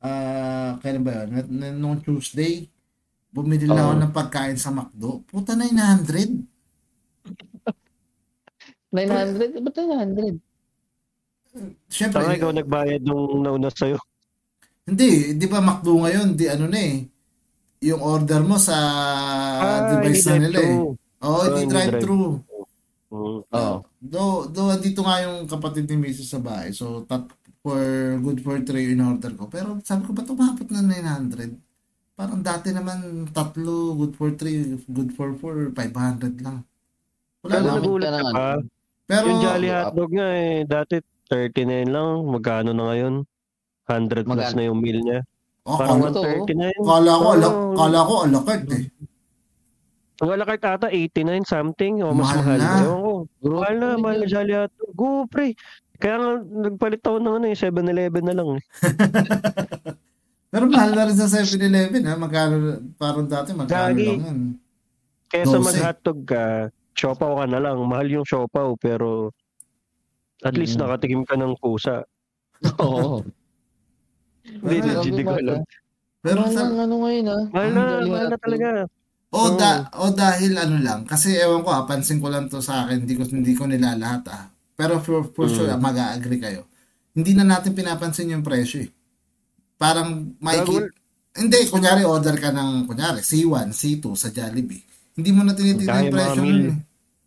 ah 0.00 0.80
kailan 0.80 1.04
ba 1.04 1.22
yun? 1.22 1.28
N- 1.30 1.50
n- 1.60 1.76
Nung 1.76 2.00
Tuesday, 2.00 2.66
bumili 3.28 3.68
lang 3.68 3.84
ako 3.84 3.92
Oo. 3.92 4.00
ng 4.00 4.12
pagkain 4.12 4.56
sa 4.56 4.72
McDo. 4.72 5.20
Puta 5.28 5.52
900. 5.52 6.40
900? 8.90 9.60
Ba't 9.64 9.76
900? 9.76 10.40
Siyempre, 11.86 12.16
Tanga 12.16 12.32
ikaw 12.32 12.48
nagbayad 12.50 13.04
nung 13.04 13.44
nauna 13.44 13.68
sa'yo. 13.68 14.00
hindi, 14.82 15.36
di 15.36 15.46
ba 15.46 15.60
McDo 15.60 16.00
ngayon, 16.00 16.32
di 16.32 16.48
ano 16.48 16.64
na 16.64 16.80
eh. 16.80 17.04
Yung 17.82 18.00
order 18.00 18.40
mo 18.40 18.56
sa 18.56 18.72
device 19.92 20.24
na 20.26 20.38
nila 20.40 20.58
eh. 20.58 20.76
Oo, 20.80 20.96
Ah, 21.22 21.44
hindi 21.46 21.60
hindi 21.62 21.72
drive-thru. 21.76 22.40
Oo. 23.52 23.76
Do, 24.00 24.48
do, 24.48 24.72
andito 24.72 25.04
nga 25.04 25.22
yung 25.22 25.44
kapatid 25.46 25.86
ni 25.86 26.08
Mrs. 26.08 26.28
sa 26.32 26.40
bahay. 26.40 26.72
So, 26.72 27.04
tat, 27.04 27.28
for 27.62 27.78
good 28.18 28.42
for 28.42 28.58
three 28.66 28.90
in 28.90 29.00
order 29.00 29.30
ko. 29.38 29.46
Pero 29.46 29.78
sabi 29.86 30.02
ko, 30.02 30.10
ba't 30.10 30.26
umabot 30.26 30.66
na 30.74 30.82
900? 30.82 31.54
Parang 32.12 32.42
dati 32.42 32.74
naman 32.74 33.24
tatlo, 33.30 33.94
good 33.94 34.18
for 34.18 34.34
three, 34.34 34.76
good 34.90 35.14
for 35.14 35.32
four, 35.38 35.70
500 35.70 36.42
lang. 36.42 36.66
Wala. 37.42 37.54
Gamit 37.62 37.70
nagulat 37.78 38.12
ka 38.12 38.24
pa. 38.30 38.48
Pero, 39.06 39.24
yung 39.30 39.40
Jolly 39.42 39.68
Hotdog 39.70 40.10
nga 40.10 40.28
eh, 40.34 40.62
dati 40.66 40.94
39 41.30 41.86
lang. 41.88 42.10
Magkano 42.26 42.70
na 42.74 42.84
ngayon? 42.92 43.14
100 43.86 44.26
plus 44.26 44.26
Magkano? 44.26 44.56
na 44.56 44.62
yung 44.66 44.78
meal 44.78 44.98
niya. 45.00 45.20
oh, 45.66 45.78
Parang 45.78 46.00
kala, 46.02 46.14
to, 46.14 46.22
139. 46.46 46.82
kala 46.82 47.12
ko, 47.14 47.26
ala, 47.34 47.48
kala 47.78 47.98
ko 48.02 48.14
alakart 48.26 48.66
eh. 48.74 48.84
Ang 50.22 50.30
alakart 50.30 50.62
ata 50.62 50.86
89 50.86 51.18
something 51.44 51.98
o 52.00 52.14
mas 52.14 52.30
Mahal 52.30 52.38
mahal. 52.38 52.58
na. 52.58 52.70
Ewan 52.78 53.00
ko. 53.02 53.12
Mahal 53.52 53.74
na, 53.74 53.88
mahal 53.98 54.16
na 54.22 54.26
Jolly 54.28 54.54
Hotdog. 54.54 54.90
Go 54.92 55.08
pre. 55.26 55.58
Kaya 55.98 56.14
nga 56.16 56.30
nagpalit 56.62 56.98
ako 57.00 57.18
ng 57.18 57.34
ano 57.36 57.46
eh, 57.46 57.56
7-Eleven 57.56 58.24
na 58.24 58.34
lang 58.34 58.48
eh. 58.54 58.62
Pero 60.52 60.64
mahal 60.66 60.90
na 60.92 61.06
rin 61.06 61.16
sa 61.16 61.26
7-Eleven 61.26 62.02
ha. 62.04 62.14
Magkano, 62.14 62.54
parang 62.94 63.26
dati 63.26 63.50
magkano 63.50 63.74
Gagi. 63.90 64.06
lang 64.06 64.22
yun. 64.22 64.40
Kesa 65.26 65.58
12. 65.58 65.64
mag-hotdog 65.64 66.18
ka, 66.22 66.44
siopaw 66.92 67.32
ka 67.36 67.46
na 67.48 67.58
lang. 67.58 67.76
Mahal 67.82 68.06
yung 68.12 68.22
siopaw 68.22 68.76
pero 68.76 69.32
at 70.40 70.54
least 70.54 70.76
Mm. 70.76 70.82
nakatikim 70.84 71.22
ka 71.24 71.34
ng 71.34 71.54
pusa. 71.56 72.02
Oo. 72.78 73.26
Hindi, 74.44 74.76
Pero- 74.76 74.86
legit, 75.00 75.12
di 75.12 75.24
ko 75.24 75.34
alam. 75.34 75.60
Pero 76.20 76.38
Mahal 76.40 76.52
sa, 76.52 76.62
ng 76.64 76.78
ano 76.80 76.94
ngayon 77.00 77.26
ah. 77.26 77.42
Mahal 77.48 77.70
na, 77.72 77.82
mahal 78.04 78.26
na 78.28 78.38
talaga. 78.38 78.68
O, 79.32 79.56
da, 79.56 79.88
o 79.96 80.12
dahil 80.12 80.52
ano 80.54 80.76
lang, 80.76 81.08
kasi 81.08 81.32
ewan 81.34 81.64
ko 81.64 81.72
ha, 81.72 81.88
pansin 81.88 82.20
ko 82.20 82.28
lang 82.28 82.52
to 82.52 82.60
sa 82.60 82.84
akin, 82.84 83.08
hindi 83.08 83.16
ko, 83.16 83.24
hindi 83.24 83.56
ko 83.56 83.64
nila 83.64 83.96
lahat 83.96 84.28
ah. 84.28 84.44
Pero 84.76 85.00
for, 85.00 85.24
for 85.32 85.48
Mm. 85.48 85.54
sure, 85.56 85.70
ah, 85.72 85.80
mag-a-agree 85.80 86.36
kayo. 86.36 86.68
Hindi 87.16 87.32
na 87.32 87.44
natin 87.48 87.72
pinapansin 87.72 88.28
yung 88.28 88.44
presyo 88.44 88.84
eh. 88.84 88.92
Parang 89.80 90.36
makikita, 90.36 90.92
hindi, 91.32 91.58
kunyari 91.66 92.04
order 92.04 92.36
ka 92.36 92.52
ng, 92.52 92.84
kunyari, 92.84 93.24
C1, 93.24 93.72
C2 93.72 94.04
sa 94.12 94.28
Jollibee. 94.28 94.84
Hindi 95.16 95.30
mo 95.32 95.44
na 95.44 95.56
tinitignan 95.56 96.08
yung 96.08 96.12
presyo 96.12 96.40
nun 96.44 96.64
eh. 96.68 96.76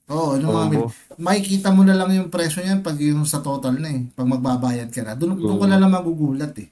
Oo, 0.05 0.37
yung 0.37 0.53
mga 0.53 0.67
meal. 0.69 0.85
Makikita 1.17 1.73
mo 1.73 1.81
na 1.81 1.97
lang 1.97 2.13
yung 2.13 2.29
presyo 2.29 2.61
niyan 2.61 2.85
pag 2.85 2.97
yung 3.01 3.25
sa 3.25 3.41
total 3.41 3.81
na 3.81 3.89
eh. 3.89 4.05
Pag 4.13 4.29
magbabayad 4.29 4.93
ka 4.93 5.01
na. 5.01 5.17
Doon, 5.17 5.41
doon 5.41 5.57
Oo. 5.57 5.61
ka 5.61 5.65
na 5.65 5.81
lang 5.81 5.89
magugulat 5.89 6.53
eh. 6.61 6.69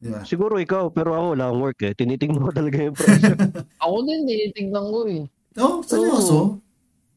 Ba? 0.00 0.22
Siguro 0.22 0.56
ikaw, 0.56 0.88
pero 0.88 1.10
ako 1.12 1.24
wala 1.32 1.44
akong 1.46 1.62
work 1.64 1.80
eh. 1.82 1.92
Tinitingnan 1.92 2.40
ko 2.40 2.52
talaga 2.52 2.78
yung 2.80 2.94
presyo. 2.98 3.34
Ako 3.78 3.96
din 4.02 4.22
eh. 4.24 4.50
Tingnan 4.52 4.86
ko 4.86 4.98
eh. 5.04 5.22
Oh, 5.56 5.82
seryoso. 5.82 6.62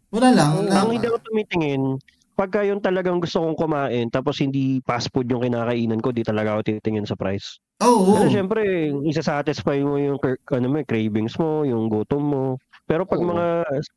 Wala 0.10 0.30
lang. 0.32 0.66
Na- 0.66 0.82
Ang 0.82 0.98
hindi 0.98 1.06
ako 1.06 1.22
tumitingin, 1.24 2.02
pagka 2.34 2.66
yung 2.66 2.82
talagang 2.82 3.22
gusto 3.22 3.38
kong 3.40 3.54
kumain, 3.56 4.10
tapos 4.10 4.42
hindi 4.42 4.82
fast 4.82 5.08
food 5.08 5.30
yung 5.30 5.40
kinakainan 5.42 6.02
ko, 6.02 6.10
di 6.10 6.26
talaga 6.26 6.58
ako 6.58 6.74
titingin 6.74 7.06
sa 7.06 7.14
price. 7.14 7.62
Oo. 7.80 8.18
Kasi 8.18 8.34
syempre, 8.34 8.62
isa-satisfy 9.06 9.78
mo 9.80 9.96
yung 9.96 10.18
ano 10.50 10.66
mo, 10.68 10.82
cravings 10.82 11.38
mo, 11.38 11.62
yung 11.62 11.86
gutom 11.86 12.24
mo. 12.24 12.44
Pero 12.84 13.06
pag 13.06 13.22
Oo. 13.22 13.30
mga 13.30 13.46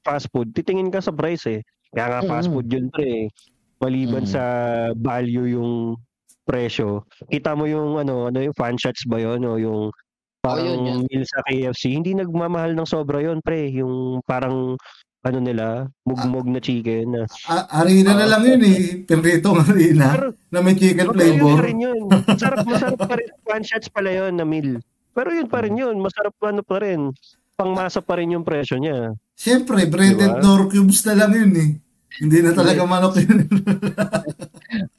fast 0.02 0.28
food, 0.28 0.52
titingin 0.52 0.88
ka 0.88 1.00
sa 1.00 1.10
price 1.10 1.48
eh. 1.48 1.60
Kaya 1.90 2.06
nga 2.10 2.28
fast 2.28 2.46
food 2.46 2.68
yun 2.68 2.92
pre. 2.92 3.06
eh. 3.06 3.24
Maliban 3.76 4.22
Mm. 4.22 4.30
sa 4.30 4.44
value 4.94 5.56
yung 5.56 5.72
presyo. 6.44 7.02
Kita 7.26 7.52
mo 7.52 7.64
yung 7.64 7.96
ano, 7.96 8.28
ano 8.28 8.38
yung 8.38 8.52
fan 8.52 8.76
shots 8.76 9.04
ba 9.04 9.16
yun 9.16 9.42
o 9.42 9.56
yung 9.56 9.88
parang 10.38 10.64
yun, 10.66 10.80
yun. 10.84 10.98
meal 11.04 11.24
sa 11.24 11.40
KFC, 11.42 11.92
hindi 11.94 12.12
nagmamahal 12.12 12.72
ng 12.72 12.84
sobra 12.84 13.18
yun 13.18 13.40
pre. 13.40 13.72
Yung 13.72 14.20
parang 14.22 14.76
ano 15.24 15.38
nila, 15.40 15.88
mugmog 16.04 16.44
na 16.44 16.60
chicken. 16.60 17.16
na 17.16 17.24
A- 17.48 17.80
harina 17.80 18.12
na 18.12 18.28
lang 18.28 18.44
yun 18.44 18.60
eh. 18.62 18.80
Pinritong 19.02 19.56
harina 19.58 20.12
Pero- 20.12 20.36
na 20.48 20.60
may 20.60 20.76
chicken 20.76 21.00
Pero 21.02 21.16
yun 21.16 21.16
flavor. 21.16 21.56
pa 21.56 21.64
rin 21.64 21.78
yun. 21.80 22.00
Masarap, 22.28 22.58
masarap 22.62 23.00
pa 23.00 23.14
rin. 23.16 23.28
Fan 23.42 23.64
shots 23.64 23.88
pala 23.88 24.10
yun 24.12 24.36
na 24.36 24.44
meal. 24.44 24.84
Pero 25.10 25.32
yun 25.32 25.48
pa 25.48 25.64
rin 25.64 25.74
yun. 25.74 25.96
Masarap 25.96 26.36
ano 26.38 26.60
pa 26.60 26.76
rin. 26.78 27.08
Pangmasa 27.54 28.04
pa 28.04 28.20
rin 28.20 28.30
yung 28.30 28.44
presyo 28.44 28.76
niya. 28.76 29.16
Siyempre, 29.32 29.86
breaded 29.86 30.28
Diba? 30.28 30.42
door 30.42 30.68
cubes 30.68 31.00
na 31.04 31.16
lang 31.16 31.32
yun 31.32 31.52
eh. 31.56 31.70
Hindi 32.14 32.38
na 32.42 32.52
talaga 32.52 32.84
manok 32.84 33.16
yun. 33.16 33.48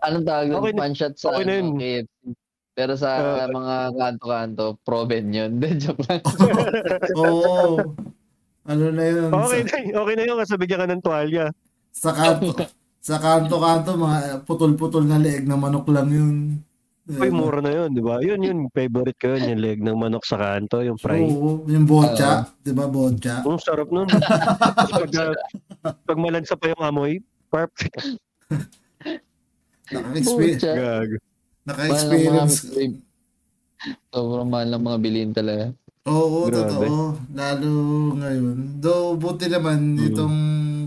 Anong 0.00 0.24
tawag 0.24 0.46
doon? 0.46 0.58
Okay 0.58 0.72
na- 0.72 0.80
Panshot 0.80 1.14
sa 1.14 1.26
okay 1.30 1.44
na 1.44 1.52
yun. 1.52 1.66
ano, 1.66 1.78
KFC. 1.78 2.20
Pero 2.72 2.92
sa 2.94 3.08
Ah. 3.12 3.46
mga 3.46 3.74
kanto-kanto, 3.92 4.64
proven 4.80 5.26
yun. 5.28 5.50
Then, 5.60 5.76
joke 5.76 6.00
lang. 6.02 6.22
Oo. 7.20 7.76
Ano 8.62 8.84
na 8.88 9.04
yun? 9.04 9.28
Okay 9.30 9.60
Sa, 9.62 9.76
na, 9.76 9.98
okay 9.98 10.14
na 10.14 10.24
yun 10.24 10.36
kasi 10.38 10.52
bigyan 10.54 10.80
ka 10.80 10.88
ng 10.88 11.02
tuwalya. 11.02 11.44
sa 11.90 12.10
kanto, 12.10 12.54
sa 12.98 13.16
kanto-kanto, 13.16 13.90
mga 13.94 14.18
putol-putol 14.44 15.02
na 15.02 15.18
leeg 15.18 15.42
na 15.42 15.54
manok 15.54 15.88
lang 15.88 16.08
yun. 16.08 16.36
Uy, 17.10 17.26
mura 17.28 17.58
na 17.58 17.74
yun, 17.74 17.90
di 17.90 17.98
ba? 17.98 18.22
Yun, 18.22 18.38
yun, 18.38 18.58
favorite 18.70 19.18
ko 19.18 19.34
yun, 19.34 19.50
yung 19.50 19.60
leg 19.60 19.82
ng 19.82 19.98
manok 19.98 20.22
sa 20.22 20.38
kanto, 20.38 20.78
yung 20.78 20.94
fry. 20.94 21.26
Oo, 21.26 21.66
yung 21.66 21.82
bocha. 21.82 22.46
di 22.62 22.70
ba, 22.70 22.86
bocha? 22.86 23.42
Ang 23.42 23.58
sarap 23.58 23.90
nun. 23.90 24.06
Pag, 24.94 25.10
uh, 25.10 25.34
pag 25.82 26.18
malansa 26.20 26.54
pa 26.54 26.70
yung 26.70 26.78
amoy, 26.78 27.18
perfect. 27.50 28.14
Naka-experience. 29.90 30.62
Gag. 30.62 31.10
Naka-experience. 31.66 32.54
Sobrang 34.10 34.48
mahal 34.48 34.68
ng 34.70 34.82
mga 34.82 34.98
bilhin 35.00 35.30
talaga. 35.32 35.72
Oo, 36.08 36.48
Grabe. 36.48 36.64
totoo. 36.64 37.16
Lalo 37.32 37.72
ngayon. 38.16 38.56
Though, 38.80 39.14
buti 39.14 39.46
naman 39.46 39.96
Mm. 39.96 40.06
itong 40.10 40.36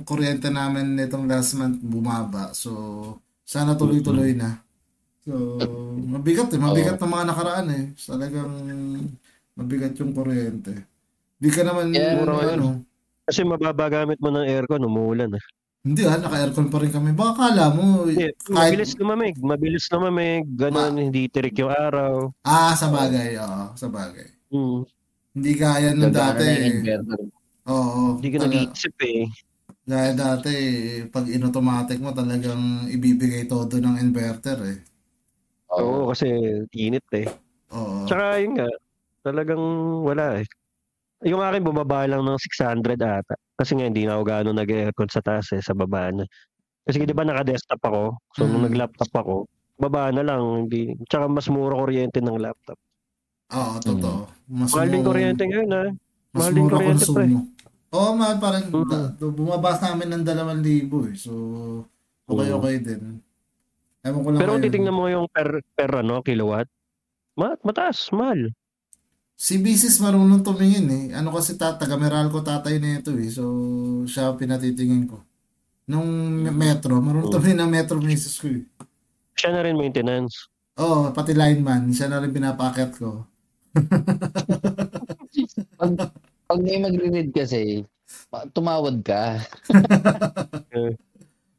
kuryente 0.03 0.49
namin 0.49 0.97
nitong 0.97 1.29
last 1.29 1.53
month 1.53 1.77
bumaba. 1.79 2.49
So, 2.51 2.71
sana 3.45 3.77
tuloy-tuloy 3.77 4.33
na. 4.33 4.57
So, 5.23 5.61
mabigat 6.09 6.51
eh. 6.51 6.59
Mabigat 6.59 6.97
ng 6.97 7.11
mga 7.11 7.25
nakaraan 7.29 7.67
eh. 7.71 7.83
Talagang 7.95 8.51
mabigat 9.53 9.93
yung 10.01 10.11
kuryente. 10.11 10.73
Di 11.37 11.47
ka 11.47 11.61
naman, 11.61 11.93
Yeah, 11.93 12.17
mura 12.19 12.33
ano, 12.39 12.49
yun. 12.49 12.63
Kasi 13.23 13.45
mababa 13.45 13.87
gamit 13.87 14.19
mo 14.19 14.27
ng 14.27 14.43
aircon, 14.43 14.83
umuulan. 14.83 15.31
Eh. 15.31 15.43
Hindi 15.83 16.07
ah, 16.07 16.15
naka-aircon 16.15 16.71
pa 16.71 16.79
rin 16.79 16.95
kami. 16.95 17.11
Baka 17.11 17.51
kala 17.51 17.75
mo, 17.75 18.07
Hindi, 18.07 18.31
kahit, 18.31 18.47
Mabilis 18.47 18.95
lumamig. 18.95 19.35
Mabilis 19.35 19.85
lumamig. 19.91 20.47
Ganon, 20.55 20.95
hindi 20.95 21.27
tirik 21.27 21.59
yung 21.59 21.75
araw. 21.75 22.31
ah, 22.47 22.71
sa 22.71 22.87
bagay, 22.87 23.35
oo, 23.35 23.75
sa 23.75 23.91
bagay. 23.91 24.31
Hmm. 24.47 24.87
Hindi 25.35 25.51
gaya 25.59 25.91
nung 25.91 26.07
Gagana 26.15 26.39
dati. 26.39 26.47
na 26.87 27.03
eh. 27.19 27.67
Oo. 27.67 28.15
Hindi 28.15 28.29
ka 28.31 28.37
nag-iisip 28.47 28.95
eh. 29.03 29.27
Gaya 29.83 30.15
dati, 30.15 30.53
pag 31.11 31.27
in-automatic 31.27 31.99
mo, 31.99 32.15
talagang 32.15 32.87
ibibigay 32.87 33.43
todo 33.43 33.75
ng 33.75 33.99
inverter 33.99 34.59
eh. 34.63 34.79
Oo, 35.67 36.15
kasi 36.15 36.31
init 36.71 37.03
eh. 37.11 37.27
Oo. 37.75 38.07
Tsaka 38.07 38.39
yun 38.39 38.55
nga, 38.55 38.71
talagang 39.19 39.59
wala 39.99 40.39
eh. 40.39 40.47
Yung 41.23 41.39
akin 41.39 41.63
bumaba 41.63 42.03
lang 42.03 42.21
ng 42.21 42.35
600 42.37 42.99
ata. 42.99 43.35
Kasi 43.55 43.73
nga 43.73 43.87
hindi 43.87 44.03
na 44.03 44.15
ako 44.15 44.23
gaano 44.23 44.49
nag-aircon 44.51 45.07
sa 45.07 45.23
taas 45.23 45.47
eh, 45.51 45.63
sa 45.63 45.71
baba 45.71 46.11
na. 46.11 46.27
Kasi 46.83 46.99
di 47.01 47.15
ba 47.15 47.23
naka-desktop 47.23 47.79
ako? 47.79 48.03
So 48.35 48.43
nung 48.43 48.59
Mm. 48.59 48.67
nag-laptop 48.67 49.11
ako, 49.13 49.35
baba 49.77 50.11
na 50.11 50.19
lang. 50.21 50.67
Hindi. 50.67 50.91
Tsaka 51.07 51.31
mas 51.31 51.47
mura 51.47 51.79
kuryente 51.79 52.19
ng 52.19 52.35
laptop. 52.37 52.75
Oo, 53.49 53.73
totoo. 53.79 54.19
Mas 54.49 54.69
Mahal 54.69 54.89
din 54.89 55.03
kuryente 55.03 55.43
ngayon 55.43 55.71
ah. 55.71 55.89
Mas 56.29 56.39
Mahal 56.41 56.51
din 56.51 56.61
mura 56.61 56.75
kuryente 56.75 57.05
pre. 57.05 57.23
konsumo. 57.23 57.39
Oo, 57.93 58.09
mahal 58.17 58.35
pa 58.37 58.47
rin. 58.51 58.63
Mm. 58.67 58.89
Da- 58.89 59.11
Bumaba 59.23 59.71
sa 59.77 59.85
amin 59.93 60.09
ng 60.11 60.23
2,000 60.25 60.59
eh. 61.07 61.15
So, 61.15 61.31
okay, 62.27 62.49
Mm. 62.51 62.57
okay 62.57 62.75
din. 62.81 63.01
Ewan 64.03 64.19
ko 64.19 64.27
lang 64.27 64.39
Pero 64.43 64.51
kung 64.51 64.63
titingnan 64.67 64.91
mo 64.93 65.05
yung 65.07 65.31
per, 65.31 65.47
per 65.71 65.91
ano, 65.95 66.19
kilowatt, 66.19 66.67
ma 67.33 67.55
mataas, 67.63 68.11
mahal. 68.11 68.51
Si 69.37 69.57
Bisis 69.57 69.97
marunong 69.97 70.45
tumingin 70.45 70.87
eh. 70.89 71.05
Ano 71.17 71.33
kasi 71.33 71.57
ta, 71.57 71.73
taga 71.75 71.97
Meralco 71.97 72.41
tatay 72.45 72.77
nito 72.77 73.11
eh. 73.17 73.29
So, 73.33 73.43
siya 74.05 74.29
ang 74.31 74.37
pinatitingin 74.39 75.09
ko. 75.09 75.25
Nung 75.89 76.07
metro, 76.53 77.01
marunong 77.01 77.27
Mm. 77.29 77.33
tumingin 77.33 77.59
ng 77.65 77.71
metro 77.73 77.97
misis 77.99 78.37
ko 78.39 78.47
eh. 78.53 78.63
Siya 79.35 79.49
na 79.57 79.65
rin 79.65 79.75
maintenance. 79.75 80.47
Oo, 80.77 81.09
pati 81.11 81.33
lineman. 81.33 81.89
Siya 81.91 82.07
na 82.09 82.21
rin 82.21 82.31
pinapaket 82.33 82.91
ko. 82.97 83.25
Pag, 85.81 85.91
pag 86.45 86.59
may 86.61 86.77
magre-read 86.77 87.33
kasi, 87.33 87.81
tumawad 88.53 89.01
ka. 89.01 89.41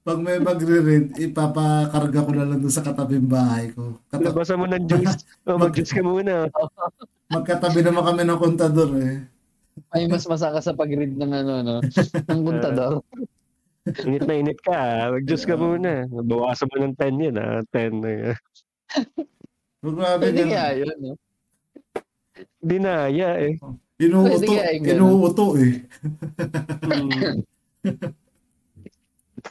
Pag 0.05 0.21
may 0.21 0.37
magre-read, 0.37 1.17
ipapakarga 1.17 2.21
ko 2.21 2.31
na 2.31 2.45
lang 2.45 2.61
doon 2.61 2.69
sa 2.71 2.85
katabing 2.85 3.25
bahay 3.25 3.73
ko. 3.73 3.97
Kata- 4.07 4.21
Labasan 4.23 4.61
mo 4.61 4.69
ng 4.69 4.85
juice. 4.85 5.25
Oh, 5.49 5.57
mag-juice 5.57 5.93
ka 5.93 6.01
muna. 6.01 6.49
magkatabi 7.35 7.81
naman 7.81 8.05
kami 8.05 8.23
ng 8.23 8.37
kontador 8.39 8.91
eh. 8.97 9.25
Ay, 9.91 10.05
mas 10.05 10.25
masaka 10.25 10.61
sa 10.61 10.73
pag-read 10.73 11.13
ng 11.13 11.33
ano, 11.35 11.53
no? 11.61 11.77
Ng 12.29 12.43
kontador. 12.49 13.01
Init 14.05 14.25
na 14.25 14.35
init 14.35 14.61
ka. 14.61 14.73
ah. 14.73 15.05
Mag-juice 15.11 15.45
ka 15.45 15.53
muna. 15.55 16.05
Bawasan 16.07 16.69
mo 16.69 16.77
ng 16.79 16.95
10 16.95 17.25
yun. 17.25 17.37
Ah. 17.37 17.65
10 17.67 18.01
na 18.01 18.11
yun. 18.11 18.37
Grabe 19.83 20.23
Pwede 20.23 20.43
kaya 20.45 20.67
yun, 20.79 20.97
no? 20.99 21.13
Dinaya 22.59 23.37
eh. 23.39 23.57
Inuuto, 23.97 24.29
Pwede 24.35 24.47
kaya 24.51 24.69
yung 24.71 24.85
ganun. 24.85 24.97
inuuto 24.99 25.47
eh. 25.57 25.75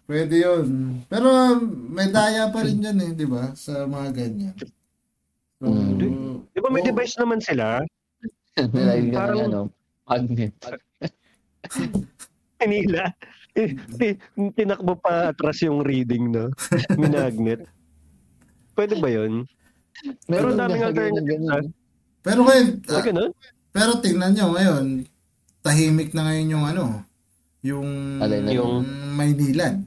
Pwede 0.04 0.36
yun. 0.36 0.68
Pero 1.06 1.28
um, 1.30 1.60
may 1.90 2.10
daya 2.10 2.50
pa 2.50 2.62
rin 2.62 2.78
dyan 2.78 2.98
eh, 3.00 3.12
di 3.14 3.24
ba? 3.24 3.54
Sa 3.54 3.86
mga 3.86 4.10
ganyan. 4.12 4.56
So, 4.58 4.68
Mm. 5.64 6.44
Di 6.52 6.60
ba 6.60 6.68
may 6.68 6.84
oo. 6.84 6.90
device 6.92 7.16
naman 7.16 7.40
sila? 7.40 7.80
Nilagay 8.54 8.76
ka 9.08 9.08
ng 9.08 9.16
Parang- 9.16 9.48
ano, 9.48 9.62
magnet. 10.04 10.52
Kanila. 12.60 13.02
Ti- 13.54 14.20
Tinakbo 14.52 14.98
pa 14.98 15.32
atras 15.32 15.62
yung 15.62 15.80
reading, 15.80 16.32
no? 16.32 16.52
Minagnet. 17.00 17.64
Pwede 18.74 18.98
ba 18.98 19.08
yun? 19.08 19.46
Pero 20.26 20.52
ang 20.52 20.60
daming 20.60 20.84
ganun. 20.92 21.66
Pero 22.20 22.40
ngayon, 22.44 22.68
Ah, 22.90 23.00
ah, 23.00 23.32
pero 23.70 23.92
tingnan 24.00 24.32
nyo 24.34 24.46
ngayon, 24.52 24.86
tahimik 25.62 26.12
na 26.12 26.28
ngayon 26.28 26.48
yung 26.50 26.66
ano, 26.66 26.84
yung, 27.64 28.20
Alin 28.20 28.44
na 28.44 28.52
yung 28.52 28.84
Maynilad. 29.16 29.80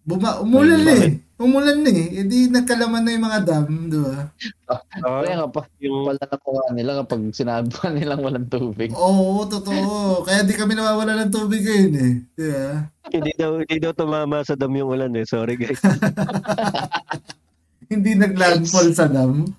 Buma, 0.00 0.40
umulan 0.40 0.80
na 0.80 0.94
eh. 0.96 1.10
Umulan 1.40 1.84
na 1.84 1.90
eh. 1.92 2.24
Hindi 2.24 2.48
nagkalaman 2.48 3.04
na 3.04 3.10
yung 3.16 3.26
mga 3.26 3.40
dam, 3.44 3.66
di 3.88 3.98
ba? 4.00 4.28
Ah, 4.68 4.80
Kaya 5.24 5.34
nga 5.40 5.48
pa, 5.48 5.60
yung 5.80 6.08
pala 6.08 6.24
nakuha 6.24 6.64
nila 6.72 6.92
kapag 7.04 7.20
sinabi 7.36 7.68
pa 7.68 7.92
nilang 7.92 8.20
walang 8.24 8.48
tubig. 8.48 8.92
Oo, 8.96 9.44
totoo. 9.44 10.24
Kaya 10.24 10.44
di 10.44 10.56
kami 10.56 10.72
nawawala 10.72 11.20
ng 11.20 11.32
tubig 11.32 11.60
ngayon 11.64 11.94
eh. 11.96 12.12
Di 12.32 12.44
ba? 12.48 12.88
hindi 13.14 13.32
daw 13.36 13.50
hindi 13.60 13.76
daw 13.76 13.92
tumama 13.92 14.40
sa 14.44 14.56
dam 14.56 14.72
yung 14.72 14.88
ulan 14.88 15.12
eh. 15.16 15.26
Sorry 15.26 15.58
guys. 15.58 15.80
Hindi 17.90 18.14
naglandfall 18.14 18.94
sa 18.94 19.10
dam. 19.10 19.50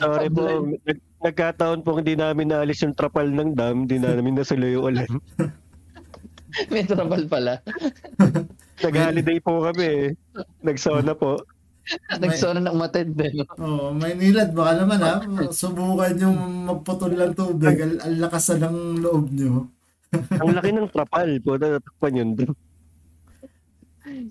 Sorry 0.00 0.32
po. 0.32 0.64
Nag, 0.64 0.98
nagkataon 1.20 1.84
po 1.84 2.00
hindi 2.00 2.16
namin 2.16 2.48
naalis 2.48 2.80
yung 2.80 2.96
trapal 2.96 3.28
ng 3.28 3.52
dam, 3.52 3.84
hindi 3.84 4.00
na 4.00 4.16
namin 4.16 4.40
nasulo 4.40 4.64
yung 4.64 4.84
ulan. 4.88 5.10
May 6.72 6.84
trouble 6.86 7.26
pala. 7.30 7.62
Nag-holiday 8.84 9.38
po 9.44 9.64
kami 9.70 9.84
eh. 9.86 10.06
Nagsona 10.64 11.12
po. 11.14 11.40
Nagsona 12.22 12.60
ng 12.62 12.78
matid 12.78 13.12
din. 13.12 13.44
Oo, 13.60 13.92
Maynilad, 13.92 14.54
baka 14.54 14.72
naman 14.84 15.00
ha, 15.02 15.20
subukan 15.50 16.14
yung 16.16 16.38
magputol 16.68 17.12
ng 17.12 17.34
tubig. 17.36 17.76
Al, 17.76 18.00
ang 18.00 18.16
lakas 18.20 18.56
na 18.56 18.68
ng 18.68 19.04
loob 19.04 19.28
nyo. 19.34 19.68
Ang 20.12 20.56
laki 20.56 20.70
ng 20.74 20.90
trapal 20.90 21.30
po. 21.42 21.54
Natakpan 21.60 22.18
yun. 22.18 22.30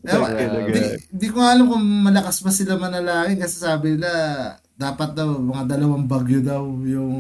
Ewan, 0.04 0.32
di, 0.74 0.82
di 1.08 1.28
ko 1.32 1.40
alam 1.40 1.70
kung 1.70 1.84
malakas 2.04 2.44
pa 2.44 2.52
sila 2.52 2.76
manalangin 2.76 3.40
kasi 3.40 3.64
sabi 3.64 3.96
nila 3.96 4.12
dapat 4.80 5.12
daw 5.12 5.40
mga 5.40 5.76
dalawang 5.76 6.08
bagyo 6.08 6.40
daw 6.40 6.64
yung 6.84 7.14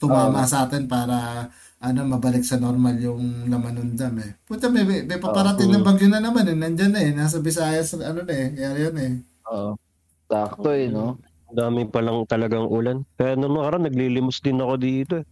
tumama 0.00 0.44
sa 0.48 0.64
atin 0.64 0.88
para 0.88 1.46
ano 1.86 2.02
mabalik 2.02 2.42
sa 2.42 2.58
normal 2.58 2.98
yung 2.98 3.46
laman 3.46 3.78
ng 3.78 3.92
dam 3.94 4.18
eh. 4.18 4.34
Puta 4.42 4.66
may, 4.66 4.82
may, 4.82 5.00
may 5.02 5.16
paparating 5.16 5.70
Oo. 5.70 5.74
na 5.74 5.86
bagyo 5.86 6.10
na 6.10 6.18
naman 6.18 6.42
eh. 6.44 6.56
Nandyan 6.56 6.90
na 6.90 7.00
eh. 7.00 7.12
Nasa 7.12 7.38
Visayas 7.38 7.94
ano 7.94 8.20
na 8.20 8.34
eh. 8.34 8.48
Kaya 8.50 8.70
yun 8.76 8.96
eh. 8.98 9.12
Oo. 9.46 9.78
Sakto 10.26 10.74
eh, 10.74 10.90
no? 10.90 11.14
Ang 11.46 11.56
dami 11.56 11.80
pa 11.86 12.02
lang 12.02 12.26
talagang 12.26 12.66
ulan. 12.66 13.06
Kaya 13.14 13.38
nung 13.38 13.54
nakaraan, 13.54 13.86
naglilimos 13.86 14.42
din 14.42 14.58
ako 14.58 14.74
dito. 14.76 15.14
eh. 15.16 15.26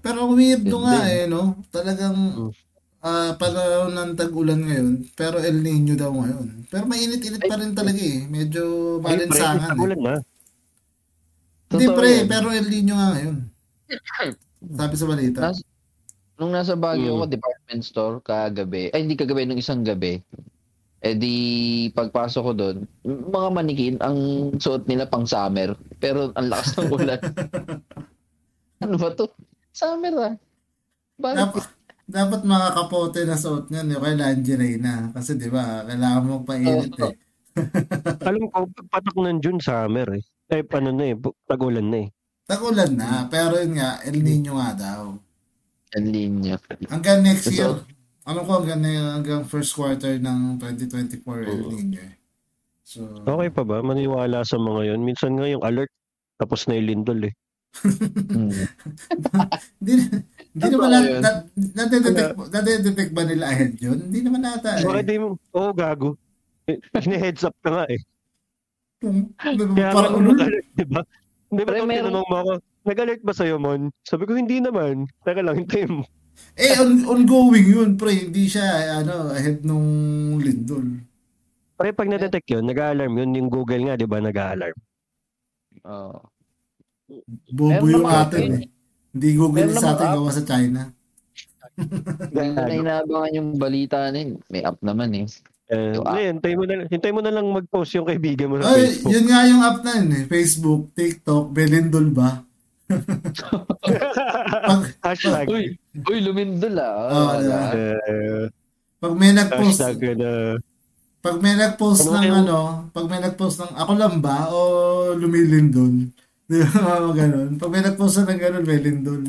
Pero 0.00 0.32
weirdo 0.32 0.80
nga 0.80 1.04
eh 1.04 1.28
no. 1.28 1.60
Talagang 1.68 2.16
Mm. 2.16 2.50
ah 3.02 3.34
panahon 3.36 3.92
ng 3.92 4.12
tag-ulan 4.14 4.60
ngayon. 4.62 4.88
Pero 5.12 5.36
El 5.36 5.60
Nino 5.60 5.92
daw 5.92 6.08
ngayon. 6.08 6.64
Pero 6.66 6.88
mainit-init 6.88 7.42
pa 7.42 7.60
rin 7.60 7.76
talaga 7.76 8.00
eh. 8.00 8.24
Medyo 8.24 8.62
pre, 8.98 9.28
malinsangan 9.28 9.76
eh. 9.76 10.22
Hindi 11.68 11.86
pre, 11.88 12.10
pero 12.24 12.48
El 12.48 12.66
Nino 12.66 12.94
nga 12.94 13.08
ngayon. 13.12 13.36
Sabi 14.78 14.94
sa 14.94 15.06
balita. 15.06 15.38
Nas- 15.42 15.66
Nung 16.42 16.50
nasa 16.50 16.74
Baguio 16.74 17.14
Mm. 17.14 17.18
ako, 17.22 17.26
department 17.30 17.82
store, 17.86 18.14
kagabi, 18.18 18.90
ay 18.90 19.06
hindi 19.06 19.14
kagabi, 19.14 19.46
nung 19.46 19.62
isang 19.62 19.86
gabi, 19.86 20.18
eh 20.98 21.14
di 21.14 21.34
pagpasok 21.94 22.42
ko 22.42 22.52
doon, 22.52 22.76
mga 23.06 23.48
manikin, 23.54 23.94
ang 24.02 24.18
suot 24.58 24.90
nila 24.90 25.06
pang 25.06 25.22
summer, 25.22 25.78
pero 26.02 26.34
ang 26.34 26.50
lakas 26.50 26.74
ng 26.74 26.90
ulan. 26.98 27.20
ano 28.82 28.94
ba 28.98 29.14
to? 29.14 29.30
Summer 29.70 30.14
ah. 30.18 30.34
Bakit? 31.14 31.38
Dapat, 31.38 31.64
dapat 32.10 32.40
mga 32.42 32.68
kapote 32.74 33.20
na 33.22 33.38
suot 33.38 33.70
niyan, 33.70 33.94
yung 33.94 34.02
kay 34.02 34.14
lingerie 34.18 34.82
na. 34.82 35.14
Kasi 35.14 35.38
di 35.38 35.46
ba, 35.46 35.86
kailangan 35.86 36.26
mo 36.26 36.42
painit 36.42 36.90
eh. 36.98 37.14
Alam 38.26 38.50
ko, 38.50 38.66
pagpatak 38.66 39.14
ng 39.14 39.38
June, 39.38 39.62
summer 39.62 40.10
eh. 40.18 40.22
Eh, 40.50 40.66
ano 40.74 40.90
na 40.90 41.04
eh, 41.06 41.14
tag-ulan 41.46 41.86
na 41.86 41.98
eh. 42.02 42.08
Tagulan 42.42 42.92
na, 42.98 43.30
pero 43.30 43.54
yun 43.56 43.78
nga, 43.78 44.02
El 44.02 44.18
Nino 44.20 44.58
nga 44.58 44.74
daw. 44.74 45.14
Ang 45.92 46.06
linya. 46.08 46.56
Hanggang 46.88 47.20
next 47.20 47.48
So, 47.48 47.52
year, 47.52 47.72
ano 48.24 48.40
ko 48.46 48.62
hanggang, 48.62 48.80
hanggang 48.86 49.42
first 49.44 49.76
quarter 49.76 50.16
ng 50.16 50.56
2024 50.56 51.20
El 51.44 51.60
Nino 51.68 51.98
eh. 52.00 52.14
So, 52.82 53.04
Okay 53.24 53.48
pa 53.48 53.62
ba? 53.64 53.80
Maniwala 53.80 54.40
sa 54.42 54.56
mga 54.56 54.92
yon 54.92 55.00
Minsan 55.02 55.36
nga 55.36 55.48
yung 55.48 55.60
alert, 55.60 55.92
tapos 56.36 56.64
na 56.64 56.76
yung 56.76 56.88
lindol 56.88 57.20
eh. 57.24 57.34
Hindi, 59.80 59.92
hindi 60.52 60.64
Ano 60.68 60.76
naman 60.76 60.90
na, 61.24 61.30
nadedetect, 61.56 62.36
nadedetect 62.52 63.10
ba 63.16 63.24
nila 63.24 63.48
ahead 63.48 63.72
yun? 63.80 63.96
Hindi 63.96 64.20
naman 64.20 64.44
nata 64.44 64.76
eh. 64.76 64.84
Bakit 64.84 65.04
di 65.08 65.16
mo? 65.16 65.40
Oo, 65.56 65.72
gago. 65.72 66.20
Eh, 66.68 66.76
Hini-heads 66.92 67.48
up 67.48 67.56
ka 67.64 67.72
nga 67.72 67.84
eh. 67.88 67.96
Kaya 69.00 69.88
Parang 69.88 70.12
ako 70.12 70.16
ulol. 70.20 70.36
nag-alert, 70.36 70.68
di 70.76 70.84
ba? 70.84 71.00
Hindi 71.48 71.62
ba 71.64 71.70
ito 71.74 71.84
tinanong 71.88 72.26
mo 72.28 72.36
ako, 72.38 72.52
nag-alert 72.84 73.22
ba 73.22 73.34
sa'yo, 73.34 73.56
Mon? 73.58 73.90
Sabi 74.02 74.26
ko, 74.26 74.36
hindi 74.36 74.58
naman. 74.58 75.06
Teka 75.22 75.42
lang, 75.42 75.62
hintayin 75.62 76.02
mo. 76.02 76.04
Eh, 76.56 76.76
on, 76.80 77.04
ongoing 77.08 77.68
yun, 77.68 77.90
pre. 77.96 78.28
Hindi 78.28 78.48
siya, 78.48 79.00
ano, 79.00 79.32
ahead 79.32 79.64
nung 79.64 79.88
lindol. 80.40 81.00
Pare, 81.76 81.92
pag 81.96 82.08
na-detect 82.08 82.48
yun, 82.48 82.64
nag-alarm 82.66 83.14
yun. 83.16 83.30
Yung 83.36 83.50
Google 83.52 83.88
nga, 83.88 83.96
di 83.96 84.06
ba, 84.08 84.18
nag-alarm. 84.20 84.76
Oo. 85.88 86.18
Bobo 87.52 87.68
Meron 87.68 87.92
yung 87.92 88.06
naman 88.06 88.22
atin 88.24 88.48
eh. 88.56 88.64
Hindi 89.12 89.28
Google 89.36 89.68
Meron 89.68 89.76
sa 89.76 89.80
naman 89.80 89.92
atin 89.96 90.08
gawa 90.16 90.30
sa 90.32 90.42
China. 90.44 90.80
Ganda 92.36 92.62
na 92.68 92.74
inaabangan 92.76 93.36
yung 93.36 93.50
balita 93.56 93.96
na 94.12 94.18
yun. 94.20 94.40
May 94.52 94.62
app 94.64 94.80
naman 94.84 95.10
eh. 95.16 95.26
Eh, 95.72 95.96
hindi, 95.96 96.20
hintay 96.28 96.52
mo 96.52 96.64
na, 96.68 96.74
hintay 96.84 97.12
mo 97.16 97.20
na 97.24 97.32
lang 97.32 97.48
mag-post 97.48 97.96
yung 97.96 98.04
kaibigan 98.04 98.52
mo 98.52 98.60
sa 98.60 98.76
Ay, 98.76 98.92
Facebook. 98.92 99.12
yun 99.16 99.24
nga 99.24 99.40
yung 99.48 99.62
app 99.64 99.78
na 99.80 99.92
yun 99.96 100.10
eh. 100.12 100.22
Facebook, 100.28 100.82
TikTok, 100.92 101.44
Belindol 101.48 102.12
ba? 102.12 102.44
Pag, 104.62 104.80
Hashtag. 105.02 105.46
Uy, 105.48 105.64
uy, 106.08 106.18
lumindol 106.20 106.76
ah. 106.78 107.38
Diba? 107.38 107.60
eh, 107.72 108.44
pag 109.02 109.12
may 109.16 109.32
nag-post, 109.32 109.80
hashtag 109.82 110.14
na 110.14 110.56
pag 111.22 111.38
may 111.38 111.54
nag-post 111.54 112.10
Ano 112.10 112.18
ng 112.18 112.24
yung- 112.26 112.38
ano, 112.42 112.58
pag 112.90 113.06
may 113.06 113.20
nag-post 113.22 113.62
ng 113.62 113.72
ako 113.78 113.92
lang 113.94 114.14
ba 114.18 114.50
o 114.50 114.58
lumilindol? 115.14 116.10
Di 116.50 116.58
ba 116.58 116.98
mga 116.98 117.14
ganun? 117.14 117.50
Pag 117.56 117.70
may 117.70 117.82
nag-post 117.82 118.16
ng 118.20 118.40
ganun, 118.42 118.66
may 118.66 118.80
lindol. 118.82 119.22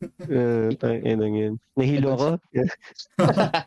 uh, 0.32 0.68
tangin 0.80 1.20
yun. 1.20 1.54
Nahilo 1.76 2.16
ako. 2.16 2.28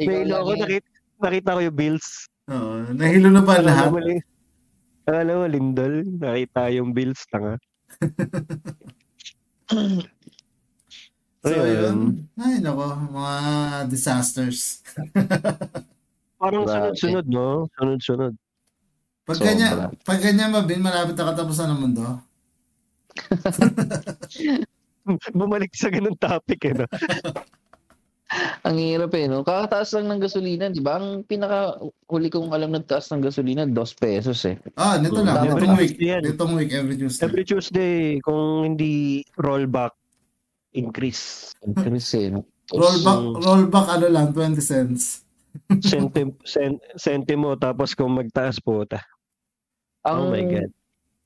Nahilo 0.00 0.34
ako. 0.40 0.50
yan. 0.56 0.60
Nakita, 0.64 0.88
nakita 1.20 1.56
ko 1.56 1.60
yung 1.60 1.76
bills. 1.76 2.08
Oo, 2.48 2.72
nahilo 2.92 3.28
na 3.28 3.40
ba 3.44 3.60
lahat? 3.60 3.88
Alam 3.88 3.92
mo, 3.92 4.00
li- 4.00 4.24
alam 5.04 5.36
mo, 5.36 5.44
Lindol, 5.44 5.94
nakita 6.16 6.72
yung 6.72 6.96
bills, 6.96 7.28
tanga. 7.28 7.60
So, 11.44 11.52
Ayun. 11.52 11.68
yun. 11.68 11.98
Ay, 12.40 12.56
nako, 12.64 12.96
mga 13.12 13.34
disasters. 13.92 14.80
Parang 16.40 16.64
sunod-sunod, 16.64 17.28
no? 17.28 17.68
Sunod-sunod. 17.76 18.32
Pag 19.28 19.36
Sobra. 19.40 19.48
ganyan, 19.52 19.76
pag 20.04 20.20
ganyan 20.24 20.52
mabin, 20.52 20.80
malapit 20.80 21.16
na 21.16 21.32
katapusan 21.32 21.68
ng 21.72 21.80
mundo. 21.84 22.04
Bumalik 25.36 25.72
sa 25.76 25.92
ganun 25.92 26.16
topic, 26.16 26.64
eh, 26.64 26.74
no? 26.80 26.88
Ang 28.64 28.76
hirap 28.80 29.12
eh, 29.14 29.28
no? 29.28 29.44
Kakataas 29.44 29.94
lang 29.94 30.10
ng 30.10 30.20
gasolina, 30.20 30.66
di 30.66 30.80
ba? 30.80 30.98
Ang 30.98 31.22
pinaka 31.22 31.78
huli 32.08 32.28
kong 32.28 32.50
alam 32.50 32.72
na 32.72 32.82
taas 32.82 33.06
ng 33.12 33.22
gasolina, 33.22 33.62
2 33.62 33.74
pesos 33.94 34.42
eh. 34.48 34.56
Ah, 34.74 34.98
nito 34.98 35.20
lang. 35.20 35.44
Every 35.46 35.62
Itong 35.64 35.76
week. 35.76 35.94
Tuesday 35.94 36.08
yan. 36.10 36.22
Itong 36.26 36.52
week, 36.56 36.70
every 36.72 36.96
Tuesday. 36.96 37.22
Every 37.22 37.44
Tuesday, 37.44 37.94
kung 38.20 38.64
hindi 38.64 39.22
rollback, 39.36 39.94
increase. 40.72 41.54
Increase 41.62 42.10
eh, 42.18 42.28
no? 42.32 42.42
Rollback, 42.72 43.18
Mm. 43.20 43.34
rollback 43.44 43.86
ano 43.92 44.06
lang, 44.08 44.26
20 44.32 44.58
cents. 44.58 45.22
Centim, 45.86 46.34
cent, 46.42 46.80
centimo, 46.98 47.54
tapos 47.54 47.94
kung 47.94 48.10
magtaas 48.10 48.58
po, 48.58 48.82
ta. 48.82 49.04
Ang, 50.02 50.18
Oh 50.18 50.30
my 50.32 50.42
God. 50.42 50.70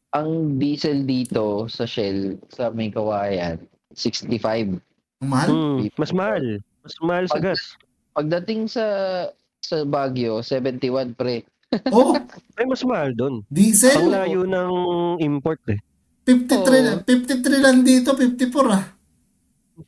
Ang 0.08 0.30
diesel 0.56 1.04
dito 1.04 1.68
sa 1.68 1.84
Shell, 1.84 2.40
sa 2.48 2.72
may 2.72 2.88
kawayan, 2.88 3.60
65. 3.92 4.80
Ang 5.20 5.28
mahal? 5.28 5.48
Hmm, 5.48 5.78
mas 5.94 6.12
mahal. 6.12 6.44
Mas 6.88 6.98
mahal 7.00 7.24
sa 7.24 7.34
Pag- 7.34 7.46
gas. 7.46 7.62
Pagdating 8.10 8.60
sa 8.66 8.84
sa 9.58 9.84
Baguio, 9.84 10.40
71 10.40 11.12
pre. 11.12 11.44
Oh, 11.88 12.16
Ay, 12.56 12.64
mas 12.64 12.80
mahal 12.82 13.12
doon. 13.12 13.44
diesel? 13.46 13.92
Ang 13.94 14.10
layo 14.10 14.40
ng 14.42 14.72
import, 15.20 15.60
eh. 15.68 15.76
53, 16.24 16.48
Oo. 16.50 17.04
53 17.04 17.60
lang 17.60 17.80
dito, 17.82 18.12
54 18.12 18.48
ah. 18.70 18.84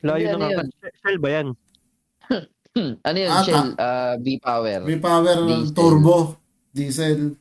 Layo 0.01 0.25
ng 0.27 0.37
ano 0.37 0.45
angkat. 0.61 0.67
Shell 0.97 1.19
ba 1.19 1.29
yan? 1.31 1.49
Ano 3.03 3.17
yun, 3.19 3.29
Ata. 3.29 3.43
Shell? 3.43 3.69
ah, 3.77 4.15
V-Power. 4.17 4.79
V-Power 4.87 5.37
Diesel. 5.43 5.75
turbo, 5.75 6.17
diesel. 6.71 7.35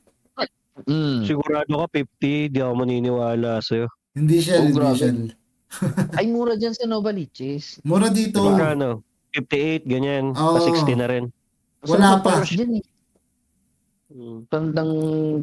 Mm. 0.82 1.22
Sigurado 1.22 1.70
ka 1.70 1.88
50, 1.93 2.49
di 2.49 2.57
ako 2.57 2.74
maniniwala 2.74 3.60
sa'yo. 3.60 3.86
Hindi 4.12 4.39
Shell, 4.39 4.74
Oh, 4.74 4.89
hindi. 4.89 4.97
Shell. 4.97 5.20
Ay, 6.18 6.26
mura 6.34 6.55
dyan 6.55 6.74
sa 6.74 6.88
Novaliches. 6.88 7.78
Mura 7.84 8.10
dito. 8.10 8.41
Magkano? 8.41 9.05
58, 9.32 9.86
ganyan. 9.86 10.34
Oo. 10.34 10.56
Pa 10.56 10.62
60 10.64 10.96
na 10.96 11.08
rin. 11.08 11.24
Wala 11.82 12.02
Saan 12.12 12.20
pa. 12.20 12.32
Dyan 12.42 12.72
eh. 12.76 12.86
Hmm. 14.10 14.42
Tandang 14.50 14.92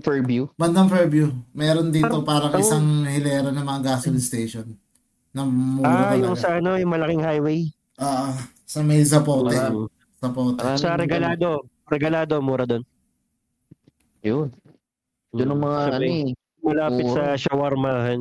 Fairview. 0.02 0.50
Bandang 0.58 0.90
Fairview. 0.90 1.30
Meron 1.52 1.88
dito 1.88 2.18
parang 2.20 2.50
ang- 2.50 2.58
isang 2.58 2.86
hilera 3.06 3.48
ng 3.48 3.62
mga 3.62 3.80
gasoline 3.84 4.18
station. 4.20 4.66
Na 5.30 5.46
mura 5.46 5.86
Ah, 5.86 6.02
talaga. 6.10 6.24
yung 6.24 6.36
sa 6.36 6.48
ano, 6.58 6.74
yung 6.74 6.90
malaking 6.90 7.22
highway. 7.22 7.70
Ah, 7.94 8.34
sa 8.66 8.82
may 8.82 9.00
Zapote. 9.00 9.54
Marami. 9.54 9.86
Zapote. 10.18 10.58
Maraming 10.58 10.82
Sa 10.82 10.98
Regalado. 10.98 11.50
Regalado, 11.86 12.34
mura 12.42 12.66
doon. 12.66 12.82
Yun. 14.20 14.50
Yun 15.30 15.48
ang 15.48 15.62
mga 15.62 15.78
Sabi, 15.78 15.94
ano 15.94 16.06
eh. 16.10 16.28
Malapit 16.58 17.06
sa 17.06 17.24
shawarmahan. 17.38 18.20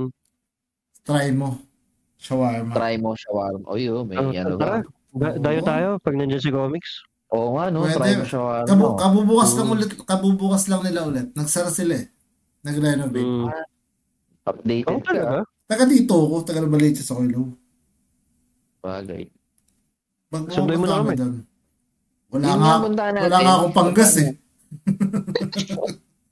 Try 1.01 1.34
mo. 1.34 1.57
Shawarma. 2.16 2.72
Try 2.72 2.95
mo 2.95 3.18
shawarma. 3.18 3.66
O 3.66 3.76
yun, 3.76 4.05
may 4.05 4.13
Ah, 4.16 4.30
ano 4.45 4.55
tara. 4.55 4.86
Da- 5.16 5.39
dayo 5.39 5.59
tayo 5.61 5.88
pag 5.97 6.13
nandiyan 6.13 6.39
si 6.39 6.51
comics. 6.51 6.91
Oo 7.32 7.55
nga 7.55 7.68
no, 7.68 7.84
Pwede. 7.84 7.95
try 7.95 8.13
mo 8.13 8.26
shawarma. 8.26 8.68
Kabu 8.68 8.86
kabubukas 8.95 9.49
Oo. 9.49 9.57
lang 9.57 9.70
ulit, 9.72 9.89
kabubukas 9.97 10.63
lang 10.68 10.82
nila 10.84 10.99
ulit. 11.03 11.28
Nagsara 11.32 11.68
sila 11.70 11.95
eh. 11.97 12.05
Nag-renovate. 12.61 13.24
Mm. 13.24 13.49
Updated 14.45 14.91
Oh, 14.91 14.99
ka. 14.99 15.09
talaga? 15.09 15.39
Taga 15.66 15.84
dito 15.86 16.13
ako, 16.13 16.36
taga 16.43 16.59
Novaliches 16.61 17.07
ako 17.07 17.22
ilo. 17.24 17.41
Bagay. 18.80 19.24
Pag 20.28 20.43
Sunduin 20.51 20.78
mo 20.78 20.86
na 20.86 21.01
kami. 21.01 21.16
doon. 21.16 21.36
Wala 22.30 22.43
Yun 22.45 22.59
nga, 22.59 22.70
yung 22.70 22.86
puntahan 22.86 23.11
natin. 23.13 23.26
wala 23.26 23.38
nga 23.39 23.53
akong 23.55 23.74
panggas 23.74 24.13
eh. 24.20 24.30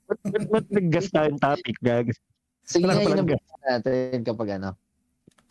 Ba't, 0.04 0.20
ba't, 0.22 0.44
ba't 0.52 0.66
nag-gas 0.68 1.08
tayong 1.08 1.40
topic, 1.40 1.76
gag? 1.80 2.12
Sige 2.62 2.84
Wala 2.84 2.92
nga, 2.92 3.00
ka 3.00 3.08
palang 3.08 3.28
natin 3.64 4.18
kapag 4.20 4.48
ano. 4.54 4.70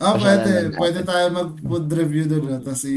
Ah, 0.02 0.18
pwede. 0.18 0.50
lang. 0.70 0.74
Pwede 0.74 1.00
tayo 1.06 1.26
mag-food 1.30 1.86
review 1.90 2.24
doon. 2.26 2.42
No? 2.50 2.58
Tapos 2.60 2.82
i... 2.86 2.96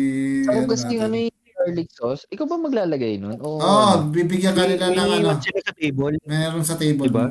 Ano 0.49 0.65
kasi 0.65 0.85
yung 0.97 1.03
ano 1.07 1.15
natin. 1.17 1.29
yung 1.29 1.55
garlic 1.57 1.89
sauce. 1.93 2.23
Ikaw 2.33 2.45
ba 2.49 2.57
maglalagay 2.57 3.13
nun? 3.21 3.37
Oo. 3.41 3.61
Oh, 3.61 4.01
bibigyan 4.09 4.57
ka 4.57 4.65
nila 4.65 4.91
ng 4.91 5.09
ano. 5.21 5.37
Sila 5.39 5.61
sa 5.61 5.73
table. 5.77 6.15
Meron 6.25 6.65
sa 6.65 6.75
table. 6.75 7.07
Diba? 7.07 7.27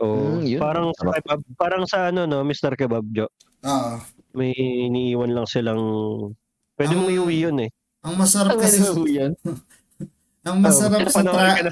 Oo. 0.00 0.40
Mm, 0.40 0.42
yun. 0.48 0.60
Parang 0.60 0.88
sa 0.96 1.12
kebab, 1.12 1.40
parang 1.54 1.84
sa 1.86 1.98
ano 2.10 2.26
no, 2.26 2.42
Mr. 2.42 2.74
Kebab 2.74 3.04
Jo. 3.14 3.30
Oo. 3.64 3.92
May 4.34 4.50
iniiwan 4.90 5.30
lang 5.30 5.46
silang 5.46 5.82
Pwede 6.74 6.90
Ang- 6.94 7.06
mong 7.06 7.12
iuwi 7.14 7.36
yun 7.38 7.58
eh. 7.62 7.70
Ang 8.04 8.14
masarap 8.20 8.58
kasi, 8.60 8.82
yan. 9.08 9.32
ang 10.48 10.58
masarap 10.60 11.06
Oo, 11.06 11.14
sa 11.14 11.22
namin. 11.24 11.70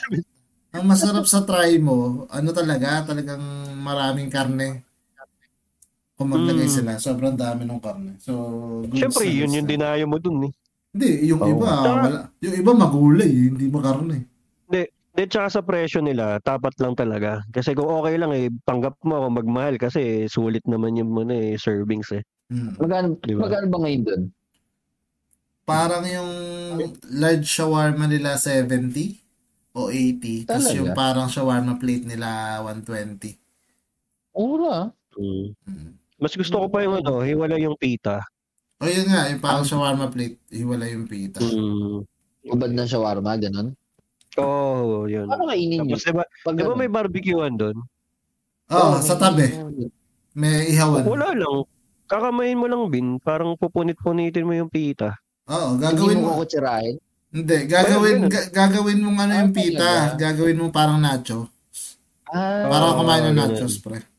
ang 0.72 0.84
masarap 0.88 1.24
sa 1.28 1.45
try 1.45 1.76
mo, 1.76 2.24
ano 2.32 2.49
talaga, 2.57 3.05
talagang 3.05 3.43
maraming 3.82 4.32
karne. 4.32 4.80
Kung 6.23 6.31
maglagay 6.31 6.70
Mm. 6.70 6.77
sila, 6.79 6.91
sobrang 6.97 7.35
dami 7.35 7.66
ng 7.66 7.83
karne. 7.83 8.14
So, 8.23 8.33
good 8.87 8.95
Siyempre, 8.95 9.27
yun 9.27 9.51
yung 9.53 9.66
dinayo 9.66 10.07
mo 10.07 10.23
dun 10.23 10.47
eh. 10.47 10.53
Hindi, 10.95 11.11
yung 11.27 11.43
Oo. 11.43 11.51
iba, 11.51 11.66
Tsaka- 11.66 12.03
wala. 12.07 12.20
Yung 12.39 12.55
iba 12.55 12.70
magulay, 12.79 13.27
eh, 13.27 13.45
hindi 13.51 13.66
makarne. 13.66 14.18
Di, 14.70 14.87
tsaka 15.27 15.51
sa 15.51 15.61
presyo 15.61 15.99
nila, 16.01 16.39
tapat 16.39 16.79
lang 16.79 16.95
talaga. 16.95 17.43
Kasi 17.51 17.75
kung 17.75 17.91
okay 17.91 18.16
lang 18.16 18.31
eh, 18.31 18.49
tanggap 18.62 18.97
mo 19.03 19.18
ako 19.18 19.29
magmahal 19.35 19.75
kasi 19.77 20.25
sulit 20.25 20.62
naman 20.64 20.95
yung 20.95 21.11
muna 21.11 21.35
eh, 21.35 21.59
servings 21.59 22.14
eh. 22.14 22.23
Hmm. 22.49 22.79
Magkano, 22.79 23.18
Diba? 23.20 23.45
magkano 23.45 23.66
ba 23.66 23.79
ngayon 23.83 24.03
doon? 24.07 24.23
Parang 25.62 26.05
yung 26.07 26.31
large 27.12 27.45
shawarma 27.45 28.07
nila 28.07 28.39
70 28.39 29.20
o 29.73 29.89
80. 29.91 30.45
Tapos 30.45 30.70
Talaga? 30.70 30.79
yung 30.79 30.91
parang 30.95 31.29
shawarma 31.29 31.77
plate 31.77 32.07
nila 32.07 32.61
120. 32.64 33.37
Mura. 34.33 34.93
Mm. 35.12 35.49
Hmm. 35.68 35.93
Mas 36.23 36.39
gusto 36.39 36.55
ko 36.55 36.66
pa 36.70 36.87
yung 36.87 37.03
ano, 37.03 37.18
hiwala 37.20 37.59
yung 37.59 37.75
pita. 37.75 38.23
O 38.79 38.87
yun 38.87 39.11
nga, 39.11 39.27
yung 39.27 39.43
parang 39.43 39.66
shawarma 39.66 40.07
plate, 40.07 40.39
hiwala 40.49 40.87
yung 40.87 41.11
pita. 41.11 41.43
Mm. 41.43 42.07
Ubad 42.47 42.70
ng 42.70 42.87
shawarma, 42.87 43.35
ganun. 43.35 43.75
Oo, 44.39 45.03
oh, 45.03 45.11
yun. 45.11 45.27
Paano 45.27 45.51
kainin 45.51 45.83
nyo? 45.83 45.99
Tapos 45.99 46.07
diba, 46.07 46.25
Pag 46.47 46.55
diba 46.55 46.75
may 46.79 46.87
barbecuean 46.87 47.55
doon? 47.59 47.77
Oo, 48.70 48.79
Oo, 48.95 49.03
sa 49.03 49.18
tabi. 49.18 49.51
May 50.33 50.70
ihawan. 50.70 51.03
Wala 51.05 51.35
lang. 51.35 51.66
Kakamayin 52.07 52.57
mo 52.57 52.70
lang 52.70 52.87
bin, 52.87 53.07
parang 53.18 53.59
pupunit-punitin 53.59 54.47
mo 54.47 54.55
yung 54.55 54.70
pita. 54.70 55.18
Oo, 55.51 55.75
Hindi 55.75 55.83
gagawin 55.83 56.18
mo 56.18 56.23
mo. 56.23 56.31
kukutsirahin. 56.39 56.97
Hindi, 57.33 57.57
gagawin 57.66 58.16
ga- 58.29 58.51
gagawin 58.53 58.99
mong 59.01 59.18
ano 59.18 59.33
yung 59.43 59.51
Ah, 59.51 59.57
pita, 59.57 59.89
gagawin 60.14 60.59
mo 60.61 60.66
parang 60.70 61.01
nacho. 61.01 61.49
Ah, 62.29 62.68
Para 62.68 62.85
Oo, 62.93 62.97
kumain 63.03 63.27
ng 63.27 63.35
ganun. 63.35 63.53
nachos, 63.59 63.77
pre. 63.83 64.11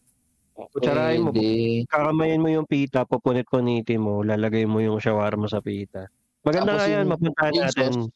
Kutsarahin 0.54 1.22
mo, 1.22 1.32
pwede. 1.32 1.84
kakamayin 1.88 2.38
mo 2.38 2.48
yung 2.48 2.66
pita, 2.66 3.04
pupunit-punitin 3.04 3.98
mo, 3.98 4.22
lalagay 4.22 4.64
mo 4.64 4.78
yung 4.78 4.98
shawarma 4.98 5.46
sa 5.46 5.60
pita. 5.60 6.06
Maganda 6.42 6.74
Tapos 6.74 6.80
nga 6.80 6.90
yan, 6.90 7.00
yung- 7.00 7.12
mapuntahan 7.12 7.54
yung 7.54 7.66
natin. 7.66 7.92
sauce, 7.92 8.12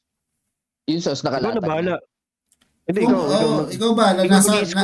Yung 0.87 1.01
sauce 1.01 1.19
Ikaw 1.19 1.27
na 1.27 1.35
nakalatag. 1.35 1.65
bahala. 1.65 1.95
Hindi, 2.85 2.99
ikaw, 3.01 3.19
ikaw, 3.19 3.41
oo, 3.43 3.51
mag- 3.57 3.71
ikaw 3.73 3.91
ba? 3.91 4.05
ikaw 4.13 4.23
Nasa, 4.29 4.51
na, 4.69 4.83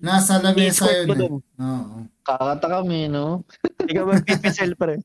nasa 0.00 0.32
lamesa 0.40 0.66
i-squirt 0.66 0.96
yun 0.96 1.06
mo 1.06 1.12
eh. 1.12 1.20
dun. 1.20 1.34
Oo. 1.60 1.96
Kakata 2.20 2.66
kami, 2.72 2.98
no? 3.06 3.24
Ikaw 3.90 4.04
magpipisel 4.08 4.72
pre. 4.74 4.96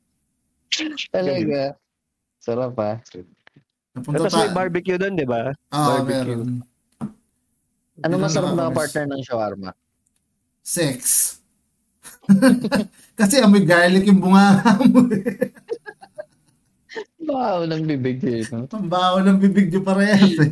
Talaga. 1.08 1.76
Sarap 2.38 2.74
ah. 2.76 2.96
Napunta 3.92 4.16
Tapos 4.16 4.32
ta- 4.32 4.40
may 4.40 4.50
barbecue 4.50 4.96
doon, 4.96 5.14
di 5.14 5.24
ba? 5.24 5.52
Oo, 5.68 5.86
barbecue. 6.00 6.40
meron. 6.40 6.64
Ano 8.00 8.14
masarap 8.16 8.54
na 8.54 8.70
partner 8.70 9.04
ng 9.06 9.20
shawarma? 9.20 9.70
Sex. 10.62 11.36
Kasi 13.18 13.38
amoy 13.38 13.62
garlic 13.62 14.06
yung 14.06 14.20
bunga 14.20 14.60
mo. 14.86 15.04
eh. 15.10 15.52
Wow, 17.20 17.62
ng 17.62 17.86
bibig 17.86 18.18
eh, 18.26 18.42
no? 18.50 18.66
Pambaho 18.66 19.22
ng 19.22 19.38
bibig 19.38 19.70
nyo 19.70 19.84
parehas 19.84 20.34
eh. 20.40 20.50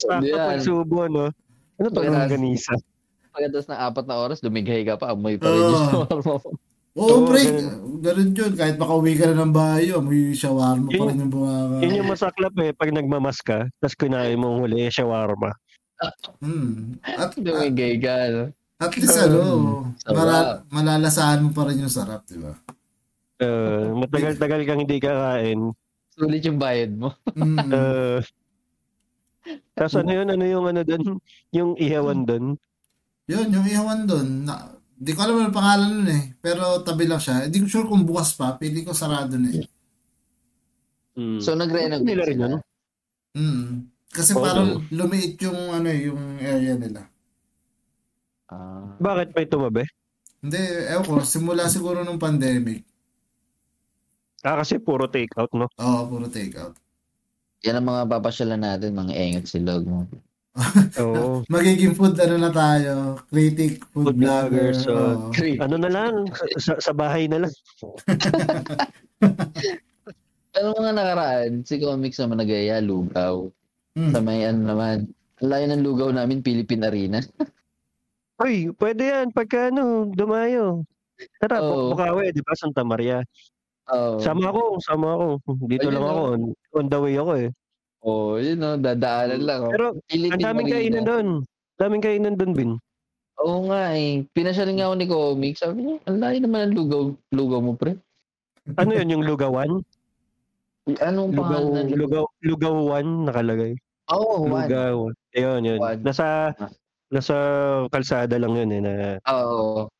Sakto 0.00 0.26
Yan. 0.26 0.58
pagsubo, 0.58 1.06
no? 1.06 1.30
Ano 1.78 1.86
to, 1.86 2.00
Pagkatapos- 2.00 2.18
longganisa? 2.26 2.72
Pagkatapos 3.30 3.66
ng 3.70 3.80
apat 3.80 4.04
na 4.10 4.16
oras, 4.18 4.42
dumighay 4.42 4.82
ka 4.82 4.98
pa, 4.98 5.14
amoy 5.14 5.38
pa 5.38 5.46
rin 5.46 5.60
yung 5.60 5.70
Oo. 5.70 5.80
shawarma 5.86 6.18
mo. 6.26 6.36
Oo, 6.90 7.06
Oo, 7.06 7.26
pre. 7.30 7.40
ganun. 8.02 8.34
Yun. 8.34 8.52
Kahit 8.58 8.74
makauwi 8.74 9.14
ka 9.14 9.30
na 9.30 9.46
ng 9.46 9.54
bahay, 9.54 9.94
may 9.94 10.34
shawarma 10.34 10.90
pa 10.90 11.04
rin 11.06 11.22
yung 11.22 11.30
bumaba. 11.30 11.74
Yun 11.78 11.98
yung 12.02 12.10
masaklap 12.10 12.54
eh, 12.58 12.74
pag 12.74 12.90
nagmamas 12.90 13.38
ka, 13.38 13.70
tapos 13.78 13.94
kinain 13.94 14.34
mo 14.34 14.58
huli, 14.58 14.88
eh, 14.88 14.90
shawarma. 14.90 15.54
Hmm. 16.42 16.98
At, 17.06 17.30
at, 17.30 17.38
Dumighay 17.38 18.02
ka, 18.02 18.14
no? 18.34 18.44
At 18.80 18.92
least 18.96 19.18
ano, 19.20 19.40
Sarap. 20.00 20.16
mara- 20.16 20.58
malalasahan 20.72 21.44
mo 21.44 21.52
pa 21.52 21.68
rin 21.68 21.84
yung 21.84 21.92
sarap, 21.92 22.24
di 22.24 22.40
ba? 22.40 22.56
Uh, 23.40 23.92
matagal-tagal 24.00 24.60
kang 24.64 24.80
hindi 24.84 24.96
kakain. 24.96 25.72
Sulit 26.16 26.44
yung 26.44 26.56
bayad 26.60 26.92
mo. 26.96 27.12
Mm. 27.36 27.68
Uh, 27.72 28.20
tapos 29.76 29.94
ano 30.00 30.10
yun, 30.12 30.28
ano 30.28 30.44
yung 30.44 30.64
ano 30.68 30.80
doon, 30.84 31.20
yung 31.52 31.70
ihawan 31.76 32.24
doon. 32.24 32.44
Yun, 33.28 33.46
yung 33.52 33.66
ihawan 33.68 34.04
doon. 34.04 34.28
Na, 34.44 34.76
di 34.96 35.12
ko 35.16 35.24
alam 35.24 35.48
ang 35.48 35.56
pangalan 35.56 35.90
nun 36.00 36.10
eh. 36.12 36.24
Pero 36.40 36.84
tabi 36.84 37.08
lang 37.08 37.20
siya. 37.20 37.48
Hindi 37.48 37.64
ko 37.64 37.66
sure 37.68 37.88
kung 37.88 38.04
bukas 38.04 38.36
pa. 38.36 38.56
Pili 38.60 38.84
ko 38.84 38.92
sarado 38.92 39.36
na 39.40 39.48
eh. 39.48 39.64
Mm. 41.16 41.40
So, 41.40 41.56
nag-renovate 41.56 42.06
Nila 42.06 42.24
rin 42.24 42.44
yun? 42.44 42.54
Mm. 43.36 43.66
Kasi 44.10 44.34
Oo. 44.34 44.42
parang 44.42 44.82
lumiit 44.90 45.38
yung 45.44 45.58
ano 45.70 45.86
eh, 45.86 46.00
yung 46.10 46.22
area 46.42 46.74
nila. 46.74 47.06
Ah. 48.50 48.98
Bakit 48.98 49.30
may 49.32 49.46
tumabi? 49.46 49.86
Hindi, 50.42 50.58
ewan 50.90 51.04
ko, 51.04 51.12
simula 51.22 51.70
siguro 51.70 52.02
nung 52.02 52.18
pandemic. 52.18 52.82
Ah, 54.40 54.56
kasi 54.56 54.80
puro 54.80 55.06
take-out, 55.06 55.52
no? 55.52 55.68
Oo, 55.76 56.00
puro 56.08 56.26
takeout. 56.26 56.74
yan 57.60 57.76
ang 57.76 57.92
mga 57.92 58.08
papasyalan 58.08 58.56
natin, 58.56 58.96
mga 58.96 59.12
engat 59.12 59.44
silog 59.46 59.84
mo. 59.84 60.08
Oo. 61.04 61.44
Magiging 61.46 61.94
food 61.94 62.16
ano 62.18 62.40
na 62.40 62.50
tayo, 62.50 63.20
critic, 63.28 63.84
food, 63.92 64.10
Food 64.10 64.18
vlogger. 64.18 64.72
vloggers, 64.74 64.80
oo. 64.88 65.30
oo. 65.30 65.60
ano 65.60 65.76
na 65.76 65.90
lang, 65.92 66.12
sa, 66.58 66.74
sa 66.80 66.92
bahay 66.96 67.28
na 67.28 67.46
lang. 67.46 67.52
Ano 70.50 70.74
mga 70.74 70.92
nakaraan, 70.98 71.62
si 71.62 71.78
Comics 71.78 72.18
naman 72.18 72.42
nagaya, 72.42 72.82
lugaw. 72.82 73.46
Mm. 73.94 74.10
Sa 74.10 74.18
may 74.18 74.42
ano 74.42 74.60
naman, 74.66 75.06
ang 75.38 75.46
layo 75.46 75.66
ng 75.70 75.84
lugaw 75.86 76.10
namin, 76.10 76.42
Philippine 76.42 76.90
Arena. 76.90 77.22
Uy, 78.40 78.72
pwede 78.74 79.02
yan, 79.04 79.26
pagka 79.30 79.68
ano, 79.68 80.08
dumayo. 80.08 80.80
Tara, 81.36 81.60
Oo. 81.60 81.68
oh. 81.68 81.88
Bukawi, 81.92 82.32
di 82.32 82.40
ba, 82.40 82.56
Santa 82.56 82.80
Maria. 82.80 83.20
Oh, 83.90 84.16
Sama 84.16 84.48
ako, 84.48 84.80
sama 84.80 85.08
ako. 85.12 85.26
Dito 85.66 85.90
Ayun, 85.90 85.94
lang 85.94 86.04
ako, 86.06 86.22
on, 86.24 86.40
on 86.72 86.86
the 86.86 86.98
way 86.98 87.14
ako 87.14 87.32
eh. 87.36 87.48
oh, 88.00 88.38
yun 88.38 88.56
no, 88.56 88.78
dadaanan 88.78 89.42
lang. 89.44 89.60
Oh. 89.66 89.72
Pero, 89.74 89.86
Philippine 90.08 90.32
ang 90.32 90.40
daming 90.40 90.68
kainan 90.68 91.04
doon. 91.04 91.26
Daming 91.76 92.00
kainan 92.00 92.34
doon, 92.34 92.52
Bin. 92.54 92.70
Oo 93.36 93.68
nga 93.68 93.92
eh. 93.92 94.24
Pinasyalan 94.30 94.74
nga 94.76 94.86
ako 94.88 94.94
ni 94.94 95.06
Comics. 95.06 95.60
Sabi 95.60 95.78
niya, 95.82 95.96
ang 96.06 96.16
layo 96.16 96.38
naman 96.40 96.60
ng 96.70 96.76
lugaw, 96.76 97.02
lugaw 97.28 97.60
mo, 97.60 97.72
pre. 97.74 97.98
Ano 98.76 98.92
yun, 98.94 99.10
yung 99.10 99.24
lugawan? 99.26 99.84
Anong 100.96 101.30
Lugaw, 101.34 101.60
pangalan? 101.60 101.84
ng 101.86 101.98
lugaw, 101.98 102.24
lugawan 102.40 103.06
nakalagay. 103.26 103.72
Oo, 104.08 104.22
oh, 104.22 104.48
one. 104.48 104.64
Lugaw. 104.64 104.96
Ayun, 105.34 105.60
yun. 105.66 105.78
One. 105.78 106.00
Nasa, 106.00 106.56
Ah. 106.56 106.70
Nasa 107.10 107.36
kalsada 107.90 108.38
lang 108.38 108.54
yun 108.54 108.70
eh. 108.70 108.80
Na, 108.80 108.92
Oo. 109.28 109.90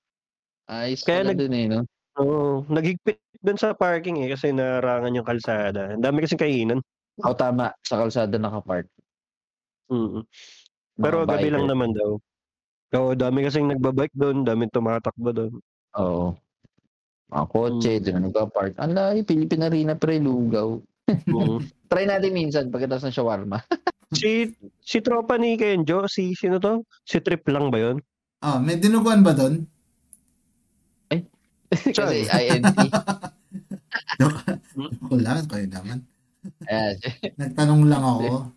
Ayos 0.65 1.03
Kaya 1.03 1.27
nag- 1.27 1.37
dun 1.37 1.53
eh, 1.53 1.67
no? 1.67 1.81
Oo, 2.17 2.63
naghigpit 2.67 3.19
doon 3.41 3.57
sa 3.57 3.73
parking 3.73 4.23
eh 4.23 4.31
kasi 4.31 4.51
narangan 4.51 5.15
yung 5.15 5.25
kalsada. 5.25 5.95
Ang 5.95 6.03
dami 6.03 6.23
kasing 6.23 6.39
kainan. 6.39 6.81
Oo, 7.21 7.35
tama. 7.35 7.75
Sa 7.83 7.99
kalsada 7.99 8.35
nakapark. 8.35 8.87
Mm. 9.89 10.23
Mga 10.93 11.01
Pero 11.01 11.17
gabi 11.25 11.37
biker. 11.43 11.53
lang 11.55 11.67
naman 11.67 11.91
daw. 11.91 12.11
Oo, 12.93 13.11
dami 13.15 13.43
kasing 13.43 13.67
nagbabike 13.69 14.13
doon, 14.13 14.43
dami 14.43 14.67
tumatakbo 14.69 15.31
doon. 15.31 15.53
Oo. 15.97 16.35
Mga 17.31 17.47
kotse, 17.47 17.91
Mm. 17.93 18.03
doon 18.03 18.13
na 18.13 18.23
nagpa-park. 18.27 18.73
Ang 18.77 18.93
layo, 18.93 19.21
Philippine 19.23 19.65
Arena, 19.65 19.95
pre, 19.95 20.19
lugaw. 20.19 20.79
Mm. 21.09 21.59
Try 21.91 22.05
natin 22.05 22.31
minsan 22.31 22.71
pagkatapos 22.71 23.07
ng 23.07 23.17
shawarma. 23.17 23.59
si 24.11 24.51
si 24.81 24.99
tropa 25.01 25.39
ni 25.39 25.55
Kenjo, 25.55 26.07
si 26.07 26.35
sino 26.35 26.59
to? 26.59 26.83
Si 27.03 27.19
Trip 27.19 27.43
lang 27.49 27.71
ba 27.71 27.79
'yon? 27.79 27.97
Ah, 28.41 28.59
may 28.59 28.77
dinuguan 28.77 29.21
ba 29.21 29.37
doon? 29.37 29.65
Kasi 31.95 32.27
INT. 32.27 32.67
Ako 35.07 35.15
lang, 35.15 35.47
kayo 35.47 35.67
naman. 35.71 36.03
Nagtanong 37.39 37.87
lang 37.87 38.03
ako. 38.03 38.51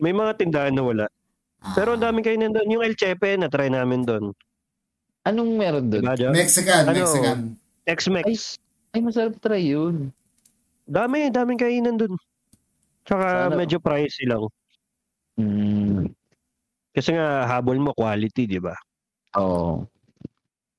May 0.00 0.16
mga 0.16 0.32
tindahan 0.40 0.72
na 0.72 0.80
wala. 0.80 1.06
Ah, 1.60 1.76
Pero 1.76 1.92
ang 1.92 2.00
daming 2.00 2.24
kainan 2.24 2.56
doon. 2.56 2.72
Yung 2.72 2.84
El 2.84 2.96
Chepe 2.96 3.36
na 3.36 3.52
try 3.52 3.68
namin 3.68 4.00
doon. 4.00 4.32
Anong 5.24 5.60
meron 5.60 5.92
doon? 5.92 6.08
Diba? 6.08 6.32
Mexican, 6.32 6.88
Ano? 6.88 7.04
Mexican. 7.04 7.38
X-Mex. 7.84 8.56
Ay, 8.92 9.00
masarap 9.04 9.36
try 9.40 9.60
yun. 9.60 10.08
Dami, 10.84 11.28
daming 11.28 11.60
kainan 11.60 12.00
doon. 12.00 12.16
Tsaka 13.04 13.48
Sana- 13.48 13.56
medyo 13.56 13.78
pricey 13.80 14.24
lang. 14.24 14.48
Mm. 15.36 16.08
Kasi 16.94 17.10
nga 17.12 17.44
habol 17.50 17.78
mo 17.82 17.90
quality, 17.92 18.46
di 18.46 18.60
ba? 18.62 18.74
Oo. 19.36 19.84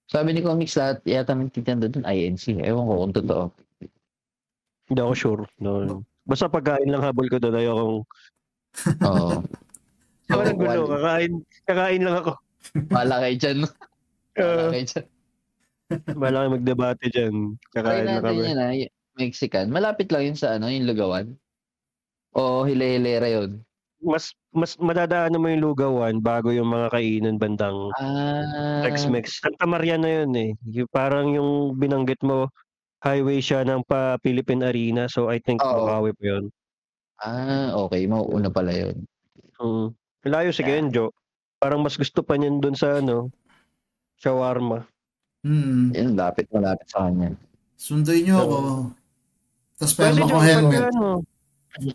Sabi 0.08 0.32
ni 0.32 0.42
Comics 0.46 0.78
lahat, 0.80 1.02
yata 1.04 1.36
ng 1.36 1.52
titinda 1.52 1.92
doon, 1.92 2.06
INC. 2.08 2.62
Ewan 2.62 2.88
ko 2.88 2.94
kung 3.04 3.16
totoo. 3.16 3.44
Hindi 4.86 5.00
ako 5.02 5.14
sure. 5.18 5.44
No. 5.60 6.06
Basta 6.24 6.46
pagkain 6.48 6.88
lang 6.88 7.04
habol 7.04 7.28
ko 7.28 7.42
doon. 7.42 7.58
Ayokong... 7.58 8.00
Oo. 9.10 9.44
Nang 10.30 10.58
gulo. 10.58 10.90
Kakain, 10.90 11.34
kakain 11.68 12.02
lang 12.06 12.16
ako. 12.22 12.32
Wala 12.90 13.16
kayo 13.22 13.36
dyan. 13.38 13.58
no? 13.62 13.70
Wala 14.38 14.64
kayo 14.74 14.86
dyan. 14.86 15.06
Wala 16.18 16.38
kang 16.42 16.56
magdebate 16.58 17.06
dyan. 17.14 17.36
Kakain 17.76 18.06
lang 18.08 18.24
kami. 18.26 18.42
yun, 18.42 18.58
ah, 18.62 18.74
Mexican. 19.16 19.68
Malapit 19.70 20.10
lang 20.10 20.34
yun 20.34 20.38
sa 20.38 20.58
ano, 20.58 20.70
yung 20.70 20.90
lugawan. 20.90 21.36
O 22.36 22.68
hile-hilera 22.68 23.32
yun. 23.32 23.64
Mas 24.04 24.36
mas 24.52 24.76
madadaanan 24.78 25.40
mo 25.40 25.48
yung 25.50 25.64
lugawan 25.66 26.20
bago 26.20 26.52
yung 26.52 26.68
mga 26.70 26.92
kainan 26.94 27.40
bandang 27.40 27.90
Ah. 27.98 28.84
Tex-Mex. 28.84 29.40
Santa 29.42 29.66
Maria 29.66 29.96
na 29.96 30.22
yun 30.22 30.32
eh. 30.36 30.52
Yung, 30.70 30.90
parang 30.92 31.32
yung 31.32 31.74
binanggit 31.74 32.20
mo, 32.22 32.52
highway 33.02 33.40
siya 33.40 33.64
ng 33.64 33.82
pa 33.84 34.20
Philippine 34.20 34.68
Arena. 34.68 35.08
So 35.08 35.32
I 35.32 35.40
think 35.40 35.64
Oo. 35.64 35.88
Bukawi 35.88 36.12
pa 36.14 36.24
yun. 36.28 36.46
Ah, 37.18 37.72
okay. 37.80 38.04
Mauuna 38.06 38.52
pala 38.52 38.76
yun. 38.76 39.08
Mm. 39.58 39.88
Layo 40.28 40.52
si 40.52 40.62
Yeah. 40.62 40.84
Genjo. 40.84 41.16
Parang 41.58 41.80
mas 41.80 41.96
gusto 41.96 42.20
pa 42.20 42.36
niyan 42.36 42.60
dun 42.60 42.76
sa 42.76 43.00
ano, 43.00 43.32
shawarma. 44.20 44.84
Hmm. 45.42 45.94
Yun, 45.94 46.18
lapit 46.18 46.52
malapit 46.52 46.90
sa 46.90 47.08
kanya. 47.08 47.32
Sunduin 47.78 48.26
niyo 48.26 48.36
ako. 48.40 48.58
Tapos 49.78 49.94
pwede 49.96 50.18
Jo, 50.18 50.26
ako 50.26 50.38
helmet. 50.42 50.82
ano, 50.92 51.08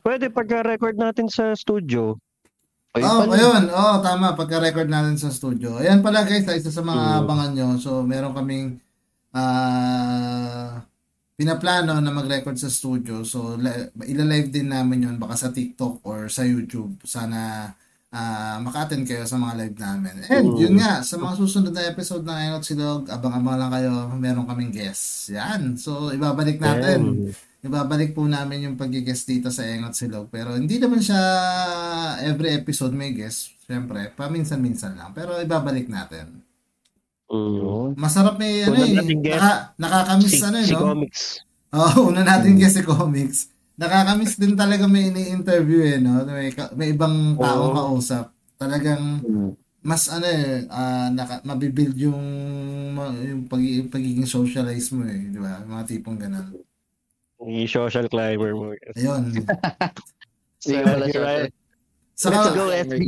pwede 0.00 0.28
pagka-record 0.28 0.94
natin 0.94 1.26
sa 1.26 1.52
studio. 1.52 2.16
Ayun 2.90 3.06
Oh, 3.06 3.22
pala. 3.22 3.32
ayun. 3.32 3.62
Oh, 3.70 3.96
tama. 4.00 4.34
Pagka-record 4.34 4.86
natin 4.86 5.14
sa 5.14 5.30
studio. 5.30 5.78
Ayan 5.78 6.02
pala 6.02 6.22
guys, 6.22 6.42
ah, 6.44 6.54
isa 6.54 6.68
sa 6.68 6.82
mga 6.82 7.04
Mm. 7.06 7.20
abangan 7.22 7.50
nyo. 7.54 7.68
So, 7.78 8.02
meron 8.02 8.34
kaming 8.34 8.82
ah 9.30 10.82
pinaplano 11.34 11.96
na 11.96 12.12
mag-record 12.12 12.58
sa 12.58 12.68
studio. 12.68 13.24
So, 13.24 13.56
la- 13.56 13.88
ila-live 13.96 14.50
din 14.50 14.68
namin 14.68 15.06
yon 15.06 15.16
baka 15.16 15.38
sa 15.38 15.48
TikTok 15.48 16.02
or 16.02 16.28
sa 16.28 16.42
YouTube. 16.42 17.00
Sana 17.02 17.70
ah 18.10 18.58
maka-attend 18.58 19.06
kayo 19.06 19.22
sa 19.22 19.38
mga 19.38 19.54
live 19.56 19.76
namin. 19.78 20.14
And 20.26 20.50
Mm. 20.50 20.58
yun 20.58 20.74
nga, 20.76 21.00
sa 21.00 21.14
mga 21.14 21.38
susunod 21.38 21.70
na 21.70 21.86
episode 21.86 22.26
ng 22.26 22.38
Enot 22.42 22.66
Silog, 22.66 23.06
abang-abang 23.06 23.54
lang 23.54 23.70
kayo. 23.70 24.10
Meron 24.12 24.44
kaming 24.44 24.74
guests. 24.74 25.30
Yan. 25.30 25.78
So, 25.78 26.10
ibabalik 26.10 26.58
natin. 26.58 27.30
Ayan. 27.30 27.49
Ibabalik 27.60 28.16
po 28.16 28.24
namin 28.24 28.72
yung 28.72 28.76
pag-guest 28.80 29.28
dito 29.28 29.52
sa 29.52 29.68
Engot 29.68 29.92
Silog. 29.92 30.32
Pero 30.32 30.56
hindi 30.56 30.80
naman 30.80 31.04
siya 31.04 31.20
every 32.24 32.56
episode 32.56 32.96
may 32.96 33.12
guest. 33.12 33.52
Siyempre, 33.68 34.08
paminsan-minsan 34.16 34.96
lang. 34.96 35.12
Pero 35.12 35.36
ibabalik 35.36 35.84
natin. 35.92 36.40
Mm. 37.30 37.94
Masarap 38.00 38.40
may 38.40 38.64
ano 38.64 38.80
eh. 38.80 38.96
nating 38.96 39.22
guest, 39.22 39.38
Naka, 39.38 39.52
nakakamiss 39.76 40.32
Si, 40.34 40.42
ano 40.42 40.56
eh, 40.56 40.66
si 40.66 40.74
no? 40.74 40.80
Comics. 40.82 41.22
Oo, 41.70 42.10
una 42.10 42.26
natin 42.26 42.58
guest 42.58 42.80
si 42.80 42.82
Comics. 42.82 43.52
Nakakamiss 43.76 44.34
din 44.40 44.56
talaga 44.58 44.88
may 44.90 45.12
ini-interview 45.12 45.80
eh, 45.84 45.98
no? 46.00 46.24
May, 46.26 46.50
may 46.74 46.88
ibang 46.90 47.36
taong 47.38 47.70
Oo. 47.70 47.76
kausap. 47.76 48.32
Talagang 48.56 49.20
Mm. 49.20 49.52
mas 49.84 50.08
ano 50.08 50.26
eh, 50.26 50.64
ah, 50.72 51.12
naka, 51.12 51.44
mabibuild 51.44 51.96
yung, 51.96 52.20
yung 53.20 53.42
pag, 53.46 53.60
pagiging 53.92 54.26
socialize 54.26 54.90
mo 54.92 55.04
eh, 55.04 55.28
di 55.28 55.38
ba? 55.38 55.60
Mga 55.60 55.82
tipong 55.86 56.16
ganun. 56.16 56.50
Yung 57.40 57.66
social 57.66 58.06
climber 58.06 58.52
mo. 58.52 58.72
Ayun. 58.94 59.32
Sige 60.62 60.80
pala 60.80 61.04
siya. 61.06 61.20
Ryan. 61.20 61.48
Saka, 62.12 62.36
Let's 62.36 62.52
go, 62.52 62.64
SB. 62.68 63.02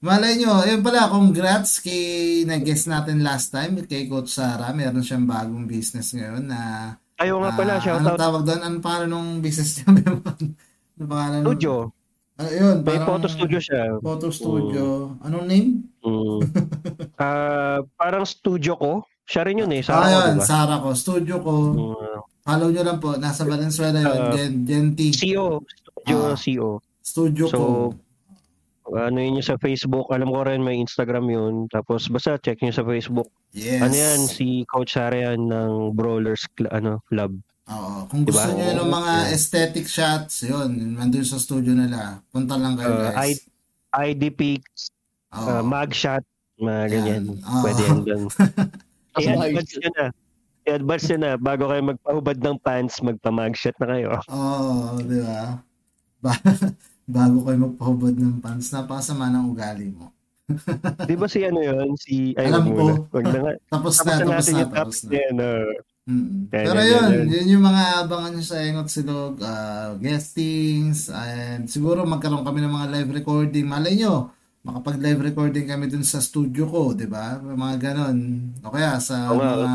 Malay 0.00 0.32
nyo, 0.34 0.58
ayun 0.58 0.80
pala, 0.80 1.06
congrats 1.06 1.78
kay 1.78 2.00
na-guest 2.42 2.88
natin 2.88 3.20
last 3.20 3.52
time, 3.52 3.84
kay 3.84 4.08
Coach 4.08 4.32
Sara. 4.32 4.72
Meron 4.72 5.04
siyang 5.04 5.28
bagong 5.28 5.64
business 5.64 6.10
ngayon 6.10 6.42
na 6.42 6.60
Ayaw 7.14 7.36
nga 7.38 7.52
pala, 7.52 7.72
Ah, 7.76 7.82
shout 7.84 8.00
anong 8.00 8.16
out. 8.16 8.18
tawag 8.18 8.42
doon? 8.42 8.60
Anong 8.64 8.80
pangalan 8.80 9.08
nung 9.08 9.30
business 9.38 9.76
niya? 9.76 9.92
ano 9.92 11.04
pangalan? 11.04 11.38
nung- 11.38 11.52
Studio. 11.52 11.74
Ano 12.34 12.48
yun? 12.48 12.76
May 12.80 12.96
parang- 12.96 13.08
photo 13.12 13.26
studio 13.28 13.58
siya. 13.60 13.82
Photo 14.00 14.26
studio. 14.32 14.84
Anong 15.20 15.44
name? 15.46 15.68
Mm. 16.00 16.40
Ah, 17.20 17.84
parang 17.94 18.24
studio 18.24 18.72
ko. 18.74 18.92
Siya 19.30 19.46
rin 19.46 19.62
yun 19.62 19.70
eh. 19.70 19.78
Sa 19.80 19.94
ah, 19.94 20.10
yun. 20.26 20.34
diba? 20.34 20.42
Sara 20.42 20.82
ko. 20.82 20.90
Studio 20.90 21.38
ko. 21.38 21.52
Mm. 21.70 22.18
Follow 22.42 22.68
nyo 22.68 22.82
lang 22.82 22.98
po. 22.98 23.14
Nasa 23.14 23.46
Valenzuela 23.46 24.02
yun. 24.02 24.10
Ah, 24.10 24.34
Gen, 24.34 24.52
Gen 24.66 24.86
T. 24.92 25.14
CO. 25.14 25.62
Studio 25.62 26.18
Ah. 26.18 26.34
CO. 26.34 26.68
Studio 27.00 27.44
So, 27.46 27.56
ko. 27.56 27.66
ano 28.92 29.16
yun 29.16 29.38
yung 29.38 29.46
sa 29.46 29.54
Facebook. 29.54 30.10
Alam 30.10 30.28
ko 30.28 30.42
rin 30.42 30.58
may 30.60 30.76
Instagram 30.76 31.30
yun. 31.30 31.54
Tapos 31.66 32.10
basta 32.10 32.34
check 32.36 32.58
nyo 32.58 32.74
sa 32.74 32.82
Facebook. 32.82 33.30
Yes. 33.52 33.78
Ano 33.80 33.94
yan? 33.94 34.20
Si 34.26 34.46
Coach 34.66 34.98
Sara 34.98 35.14
yan 35.30 35.46
ng 35.46 35.72
Brawlers 35.92 36.50
Cl- 36.50 36.72
ano, 36.72 36.98
Club. 37.06 37.38
Oo. 37.70 38.10
Kung 38.10 38.26
gusto 38.26 38.42
Diba? 38.42 38.50
nyo 38.52 38.82
ng 38.82 38.90
mga 38.90 39.12
Yeah. 39.16 39.30
aesthetic 39.30 39.86
shots, 39.86 40.42
yun. 40.42 40.98
Nandun 40.98 41.22
sa 41.22 41.38
studio 41.38 41.70
nila. 41.70 42.18
Punta 42.26 42.58
lang 42.58 42.74
kayo 42.74 42.90
Uh, 42.90 43.14
guys. 43.14 43.46
ID 43.92 44.22
pics, 44.30 44.90
uh, 45.30 45.62
mugshot, 45.62 46.26
mga 46.56 46.74
Yan. 46.74 46.88
ganyan. 46.88 47.22
Oo. 47.36 47.62
Pwede 47.62 47.82
yan 47.84 48.00
doon. 48.02 48.22
I-advance 49.22 49.72
nyo 49.76 49.90
na. 49.92 50.06
I-advance 50.62 51.04
nyo 51.06 51.18
na. 51.18 51.30
Bago 51.36 51.64
kayo 51.66 51.82
magpahubad 51.82 52.38
ng 52.38 52.56
pants, 52.60 52.94
magpa-mugshot 53.00 53.76
na 53.78 53.86
kayo. 53.86 54.08
Oo, 54.28 54.98
di 55.00 55.18
ba? 55.20 55.40
Ba- 56.20 56.44
bago 57.16 57.36
kayo 57.42 57.58
magpahubad 57.66 58.14
ng 58.14 58.34
pants, 58.38 58.70
napakasama 58.70 59.28
ng 59.28 59.44
ugali 59.48 59.88
mo. 59.90 60.12
Di 61.06 61.14
ba 61.14 61.30
si 61.30 61.46
ano 61.46 61.62
yun? 61.62 61.94
Si, 61.94 62.34
ay, 62.34 62.50
Alam 62.50 62.74
ko. 62.74 63.06
na 63.14 63.38
nga. 63.38 63.52
Tapos 63.70 64.02
Tapos 64.02 64.02
na, 64.02 64.12
na 64.18 64.26
tapos 64.26 64.46
na, 64.50 64.62
tapos 64.66 64.98
na. 65.06 65.10
yan. 65.14 65.34
uh, 65.38 65.70
Mm. 66.10 66.50
Yan, 66.50 66.64
Pero 66.66 66.80
yun, 66.80 66.90
yan, 66.90 67.10
yan. 67.12 67.26
yun 67.28 67.46
yung 67.54 67.64
mga 67.64 67.82
abangan 68.02 68.32
nyo 68.34 68.42
sa 68.42 68.56
Engot 68.64 68.88
Silog, 68.90 69.34
uh, 69.38 69.94
guestings, 70.00 71.06
and 71.06 71.68
siguro 71.68 72.02
magkaroon 72.02 72.42
kami 72.42 72.64
ng 72.64 72.72
mga 72.72 72.88
live 72.90 73.10
recording. 73.14 73.68
Malay 73.68 73.94
nyo, 73.94 74.32
makapag 74.60 75.00
live 75.00 75.20
recording 75.22 75.66
kami 75.66 75.88
dun 75.88 76.04
sa 76.04 76.20
studio 76.20 76.68
ko, 76.68 76.92
di 76.92 77.04
ba? 77.04 77.36
Mga 77.36 77.76
ganon. 77.80 78.16
O 78.60 78.68
kaya 78.68 79.00
sa 79.00 79.32
Oo 79.32 79.40
nga. 79.40 79.56
mga 79.56 79.72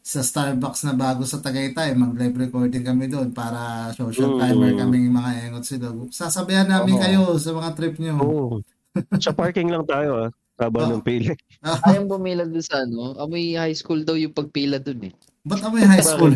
sa 0.00 0.24
Starbucks 0.24 0.82
na 0.82 0.96
bago 0.96 1.20
sa 1.22 1.36
Tagaytay, 1.36 1.92
mag-live 1.92 2.48
recording 2.48 2.80
kami 2.80 3.06
doon 3.06 3.28
para 3.30 3.92
social 3.92 4.32
Mm. 4.32 4.40
timer 4.40 4.72
kaming 4.74 5.12
mga 5.12 5.30
Engot 5.44 5.68
Silog. 5.68 6.08
Sasabihan 6.10 6.64
namin 6.64 6.96
Oo. 6.96 7.00
kayo 7.00 7.20
sa 7.36 7.52
mga 7.52 7.70
trip 7.76 7.94
nyo. 8.00 8.14
Oo. 8.18 8.46
Sa 9.20 9.36
parking 9.36 9.68
lang 9.68 9.84
tayo 9.84 10.24
ah. 10.24 10.30
Habang 10.58 10.90
Oh. 10.90 10.92
ng 10.98 11.04
pili. 11.04 11.36
Ayang 11.84 12.08
bumila 12.08 12.42
dun 12.42 12.64
sa 12.64 12.82
ano. 12.82 13.14
Amoy 13.14 13.54
high 13.54 13.76
school 13.76 14.00
daw 14.00 14.16
yung 14.16 14.32
pagpila 14.32 14.80
dun 14.80 15.06
eh. 15.06 15.14
Ba't 15.44 15.60
kami 15.60 15.84
high 15.84 16.02
school? 16.02 16.32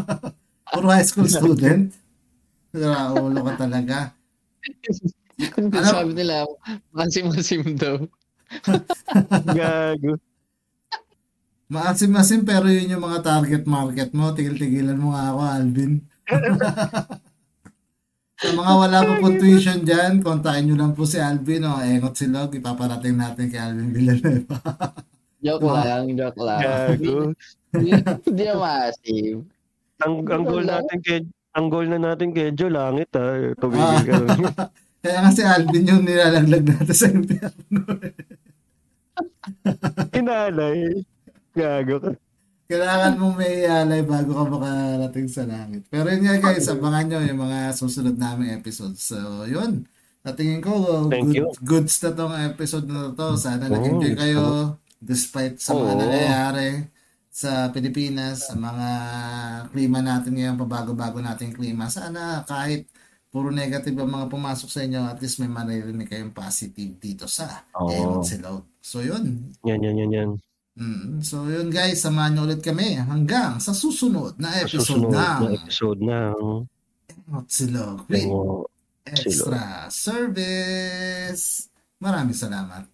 Puro 0.72 0.86
high 0.88 1.04
school 1.04 1.26
student? 1.26 1.90
Sira 2.70 3.10
ulo 3.10 3.42
ka 3.42 3.66
talaga. 3.66 4.14
Alam- 5.48 5.86
Sabi 5.86 6.12
nila, 6.12 6.44
masim-masim 6.90 7.62
daw. 7.74 7.96
Gago. 9.56 10.18
Maasim-asim 11.70 12.42
pero 12.42 12.66
yun 12.66 12.90
yung 12.90 13.00
mga 13.00 13.22
target 13.22 13.62
market 13.62 14.10
mo. 14.10 14.34
Tigil-tigilan 14.34 14.98
mo 14.98 15.14
nga 15.14 15.30
ako, 15.30 15.40
Alvin. 15.40 15.92
Sa 18.40 18.56
mga 18.56 18.72
wala 18.74 18.98
pa 19.04 19.12
pong 19.20 19.36
tuition 19.36 19.84
dyan, 19.84 20.18
kontakin 20.18 20.64
nyo 20.64 20.74
lang 20.74 20.92
po 20.96 21.04
si 21.04 21.20
Alvin 21.20 21.62
o 21.62 21.78
Engot 21.78 22.16
Silog. 22.16 22.50
Ipaparating 22.50 23.14
natin 23.14 23.46
kay 23.46 23.60
Alvin 23.60 23.92
Villanueva. 23.92 24.58
Joke 25.40 25.64
lang, 25.64 26.04
joke 26.12 26.36
lang. 26.38 26.60
Gago. 26.60 27.32
Hindi 27.72 28.42
na 28.44 28.54
masim. 28.56 29.48
Ang, 29.96 30.12
ang 30.26 30.44
goal 30.44 30.64
natin 30.68 30.98
kay 31.00 31.18
ang 31.50 31.66
goal 31.66 31.88
na 31.88 31.96
natin 31.96 32.28
kay 32.30 32.52
Joe, 32.52 32.68
langit 32.68 33.08
ah. 33.16 33.56
Tumigil 33.56 34.28
Ah. 34.28 34.36
ka. 34.36 34.64
Kaya 35.00 35.24
nga 35.24 35.32
si 35.32 35.42
Alvin 35.42 35.88
yung 35.88 36.04
nilalaglag 36.04 36.64
natin 36.64 36.92
sa 36.92 37.08
impyerno. 37.08 37.80
Inalay. 40.18 41.02
Gago 41.56 41.96
ka. 41.98 42.12
Kailangan 42.70 43.18
mong 43.18 43.34
may 43.34 43.66
alay 43.66 44.06
bago 44.06 44.30
ka 44.30 44.44
makarating 44.46 45.26
sa 45.26 45.42
langit. 45.42 45.82
Pero 45.90 46.06
yun 46.06 46.22
nga 46.22 46.38
guys, 46.38 46.70
abangan 46.70 47.06
nyo 47.10 47.18
yung 47.26 47.40
mga 47.42 47.74
susunod 47.74 48.14
naming 48.14 48.54
episodes. 48.54 49.02
So, 49.02 49.42
yun. 49.42 49.90
Sa 50.22 50.36
tingin 50.36 50.62
ko, 50.62 51.08
Thank 51.10 51.32
good, 51.32 51.34
you. 51.34 51.46
goods 51.66 51.98
na 51.98 52.10
tong 52.14 52.36
episode 52.36 52.86
na 52.86 53.10
to. 53.10 53.34
Sana 53.34 53.66
Oh, 53.66 53.74
nag-enjoy 53.74 54.14
kayo 54.14 54.44
despite 55.02 55.58
sa 55.58 55.74
mga 55.74 55.90
Oo. 55.90 55.98
nangyayari 55.98 56.70
sa 57.26 57.72
Pilipinas, 57.72 58.46
sa 58.46 58.54
mga 58.54 58.88
klima 59.72 59.98
natin 59.98 60.36
ngayon, 60.36 60.60
pabago-bago 60.60 61.18
nating 61.18 61.56
klima. 61.56 61.90
Sana 61.90 62.44
kahit 62.44 62.86
puro 63.30 63.48
negative 63.54 63.94
ang 64.02 64.10
mga 64.10 64.26
pumasok 64.26 64.68
sa 64.68 64.82
inyo, 64.82 65.06
at 65.06 65.22
least 65.22 65.38
may 65.38 65.48
maririnig 65.48 66.10
kayong 66.10 66.34
positive 66.34 66.98
dito 66.98 67.24
sa 67.30 67.62
Oo. 67.78 68.20
Ewan. 68.20 68.66
So, 68.82 69.00
yun. 69.00 69.54
Yan, 69.62 69.80
yan, 69.80 69.96
yan, 69.96 70.10
yan. 70.10 70.30
Mm, 70.80 71.20
so 71.20 71.44
yun 71.50 71.68
guys, 71.68 72.00
samahan 72.00 72.32
niyo 72.32 72.48
ulit 72.48 72.62
kami 72.64 72.96
hanggang 72.96 73.60
sa 73.60 73.76
susunod 73.76 74.38
na 74.40 74.54
Sa 74.54 74.58
episode 74.64 74.80
Susunod 74.80 75.10
ng 75.10 75.18
na 75.18 75.28
episode. 75.60 76.00
Not 77.30 77.46
Silog 77.52 77.98
with 78.08 78.26
Yung, 78.26 78.66
Extra 79.06 79.86
Service. 79.92 81.68
Maraming 82.00 82.34
salamat. 82.34 82.89